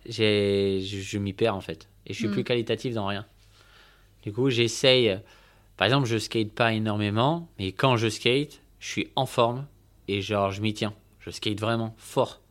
[0.09, 2.31] je, je m'y perds en fait et je suis Mm.
[2.31, 3.25] plus qualitatif dans rien.
[4.23, 5.17] Du coup, j'essaye.
[5.77, 9.65] Par exemple, je skate pas énormément, mais quand je skate, je suis en forme
[10.09, 10.93] et genre je m'y tiens.
[11.19, 12.41] Je skate vraiment fort.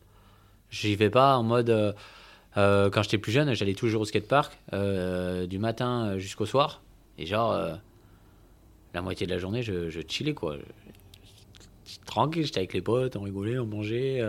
[0.71, 1.69] J'y vais pas en mode.
[1.69, 1.93] euh,
[2.57, 6.81] euh, quand j'étais plus jeune, j'allais toujours au skatepark euh, du matin jusqu'au soir
[7.17, 7.57] et genre
[8.93, 10.57] la moitié de la journée, je, chillais quoi.
[12.05, 14.21] Tranquille, j'étais avec les potes, on rigolait, on mangeait.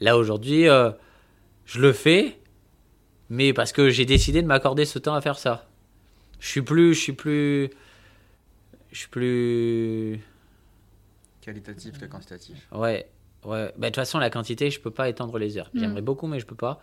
[0.00, 2.38] Là aujourd'hui, je le fais,
[3.28, 5.68] mais parce que j'ai décidé de m'accorder ce temps à faire ça.
[6.40, 7.70] Je suis plus, je suis plus,
[8.90, 10.20] je suis plus,
[11.48, 12.68] Qualitatif que quantitatif.
[12.72, 13.08] ouais,
[13.44, 13.72] ouais.
[13.78, 15.70] Bah, de toute façon, la quantité, je peux pas étendre les heures.
[15.72, 15.80] Mm.
[15.80, 16.80] J'aimerais beaucoup, mais je peux pas.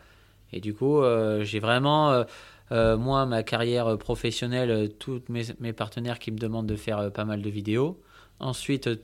[0.52, 2.24] Et du coup, euh, j'ai vraiment, euh,
[2.72, 7.10] euh, moi, ma carrière professionnelle, tous mes, mes partenaires qui me demandent de faire euh,
[7.12, 8.02] pas mal de vidéos.
[8.40, 8.96] Ensuite, euh,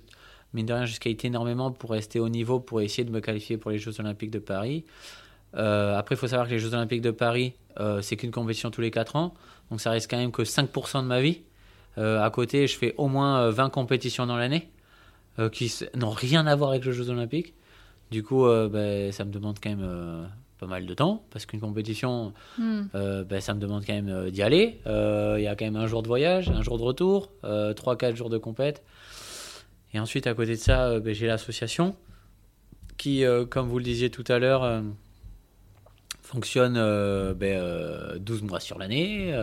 [0.53, 3.57] mine de rien, je skate énormément pour rester au niveau, pour essayer de me qualifier
[3.57, 4.83] pour les Jeux Olympiques de Paris.
[5.55, 8.71] Euh, après, il faut savoir que les Jeux Olympiques de Paris, euh, c'est qu'une compétition
[8.71, 9.33] tous les 4 ans.
[9.69, 11.41] Donc ça reste quand même que 5% de ma vie.
[11.97, 14.69] Euh, à côté, je fais au moins euh, 20 compétitions dans l'année
[15.39, 17.53] euh, qui n'ont rien à voir avec les Jeux Olympiques.
[18.11, 20.25] Du coup, euh, ben, ça me demande quand même euh,
[20.59, 22.83] pas mal de temps parce qu'une compétition, Hmm.
[22.93, 24.79] ben, ça me demande quand même d'y aller.
[24.85, 28.29] Il y a quand même un jour de voyage, un jour de retour, 3-4 jours
[28.29, 28.83] de compète.
[29.93, 31.95] Et ensuite, à côté de ça, ben, j'ai l'association
[32.97, 34.83] qui, comme vous le disiez tout à l'heure,
[36.31, 39.33] fonctionne euh, ben, euh, 12 mois sur l'année,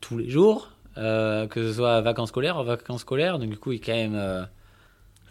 [0.00, 3.38] tous les jours, que ce soit vacances scolaires, en vacances scolaires.
[3.38, 4.48] Donc, du coup, il y a quand même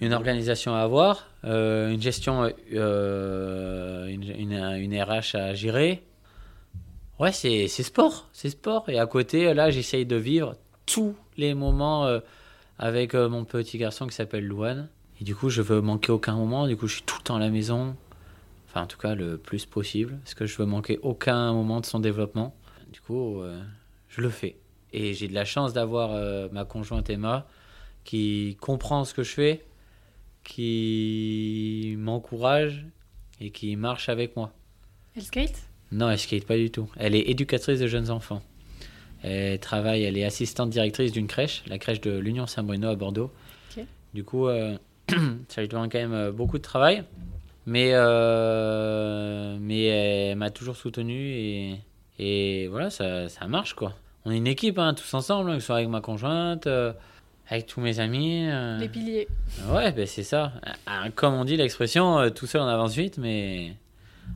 [0.01, 6.03] une organisation à avoir, euh, une gestion, euh, une, une, RH à gérer.
[7.19, 8.89] Ouais, c'est sport, c'est sport.
[8.89, 10.55] Et à côté, là, j'essaye de vivre
[10.85, 12.19] tous les moments euh,
[12.77, 14.89] avec mon petit garçon qui s'appelle Louane.
[15.19, 16.67] Et du coup, je veux manquer aucun moment.
[16.67, 17.95] Du coup, je suis tout le temps à la maison.
[18.67, 20.19] Enfin, en tout cas, le plus possible.
[20.23, 22.55] Parce que je veux manquer aucun moment de son développement.
[22.93, 23.41] Du coup,
[24.09, 24.57] je le fais.
[24.93, 26.11] Et j'ai de la chance d'avoir
[26.51, 27.47] ma conjointe Emma
[28.07, 29.65] qui comprend ce que je fais,
[30.47, 32.85] qui m'encourage
[33.41, 34.53] et qui marche avec moi.
[35.15, 35.67] Elle skate?
[35.91, 36.89] Non, elle skate pas du tout.
[36.95, 38.41] Elle est éducatrice de jeunes enfants.
[39.23, 43.31] Elle travaille, elle est assistante directrice d'une crèche, la crèche de l'Union Saint-Bruno à Bordeaux.
[44.13, 44.77] Du coup, euh,
[45.49, 47.03] ça lui demande quand même euh, beaucoup de travail.
[47.65, 51.75] Mais, euh, mais elle m'a toujours soutenu et,
[52.17, 53.93] et voilà, ça, ça marche quoi.
[54.23, 56.93] On est une équipe, hein, tous ensemble, hein, que ce soit avec ma conjointe, euh,
[57.49, 58.47] avec tous mes amis.
[58.49, 58.77] euh.
[58.77, 59.27] Les piliers.
[59.69, 60.53] Ouais, ben c'est ça.
[60.85, 63.73] Ah, Comme on dit l'expression, euh, tout seul on avance vite, mais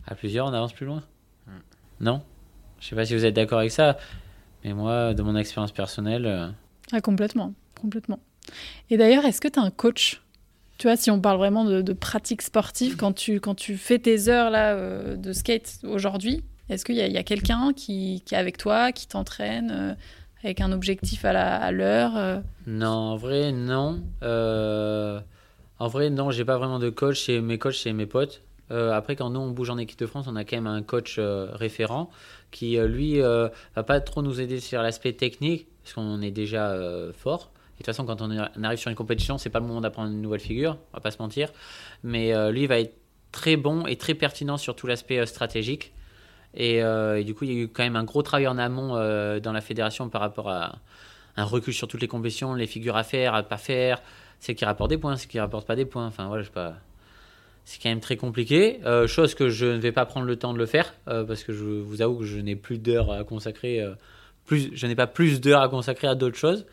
[0.08, 1.04] à plusieurs on avance plus loin.
[1.48, 1.52] Mm.
[2.02, 2.22] Non?
[2.80, 3.98] Je sais pas si vous êtes d'accord avec ça,
[4.64, 6.48] mais moi, de mon expérience personnelle, euh,
[6.92, 7.54] Ah, complètement.
[7.80, 8.20] Complètement.
[8.90, 10.22] Et d'ailleurs, est-ce que tu as un coach?
[10.78, 14.00] Tu vois, si on parle vraiment de, de pratique sportive, quand tu, quand tu fais
[14.00, 17.72] tes heures là, euh, de skate aujourd'hui, est-ce qu'il y a, il y a quelqu'un
[17.76, 19.94] qui, qui est avec toi, qui t'entraîne euh,
[20.44, 24.04] avec un objectif à l'heure euh non, en vrai, non.
[24.24, 25.20] Euh,
[25.80, 27.26] en vrai, non, j'ai pas vraiment de coach.
[27.26, 28.44] C'est mes coachs, c'est mes potes.
[28.72, 30.82] Euh, après, quand nous on bouge en équipe de France, on a quand même un
[30.82, 32.10] coach référent
[32.52, 36.78] qui, lui, va pas trop nous aider sur l'aspect technique, parce qu'on est déjà
[37.14, 37.52] fort.
[37.78, 40.12] Et de toute façon, quand on arrive sur une compétition, c'est pas le moment d'apprendre
[40.12, 41.50] une nouvelle figure, on va pas se mentir.
[42.04, 42.96] Mais lui, il va être
[43.32, 45.94] très bon et très pertinent sur tout l'aspect stratégique.
[46.54, 48.58] Et, euh, et du coup, il y a eu quand même un gros travail en
[48.58, 50.80] amont euh, dans la fédération par rapport à
[51.38, 54.02] un recul sur toutes les compétitions, les figures à faire, à pas faire,
[54.40, 56.06] c'est qui rapporte des points, c'est qui rapporte pas des points.
[56.06, 56.44] Enfin voilà.
[57.64, 58.80] C'est quand même très compliqué.
[58.86, 61.54] Euh, chose que je ne vais pas prendre le temps de le faire parce que
[61.54, 63.86] je vous avoue que je n'ai plus d'heures à consacrer.
[64.46, 66.66] plus, je n'ai pas plus d'heures à consacrer à d'autres choses.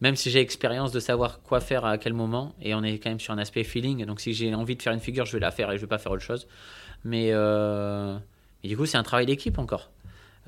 [0.00, 3.08] Même si j'ai expérience de savoir quoi faire à quel moment, et on est quand
[3.08, 4.04] même sur un aspect feeling.
[4.04, 5.86] Donc si j'ai envie de faire une figure, je vais la faire et je vais
[5.86, 6.46] pas faire autre chose.
[7.04, 7.32] Mais,
[8.66, 9.92] mais du coup, c'est un travail d'équipe encore.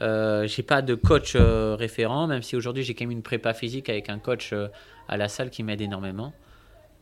[0.00, 3.54] Euh, j'ai pas de coach euh, référent, même si aujourd'hui j'ai quand même une prépa
[3.54, 4.66] physique avec un coach euh,
[5.06, 6.32] à la salle qui m'aide énormément.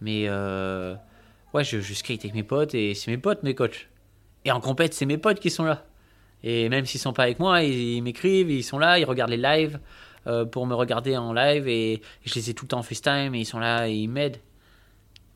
[0.02, 0.94] Mais euh,
[1.54, 3.88] ouais, je, je skate avec mes potes et c'est mes potes mes coachs.
[4.44, 5.86] Et en compète, c'est mes potes qui sont là.
[6.42, 9.30] Et même s'ils sont pas avec moi, ils, ils m'écrivent, ils sont là, ils regardent
[9.30, 9.80] les lives
[10.50, 13.34] pour me regarder en live et, et je les ai tout le temps en FaceTime
[13.34, 14.38] et ils sont là et ils m'aident.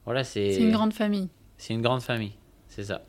[0.04, 1.30] Voilà, c'est C'est une grande famille.
[1.56, 2.32] c'est une grande famille,
[2.68, 3.00] c'est ça.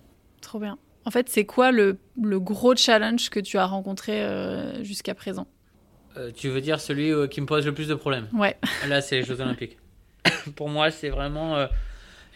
[0.42, 0.78] Trop bien.
[1.06, 5.48] En fait, c'est quoi le, le gros challenge que tu as rencontré euh, jusqu'à présent?
[6.18, 8.28] Euh, tu veux dire celui euh, qui me pose le plus de problèmes?
[8.34, 8.58] Ouais.
[8.88, 9.78] Là, c'est les Jeux Olympiques.
[10.56, 11.68] pour moi, c'est vraiment.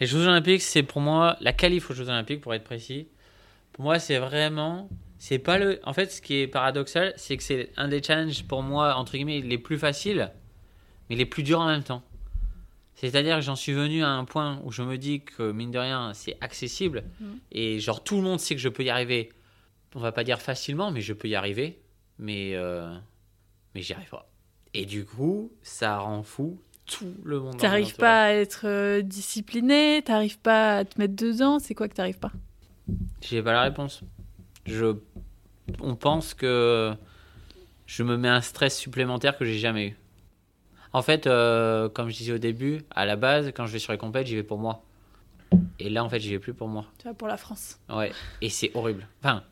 [0.00, 3.08] les Jeux Olympiques, c'est pour moi la qualif aux Jeux Olympiques, pour être précis.
[3.72, 4.88] Pour moi, c'est vraiment.
[5.18, 5.80] C'est pas le.
[5.84, 9.12] En fait, ce qui est paradoxal, c'est que c'est un des challenges pour moi, entre
[9.12, 10.30] guillemets, les plus faciles,
[11.08, 12.02] mais les plus durs en même temps.
[12.96, 15.78] C'est-à-dire que j'en suis venu à un point où je me dis que, mine de
[15.78, 17.04] rien, c'est accessible.
[17.20, 17.38] Mhm.
[17.52, 19.30] Et genre, tout le monde sait que je peux y arriver.
[19.94, 21.78] On va pas dire facilement, mais je peux y arriver.
[22.18, 22.52] Mais.
[22.54, 22.94] euh,
[23.74, 24.28] Mais j'y arrive pas.
[24.74, 27.58] Et du coup, ça rend fou tout le monde.
[27.58, 31.94] T'arrives pas à être euh, discipliné, t'arrives pas à te mettre dedans, c'est quoi que
[31.94, 32.32] t'arrives pas?
[33.22, 34.02] J'ai pas la réponse.
[34.66, 34.96] Je...
[35.80, 36.94] On pense que
[37.86, 39.96] je me mets un stress supplémentaire que j'ai jamais eu.
[40.96, 43.92] En fait, euh, comme je disais au début, à la base, quand je vais sur
[43.92, 44.82] les compètes, j'y vais pour moi.
[45.78, 46.86] Et là, en fait, j'y vais plus pour moi.
[46.96, 47.78] Tu vois, pour la France.
[47.90, 48.12] Ouais.
[48.40, 49.06] Et c'est horrible.
[49.22, 49.44] Enfin,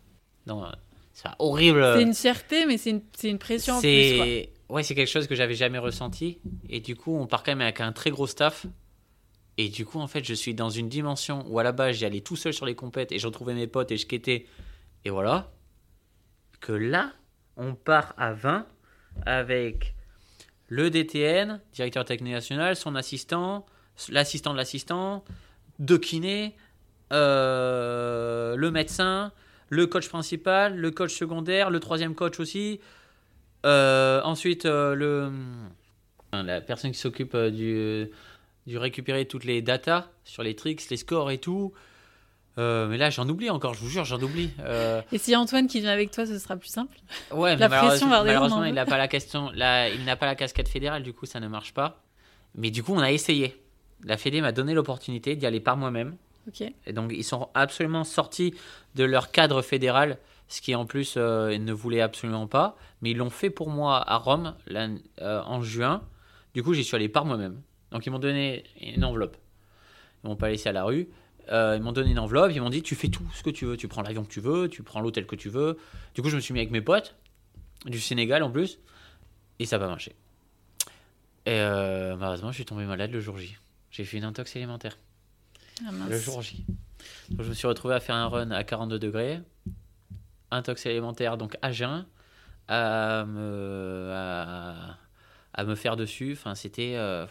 [0.47, 0.65] non,
[1.13, 1.85] c'est horrible.
[1.97, 4.17] C'est une fierté, mais c'est une, pression en plus.
[4.17, 4.25] quoi.
[4.25, 6.39] C'est ouais, c'est quelque chose que j'avais jamais ressenti.
[6.71, 8.65] Et du coup, on part quand même avec un très gros staff.
[9.59, 12.07] Et du coup, en fait, je suis dans une dimension où à la base, j'y
[12.07, 14.47] allais tout seul sur les compètes et je retrouvais mes potes et je quittais.
[15.05, 15.53] Et voilà.
[16.63, 17.13] Que là,
[17.59, 18.67] on part à 20
[19.27, 19.95] avec
[20.69, 23.67] le DTN, directeur technique national, son assistant,
[24.09, 25.25] l'assistant de l'assistant,
[25.79, 26.55] deux kinés,
[27.13, 29.33] euh, le médecin,
[29.69, 32.81] le coach principal, le coach secondaire, le troisième coach aussi.
[33.67, 35.33] Euh, ensuite, euh, le,
[36.33, 38.09] la personne qui s'occupe du,
[38.67, 41.73] du récupérer toutes les datas sur les tricks, les scores et tout.
[42.57, 44.51] Euh, mais là, j'en oublie encore, je vous jure, j'en oublie.
[44.61, 46.97] Euh, Et si Antoine qui vient avec toi, ce sera plus simple
[47.33, 50.27] Ouais, La mais pression va malheureusement, malheureusement, il n'a pas la question, il n'a pas
[50.27, 52.03] la casquette fédérale, du coup, ça ne marche pas.
[52.55, 53.61] Mais du coup, on a essayé.
[54.05, 56.17] La Fédé m'a donné l'opportunité d'y aller par moi-même.
[56.47, 56.63] Ok.
[56.87, 58.55] Et donc, ils sont absolument sortis
[58.95, 62.77] de leur cadre fédéral, ce qui en plus euh, ils ne voulaient absolument pas.
[63.01, 64.89] Mais ils l'ont fait pour moi à Rome là,
[65.21, 66.03] en juin.
[66.55, 67.61] Du coup, j'y suis allé par moi-même.
[67.91, 69.37] Donc, ils m'ont donné une enveloppe.
[70.23, 71.09] Ils m'ont pas laissé à la rue.
[71.51, 72.51] Euh, ils m'ont donné une enveloppe.
[72.55, 73.77] Ils m'ont dit Tu fais tout ce que tu veux.
[73.77, 74.69] Tu prends l'avion que tu veux.
[74.69, 75.79] Tu prends l'hôtel que tu veux.
[76.15, 77.15] Du coup, je me suis mis avec mes potes,
[77.87, 78.79] du Sénégal en plus.
[79.59, 80.15] Et ça n'a pas marché.
[81.47, 83.57] Et euh, malheureusement, je suis tombé malade le jour J.
[83.91, 84.97] J'ai fait une intox alimentaire.
[85.87, 85.91] Ah.
[86.09, 86.65] Le jour J.
[87.29, 89.41] Donc, je me suis retrouvé à faire un run à 42 degrés,
[90.51, 92.07] intox alimentaire, donc à jeun,
[92.67, 94.97] à me, à,
[95.53, 96.33] à me faire dessus.
[96.33, 96.95] Enfin, c'était.
[96.97, 97.27] euh,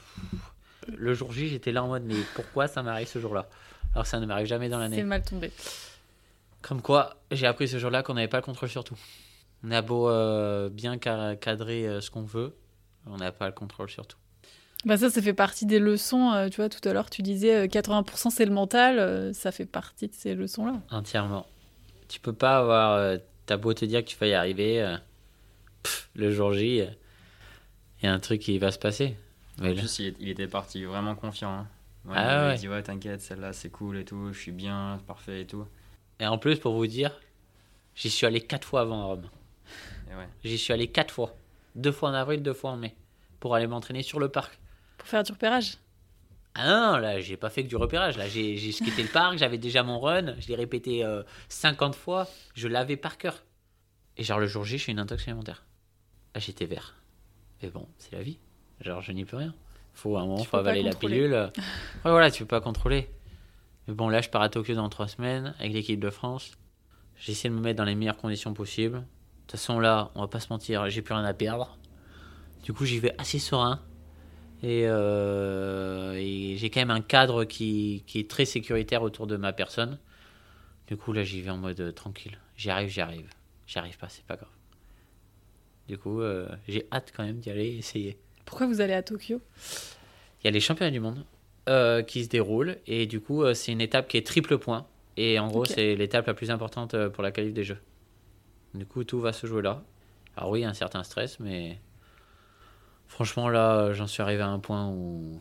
[0.95, 3.49] le jour J, j'étais là en mode, mais pourquoi ça m'arrive ce jour-là?
[3.93, 5.03] Alors ça ne m'arrive jamais dans C'est l'année.
[5.03, 5.51] mal tombé.
[6.61, 8.97] Comme quoi, j'ai appris ce jour-là qu'on n'avait pas le contrôle sur tout.
[9.63, 12.55] On a beau euh, bien ca- cadrer euh, ce qu'on veut,
[13.05, 14.17] on n'a pas le contrôle sur tout.
[14.85, 16.31] Bah ça, ça fait partie des leçons.
[16.33, 18.99] euh, tu vois, tout à l'heure, tu disais euh, 80% c'est le mental.
[18.99, 20.81] euh, ça fait partie de ces leçons-là.
[20.91, 21.45] Entièrement.
[22.09, 22.93] Tu peux pas avoir.
[22.93, 24.95] euh, T'as beau te dire que tu vas y arriver, euh,
[25.83, 29.17] pff, le jour J, il y a un truc qui va se passer.
[29.59, 31.51] Mais En là- plus, il, il était parti vraiment confiant.
[31.51, 31.67] hein.
[32.05, 32.57] Ouais, Ah il ouais.
[32.57, 35.65] dit ouais, t'inquiète, celle-là c'est cool et tout, je suis bien, parfait et tout.
[36.19, 37.19] Et en plus, pour vous dire,
[37.95, 39.29] j'y suis allé quatre fois avant à Rome.
[40.09, 40.27] Ouais.
[40.43, 41.35] J'y suis allé quatre fois.
[41.75, 42.95] Deux fois en avril, deux fois en mai.
[43.39, 44.59] Pour aller m'entraîner sur le parc.
[44.97, 45.77] Pour faire du repérage.
[46.55, 48.15] Ah non, là, j'ai pas fait que du repérage.
[48.17, 51.95] Là, j'ai j'ai quitté le parc, j'avais déjà mon run, je l'ai répété euh, 50
[51.95, 53.43] fois, je l'avais par cœur.
[54.17, 55.63] Et genre, le jour J, je suis une intox alimentaire.
[56.35, 56.93] Là, j'étais vert.
[57.63, 58.37] Mais bon, c'est la vie.
[58.81, 59.55] Genre, je n'y peux rien.
[59.93, 61.33] Faut à un moment, faut avaler la pilule.
[62.05, 63.09] Ouais, voilà, tu peux pas contrôler.
[63.87, 66.51] Mais bon, là, je pars à Tokyo dans trois semaines avec l'équipe de France.
[67.17, 68.97] J'essaie de me mettre dans les meilleures conditions possibles.
[68.97, 69.03] De
[69.47, 71.77] toute façon, là, on va pas se mentir, j'ai plus rien à perdre.
[72.63, 73.79] Du coup, j'y vais assez serein.
[74.63, 79.35] Et, euh, et j'ai quand même un cadre qui, qui est très sécuritaire autour de
[79.35, 79.99] ma personne.
[80.87, 82.37] Du coup, là, j'y vais en mode euh, tranquille.
[82.55, 83.29] J'y arrive, j'y arrive.
[83.67, 84.49] J'y arrive pas, c'est pas grave.
[85.87, 88.17] Du coup, euh, j'ai hâte quand même d'y aller essayer.
[88.45, 89.41] Pourquoi vous allez à Tokyo?
[90.41, 91.25] Il y a les championnats du monde
[91.69, 92.77] euh, qui se déroulent.
[92.87, 94.85] Et du coup, euh, c'est une étape qui est triple point.
[95.15, 97.77] Et en gros, c'est l'étape la plus importante euh, pour la qualif des Jeux.
[98.73, 99.83] Du coup, tout va se jouer là.
[100.35, 101.77] Alors oui, un certain stress, mais
[103.07, 105.39] franchement, là, j'en suis arrivé à un point où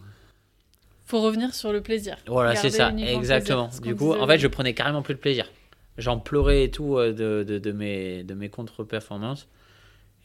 [1.07, 2.19] Faut revenir sur le plaisir.
[2.27, 3.69] Voilà, c'est ça, exactement.
[3.69, 5.51] plaisir, Du coup, disait en fait, je prenais carrément plus de plaisir.
[5.97, 9.49] J'en pleurais et tout de, de, de mes, de mes contre-performances.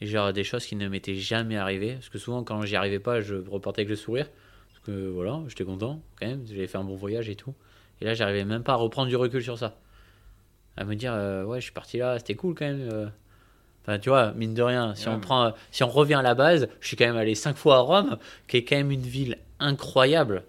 [0.00, 1.94] Et genre des choses qui ne m'étaient jamais arrivées.
[1.94, 4.26] Parce que souvent, quand j'y arrivais pas, je repartais avec le sourire.
[4.70, 6.44] Parce que voilà, j'étais content quand même.
[6.48, 7.54] J'avais fait un bon voyage et tout.
[8.00, 9.76] Et là, j'arrivais même pas à reprendre du recul sur ça.
[10.76, 12.88] À me dire, euh, ouais, je suis parti là, c'était cool quand même.
[12.92, 13.06] euh.
[13.82, 16.22] Enfin, tu vois, mine de rien, si Ouais, on mais- prend, si on revient à
[16.22, 18.90] la base, je suis quand même allé cinq fois à Rome, qui est quand même
[18.92, 20.44] une ville incroyable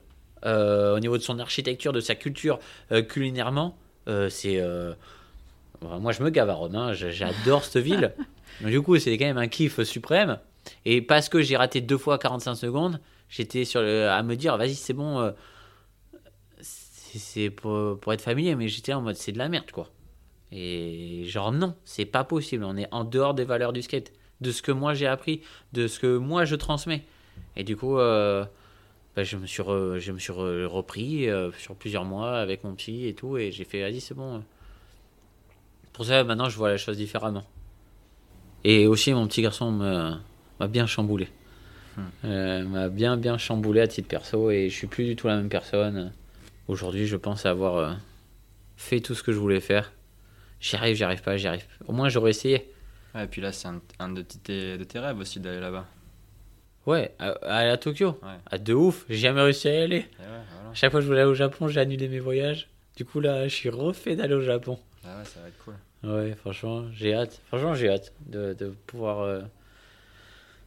[0.45, 2.59] euh, au niveau de son architecture, de sa culture
[3.07, 3.75] culinairement.
[4.29, 4.61] c'est,
[5.81, 6.75] moi, je me gave à Rome.
[6.75, 8.13] hein, J'adore cette ville.
[8.61, 10.39] Du coup, c'est quand même un kiff suprême.
[10.85, 12.99] Et parce que j'ai raté deux fois 45 secondes,
[13.29, 15.19] j'étais sur à me dire, vas-y, c'est bon.
[15.19, 15.31] euh,
[16.61, 19.89] c'est pour, être familier, mais j'étais en mode, c'est de la merde, quoi.
[20.51, 22.63] Et genre, non, c'est pas possible.
[22.63, 24.11] On est en dehors des valeurs du skate,
[24.41, 25.41] de ce que moi j'ai appris,
[25.73, 27.03] de ce que moi je transmets.
[27.55, 28.45] Et du coup, euh,
[29.15, 32.73] bah, je me suis, je me suis re- repris euh, sur plusieurs mois avec mon
[32.75, 34.43] psy et tout, et j'ai fait, vas-y, c'est bon.
[35.93, 37.43] Pour ça, maintenant, je vois la chose différemment.
[38.63, 41.29] Et aussi, mon petit garçon m'a bien chamboulé.
[42.23, 45.35] Euh, m'a bien, bien chamboulé à titre perso, et je suis plus du tout la
[45.35, 46.13] même personne.
[46.69, 47.93] Aujourd'hui, je pense avoir euh,
[48.77, 49.91] fait tout ce que je voulais faire.
[50.61, 51.65] J'y arrive, j'y arrive pas, j'y arrive.
[51.87, 52.71] Au moins, j'aurais essayé.
[53.15, 55.85] Ouais, et puis là, c'est un, un de, tes, de tes rêves aussi d'aller là-bas.
[56.85, 58.17] Ouais, à, à aller à Tokyo.
[58.23, 58.29] Ouais.
[58.49, 59.95] Ah, de ouf, j'ai jamais réussi à y aller.
[59.97, 60.69] Et ouais, voilà.
[60.71, 62.69] À chaque fois que je voulais aller au Japon, j'ai annulé mes voyages.
[62.95, 64.79] Du coup, là, je suis refait d'aller au Japon.
[65.03, 65.75] Ah ouais, ça va être cool.
[66.03, 67.41] Ouais, franchement, j'ai hâte.
[67.47, 69.41] Franchement, j'ai hâte de, de pouvoir euh,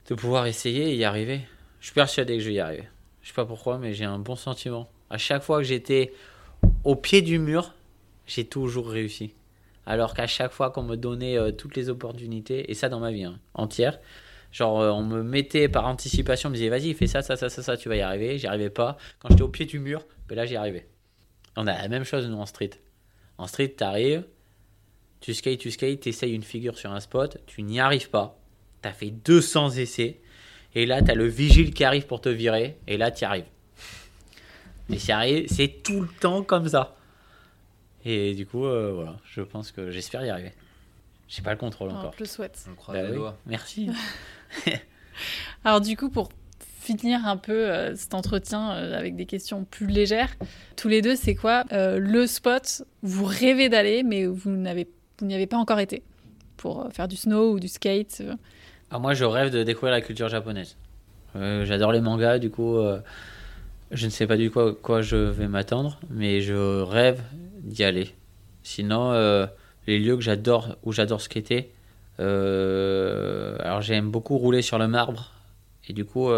[0.09, 1.41] de pouvoir essayer et y arriver.
[1.81, 2.89] Je suis persuadé que je vais y arriver.
[3.23, 4.91] Je sais pas pourquoi, mais j'ai un bon sentiment.
[5.11, 6.13] À chaque fois que j'étais
[6.85, 7.75] au pied du mur,
[8.27, 9.35] j'ai toujours réussi.
[9.87, 13.11] Alors qu'à chaque fois qu'on me donnait euh, toutes les opportunités, et ça dans ma
[13.11, 13.99] vie hein, entière,
[14.53, 17.49] genre euh, on me mettait par anticipation, on me disait vas-y, fais ça, ça, ça,
[17.49, 18.39] ça, ça, tu vas y arriver.
[18.39, 18.97] J'y arrivais pas.
[19.19, 20.89] Quand j'étais au pied du mur, ben là j'y arrivais.
[21.57, 22.71] On a la même chose nous en street.
[23.39, 24.25] En street, t'arrives,
[25.23, 28.39] tu skates, tu skates, t'essayes une figure sur un spot, tu n'y arrives pas.
[28.83, 30.21] T'as fait 200 essais.
[30.75, 32.77] Et là, t'as le vigile qui arrive pour te virer.
[32.87, 33.45] Et là, t'y arrives.
[34.91, 36.97] Et c'est arrivé- c'est tout le temps comme ça.
[38.05, 40.53] Et du coup, euh, voilà, je pense que j'espère y arriver.
[41.29, 42.15] J'ai pas le contrôle Alors, encore.
[42.17, 42.65] je le souhaite.
[42.71, 43.39] On croise Bah les oui, doigts.
[43.47, 43.89] Merci.
[45.65, 46.31] Alors du coup, pour
[46.81, 50.35] finir un peu euh, cet entretien euh, avec des questions plus légères,
[50.77, 54.51] tous les deux, c'est quoi euh, le spot où vous rêvez d'aller, mais où vous
[54.51, 54.89] n'avez
[55.23, 56.03] vous n'y avez pas encore été
[56.57, 58.35] pour euh, faire du snow ou du skate euh.
[58.91, 60.77] Ah, moi, je rêve de découvrir la culture japonaise.
[61.37, 62.77] Euh, J'adore les mangas, du coup,
[63.91, 67.23] je ne sais pas du quoi, quoi je vais m'attendre, mais je rêve
[67.61, 68.15] d'y aller.
[68.63, 69.13] Sinon,
[69.87, 71.71] les lieux que j'adore, où j'adore skater,
[72.19, 75.31] alors j'aime beaucoup rouler sur le marbre,
[75.89, 76.29] et du coup,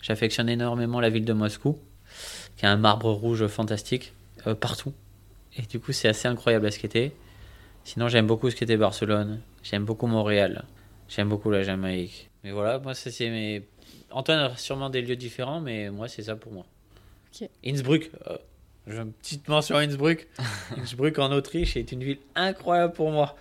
[0.00, 1.76] j'affectionne énormément la ville de Moscou,
[2.56, 4.14] qui a un marbre rouge fantastique
[4.58, 4.94] partout,
[5.58, 7.12] et du coup, c'est assez incroyable à skater.
[7.84, 10.64] Sinon, j'aime beaucoup skater Barcelone, j'aime beaucoup Montréal.
[11.08, 12.30] J'aime beaucoup la Jamaïque.
[12.44, 13.66] Mais voilà, moi, ça, c'est mes.
[14.12, 16.64] Antoine a sûrement des lieux différents, mais moi, c'est ça pour moi.
[17.64, 18.10] Innsbruck.
[18.28, 18.36] euh,
[18.86, 20.28] je une petite mention à Innsbruck.
[20.78, 23.36] Innsbruck en Autriche est une ville incroyable pour moi.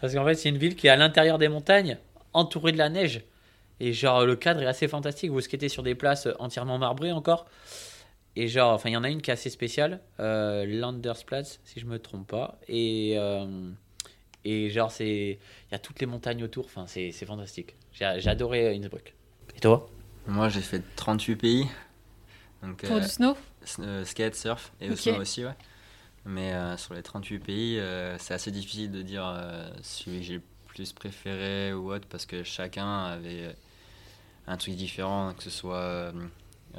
[0.00, 1.98] Parce qu'en fait, c'est une ville qui est à l'intérieur des montagnes,
[2.32, 3.22] entourée de la neige.
[3.80, 5.30] Et genre, le cadre est assez fantastique.
[5.30, 7.46] Vous skatez sur des places entièrement marbrées encore.
[8.36, 11.80] Et genre, enfin, il y en a une qui est assez spéciale, euh, Landersplatz, si
[11.80, 12.58] je me trompe pas.
[12.68, 13.70] Et, euh,
[14.44, 15.38] et genre, c'est.
[15.70, 16.66] Il y a toutes les montagnes autour.
[16.66, 17.76] Enfin, c'est c'est fantastique.
[17.92, 19.14] J'ai j'ai adoré euh, Innsbruck.
[19.56, 19.88] Et toi?
[20.26, 21.66] Moi, j'ai fait 38 pays.
[22.62, 23.36] Donc, Pour euh, du snow?
[23.62, 24.90] s- euh, skate, surf et Ok.
[24.90, 25.54] le snow aussi, ouais.
[26.24, 30.24] Mais euh, sur les 38 pays, euh, c'est assez difficile de dire euh, celui que
[30.24, 33.52] j'ai le plus préféré ou autre parce que chacun avait euh,
[34.46, 36.12] un truc différent, que ce soit euh,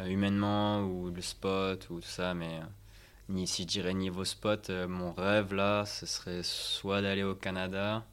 [0.06, 2.34] humainement ou le spot ou tout ça.
[2.34, 2.64] Mais euh,
[3.30, 7.36] ni, si je dirais niveau spot, euh, mon rêve là, ce serait soit d'aller au
[7.36, 8.06] Canada,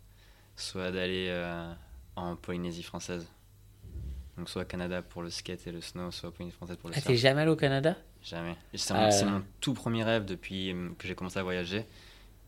[0.57, 1.73] soit d'aller euh,
[2.17, 3.27] en Polynésie française.
[4.37, 7.01] Donc soit Canada pour le skate et le snow, soit Polynésie française pour le Ah,
[7.01, 7.07] surf.
[7.07, 7.97] t'es jamais allé au Canada?
[8.23, 8.57] Jamais.
[8.75, 9.11] C'est Ah.
[9.27, 11.85] mon, tout premier rêve depuis euh, que j'ai commencé à voyager.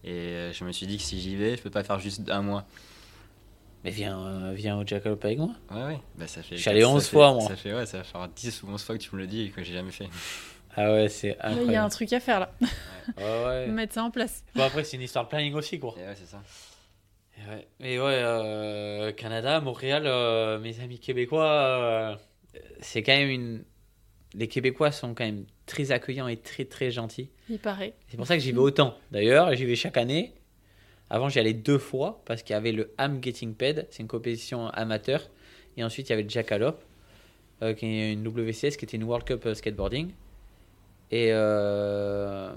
[0.02, 2.28] Et euh, je me suis dit que si j'y vais, je peux pas faire juste
[2.30, 2.66] un mois.
[3.84, 5.50] Mais viens, euh, viens au Jackalope avec moi.
[5.70, 5.98] Ouais, ouais.
[6.16, 7.42] Bah, ça fait, Je suis allé ça 11 fait- fois, moi.
[7.48, 9.42] Ça fait, ouais, ça va faire 10 ou 11 fois que tu me le dis
[9.42, 10.08] et que j'ai jamais fait.
[10.76, 11.90] Ah ouais, c'est Il y a un incroyable.
[11.90, 12.66] truc à faire là, Ouais,
[13.46, 13.66] ouais.
[13.68, 14.44] mettre ça en place.
[14.54, 15.94] Bon, après, c'est une histoire de planning aussi, quoi.
[15.98, 16.42] Et ouais, c'est ça.
[17.38, 22.16] Et ouais, Mais ouais, euh, Canada, Montréal, euh, mes amis québécois, euh,
[22.80, 23.64] c'est quand même une.
[24.34, 27.30] Les Québécois sont quand même très accueillants et très très gentils.
[27.48, 27.94] Il paraît.
[28.08, 28.94] C'est pour ça que j'y vais autant.
[29.10, 30.34] D'ailleurs, j'y vais chaque année.
[31.08, 34.08] Avant, j'y allais deux fois parce qu'il y avait le Am Getting Paid, c'est une
[34.08, 35.28] compétition amateur.
[35.76, 36.82] Et ensuite, il y avait le Jackalope,
[37.62, 40.12] euh, qui est une WCS, qui était une World Cup euh, skateboarding.
[41.12, 42.52] Et, euh,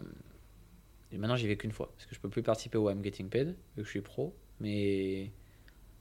[1.11, 3.29] et maintenant, j'y vais qu'une fois parce que je peux plus participer au Am Getting
[3.29, 4.33] Paid vu que je suis pro.
[4.59, 5.29] Mais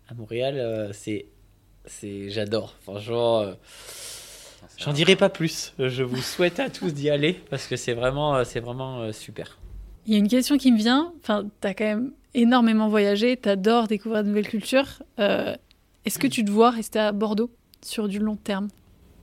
[0.09, 1.27] à Montréal, euh, c'est,
[1.85, 2.75] c'est, j'adore.
[2.81, 3.53] Franchement,
[4.79, 5.75] j'en dirai pas plus.
[5.79, 9.58] Je vous souhaite à tous d'y aller parce que c'est vraiment, c'est vraiment super.
[10.09, 11.13] Il y a une question qui me vient.
[11.21, 15.03] Enfin, t'as quand même énormément voyagé, t'adores découvrir de nouvelles cultures.
[15.19, 15.55] Euh,
[16.07, 17.51] Est-ce que tu te vois rester à Bordeaux
[17.85, 18.69] sur du long terme?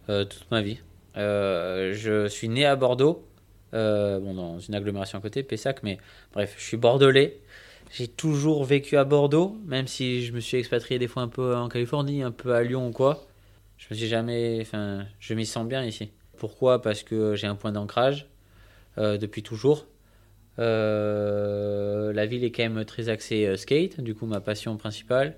[0.10, 0.78] Euh, toute ma vie.
[1.18, 3.26] Euh, je suis né à Bordeaux,
[3.74, 5.98] bon, dans une agglomération à côté, Pessac, mais
[6.34, 7.40] bref, je suis bordelais.
[7.92, 11.56] J'ai toujours vécu à Bordeaux, même si je me suis expatrié des fois un peu
[11.56, 13.26] en Californie, un peu à Lyon ou quoi.
[13.80, 14.60] Je me suis jamais.
[14.62, 16.12] Enfin, je m'y sens bien ici.
[16.38, 16.84] Pourquoi?
[16.84, 18.28] Parce que j'ai un point d'ancrage
[18.98, 19.88] depuis toujours.
[20.60, 25.36] Euh, la ville est quand même très axée euh, skate, du coup, ma passion principale.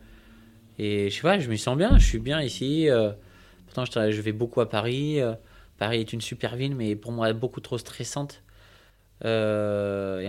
[0.80, 2.90] Et je sais pas, je m'y sens bien, je suis bien ici.
[2.90, 3.12] euh,
[3.66, 5.20] Pourtant, je, vais beaucoup à Paris.
[5.20, 5.34] euh,
[5.78, 8.44] Paris est une super ville, mais pour moi, beaucoup trop stressante.
[9.24, 9.28] Et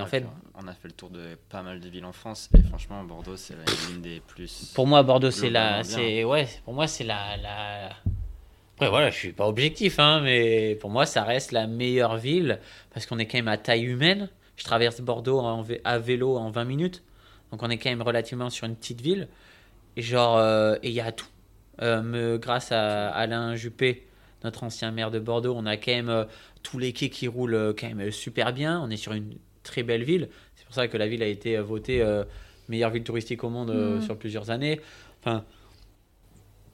[0.00, 0.24] en fait,
[0.54, 3.36] On a fait le tour de pas mal de villes en France et franchement, Bordeaux,
[3.36, 3.54] c'est
[3.90, 4.72] l'une des plus.
[4.74, 7.90] pour moi, Bordeaux, c'est la, c'est ouais, pour moi, c'est la, la.
[8.74, 12.60] Après, voilà, je suis pas objectif, hein, mais pour moi, ça reste la meilleure ville
[12.94, 14.30] parce qu'on est quand même à taille humaine.
[14.58, 17.02] Je traverse Bordeaux en à vélo en 20 minutes,
[17.50, 19.28] donc on est quand même relativement sur une petite ville.
[19.96, 21.26] Et genre, euh, et il y a tout.
[21.80, 24.06] Euh, me- grâce à Alain Juppé,
[24.44, 26.24] notre ancien maire de Bordeaux, on a quand même euh,
[26.62, 28.80] tous les quais qui roulent quand même super bien.
[28.82, 30.28] On est sur une très belle ville.
[30.56, 32.04] C'est pour ça que la ville a été votée
[32.68, 34.00] meilleure ville touristique au monde Mhm.
[34.02, 34.80] sur plusieurs années.
[35.20, 35.44] Enfin,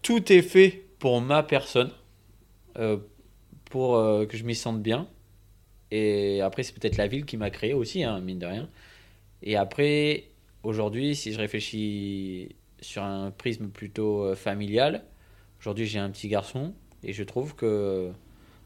[0.03, 1.91] tout est fait pour ma personne,
[3.71, 3.95] pour
[4.29, 5.07] que je m'y sente bien.
[5.91, 8.69] Et après, c'est peut-être la ville qui m'a créé aussi, hein, mine de rien.
[9.43, 10.25] Et après,
[10.63, 15.03] aujourd'hui, si je réfléchis sur un prisme plutôt euh, familial,
[15.61, 18.11] aujourd'hui j'ai un petit garçon et je trouve que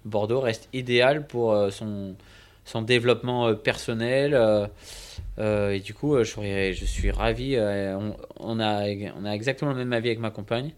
[0.05, 2.17] Bordeaux reste idéal pour euh, son,
[2.83, 4.35] développement euh, personnel.
[5.39, 7.57] et du coup, je, serais- je suis ravi.
[7.59, 8.87] on, on a,
[9.17, 10.73] on a exactement le même avis avec ma compagne.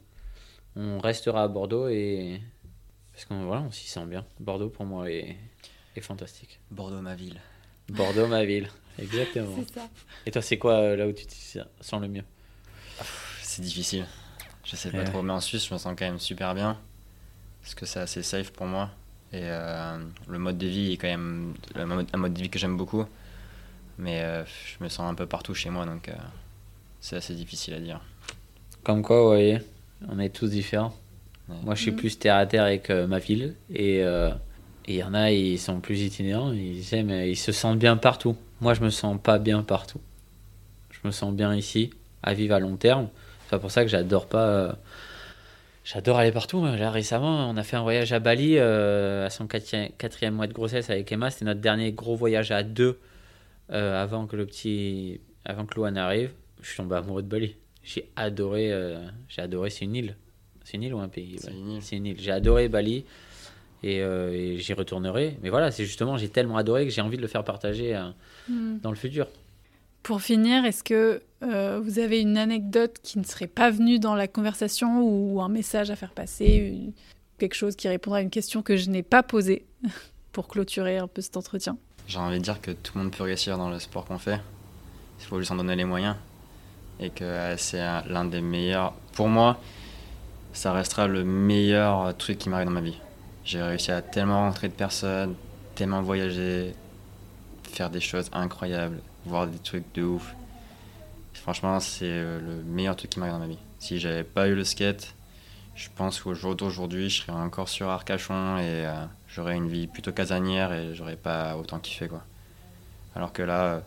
[0.76, 2.40] On restera à Bordeaux et.
[3.12, 4.24] Parce qu'on voilà, on s'y sent bien.
[4.38, 5.36] Bordeaux pour moi est,
[6.00, 6.58] est fantastique.
[6.70, 7.40] Bordeaux, ma ville.
[7.88, 8.68] Bordeaux, ma ville.
[8.98, 9.56] Exactement.
[9.74, 9.88] Ça.
[10.26, 11.34] Et toi, c'est quoi euh, là où tu te
[11.80, 12.24] sens le mieux?
[13.42, 14.06] C'est difficile.
[14.64, 15.04] Je sais pas Ouais.
[15.04, 15.22] trop.
[15.22, 16.76] Mais en Suisse, je me sens quand même super bien.
[17.62, 18.90] parce que c'est assez safe pour moi.
[19.32, 23.04] Et le mode de vie est quand même un mode de vie que j'aime beaucoup.
[23.98, 26.10] Mais je me sens un peu partout chez moi, donc
[27.00, 28.00] c'est assez difficile à dire.
[28.82, 29.58] Comme quoi, vous voyez,
[30.08, 30.94] on est tous différents.
[31.48, 31.96] Moi, je suis mm.
[31.96, 33.54] plus terre à terre avec ma ville.
[33.72, 34.02] Et
[34.86, 38.36] il y en a, ils sont plus itinérants, ils aiment, ils se sentent bien partout.
[38.60, 40.00] Moi, je me sens pas bien partout.
[40.90, 41.90] Je me sens bien ici,
[42.22, 43.08] à vivre à long terme.
[43.48, 44.46] C'est pour ça que j'adore pas.
[44.46, 44.72] Euh,
[45.84, 46.64] j'adore aller partout.
[46.64, 50.52] Là, récemment, on a fait un voyage à Bali euh, à son quatrième, mois de
[50.52, 51.30] grossesse avec Emma.
[51.30, 52.98] C'était notre dernier gros voyage à deux
[53.72, 56.32] euh, avant que le petit, avant que Luan arrive.
[56.60, 57.56] Je suis tombé amoureux de Bali.
[57.82, 58.72] J'ai adoré.
[59.28, 59.70] j'ai adoré.
[59.70, 60.16] C'est une île.
[60.64, 61.38] C'est une île ou un pays?
[61.80, 62.16] C'est une île.
[62.20, 63.04] J'ai adoré Bali.
[63.84, 65.38] Euh, et, j'y retournerai.
[65.42, 68.10] Mais voilà, c'est justement, j'ai tellement adoré que j'ai envie de le faire partager euh,
[68.48, 68.78] hmm.
[68.82, 69.26] dans le futur.
[70.02, 74.14] Pour finir, est-ce que euh, vous avez une anecdote qui ne serait pas venue dans
[74.14, 76.92] la conversation ou un message à faire passer,
[77.38, 79.66] quelque chose qui répondra à une question que je n'ai pas posée
[80.32, 81.76] pour clôturer un peu cet entretien?
[82.06, 84.40] J'ai envie de dire que tout le monde peut réussir dans le sport qu'on fait.
[85.20, 86.16] Il faut juste en donner les moyens.
[86.98, 88.92] Et que c'est l'un des meilleurs.
[89.14, 89.58] Pour moi,
[90.52, 92.98] ça restera le meilleur truc qui m'arrive dans ma vie.
[93.44, 95.34] J'ai réussi à tellement rentrer de personnes,
[95.74, 96.74] tellement voyager,
[97.64, 100.34] faire des choses incroyables, voir des trucs de ouf.
[101.34, 103.58] Franchement, c'est euh, le meilleur truc qui m'arrive dans ma vie.
[103.78, 105.14] Si j'avais pas eu le skate,
[105.74, 109.86] je pense qu'au jour d'aujourd'hui, je serais encore sur Arcachon et euh, j'aurais une vie
[109.86, 112.22] plutôt casanière et j'aurais pas autant kiffé quoi.
[113.16, 113.82] Alors que là, le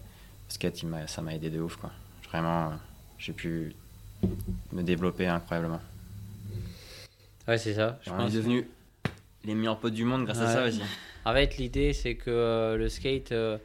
[0.48, 1.92] skate, ça m'a aidé de ouf quoi.
[2.30, 2.76] Vraiment, euh,
[3.20, 3.76] j'ai pu
[4.72, 5.82] me développer incroyablement.
[7.48, 8.00] Ouais, c'est ça.
[8.04, 8.34] Je pense...
[8.34, 8.68] devenu
[9.46, 10.82] les meilleurs potes du monde grâce à ça aussi.
[11.26, 13.58] En fait, l'idée, c'est que euh, le skate, euh,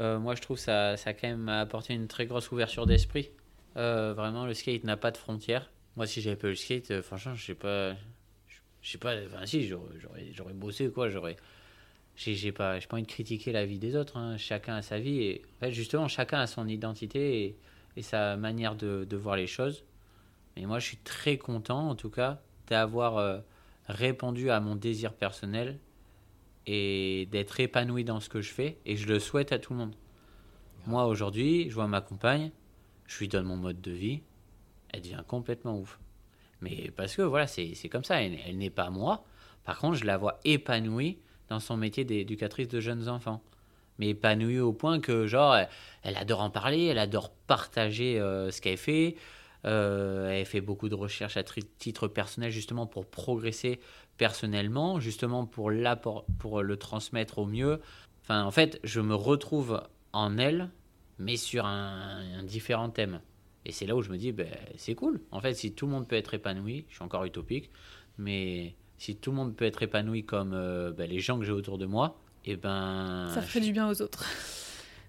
[0.00, 3.30] euh, moi je trouve ça, ça a quand même apporté une très grosse ouverture d'esprit.
[3.74, 5.70] vraiment, le skate n'a pas de frontières.
[5.96, 7.94] Moi, si j'avais pas eu le skate, franchement, je sais pas.
[8.82, 11.08] Je sais pas, enfin, si, j'aurais bossé, quoi.
[11.08, 11.36] J'aurais.
[12.14, 14.16] J'ai pas, pas envie de critiquer la vie des autres.
[14.16, 14.38] Hein.
[14.38, 15.22] Chacun a sa vie.
[15.22, 17.56] Et en fait, justement, chacun a son identité et,
[17.96, 19.84] et sa manière de, de, voir les choses.
[20.56, 23.42] Mais moi, je suis très content, en tout cas, d'avoir
[23.88, 25.78] répondu à mon désir personnel
[26.66, 28.78] et d'être épanoui dans ce que je fais.
[28.84, 29.94] Et je le souhaite à tout le monde.
[30.86, 32.50] Moi, aujourd'hui, je vois ma compagne,
[33.06, 34.22] je lui donne mon mode de vie,
[34.92, 35.98] elle devient complètement ouf.
[36.60, 39.24] Mais parce que voilà, c'est comme ça, elle, n'est pas moi.
[39.64, 41.18] Par contre, je la vois épanouie
[41.48, 43.42] dans son métier d'éducatrice de jeunes enfants.
[43.98, 45.56] Mais épanouie au point que, genre,
[46.02, 49.16] elle, adore en parler, elle adore partager euh, ce qu'elle fait.
[49.66, 53.80] Euh, elle fait beaucoup de recherches à titre personnel justement pour progresser
[54.16, 55.70] personnellement, justement pour,
[56.38, 57.80] pour le transmettre au mieux.
[58.22, 59.82] Enfin, en fait, je me retrouve
[60.12, 60.70] en elle,
[61.18, 63.20] mais sur un, différent thème.
[63.64, 65.20] Et c'est là où je me dis, ben, c'est cool.
[65.32, 67.70] En fait, si tout le monde peut être épanoui, je suis encore utopique,
[68.18, 71.52] mais si tout le monde peut être épanoui comme euh, ben, les gens que j'ai
[71.52, 73.28] autour de moi, et eh ben...
[73.34, 74.24] Ça fait du bien aux autres.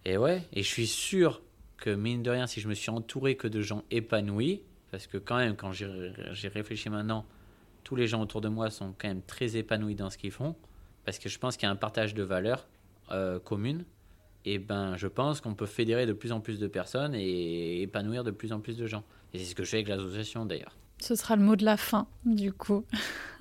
[0.06, 1.42] Et ouais, et je suis sûr
[1.78, 5.18] que mine de rien, si je me suis entouré que de gens épanouis, parce que
[5.18, 7.26] quand même, quand j'ai réfléchi maintenant,
[7.84, 10.56] tous les gens autour de moi sont quand même très épanouis dans ce qu'ils font,
[11.06, 12.68] parce que je pense qu'il y a un partage de valeurs
[13.12, 13.86] euh, communes,
[14.46, 18.24] et ben je pense qu'on peut fédérer de plus en plus de personnes et épanouir
[18.24, 19.04] de plus en plus de gens.
[19.34, 20.78] Et c'est ce que je fais avec l'association d'ailleurs.
[21.00, 22.86] Ce sera le mot de la fin, du coup.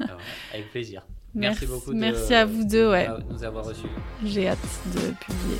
[0.00, 0.18] Ah
[0.52, 1.06] avec plaisir.
[1.34, 1.92] Merci, beaucoup.
[1.92, 3.08] Merci à vous deux, ouais.
[3.30, 3.86] nous avoir reçus.
[4.24, 4.58] J'ai hâte
[4.94, 5.58] de publier.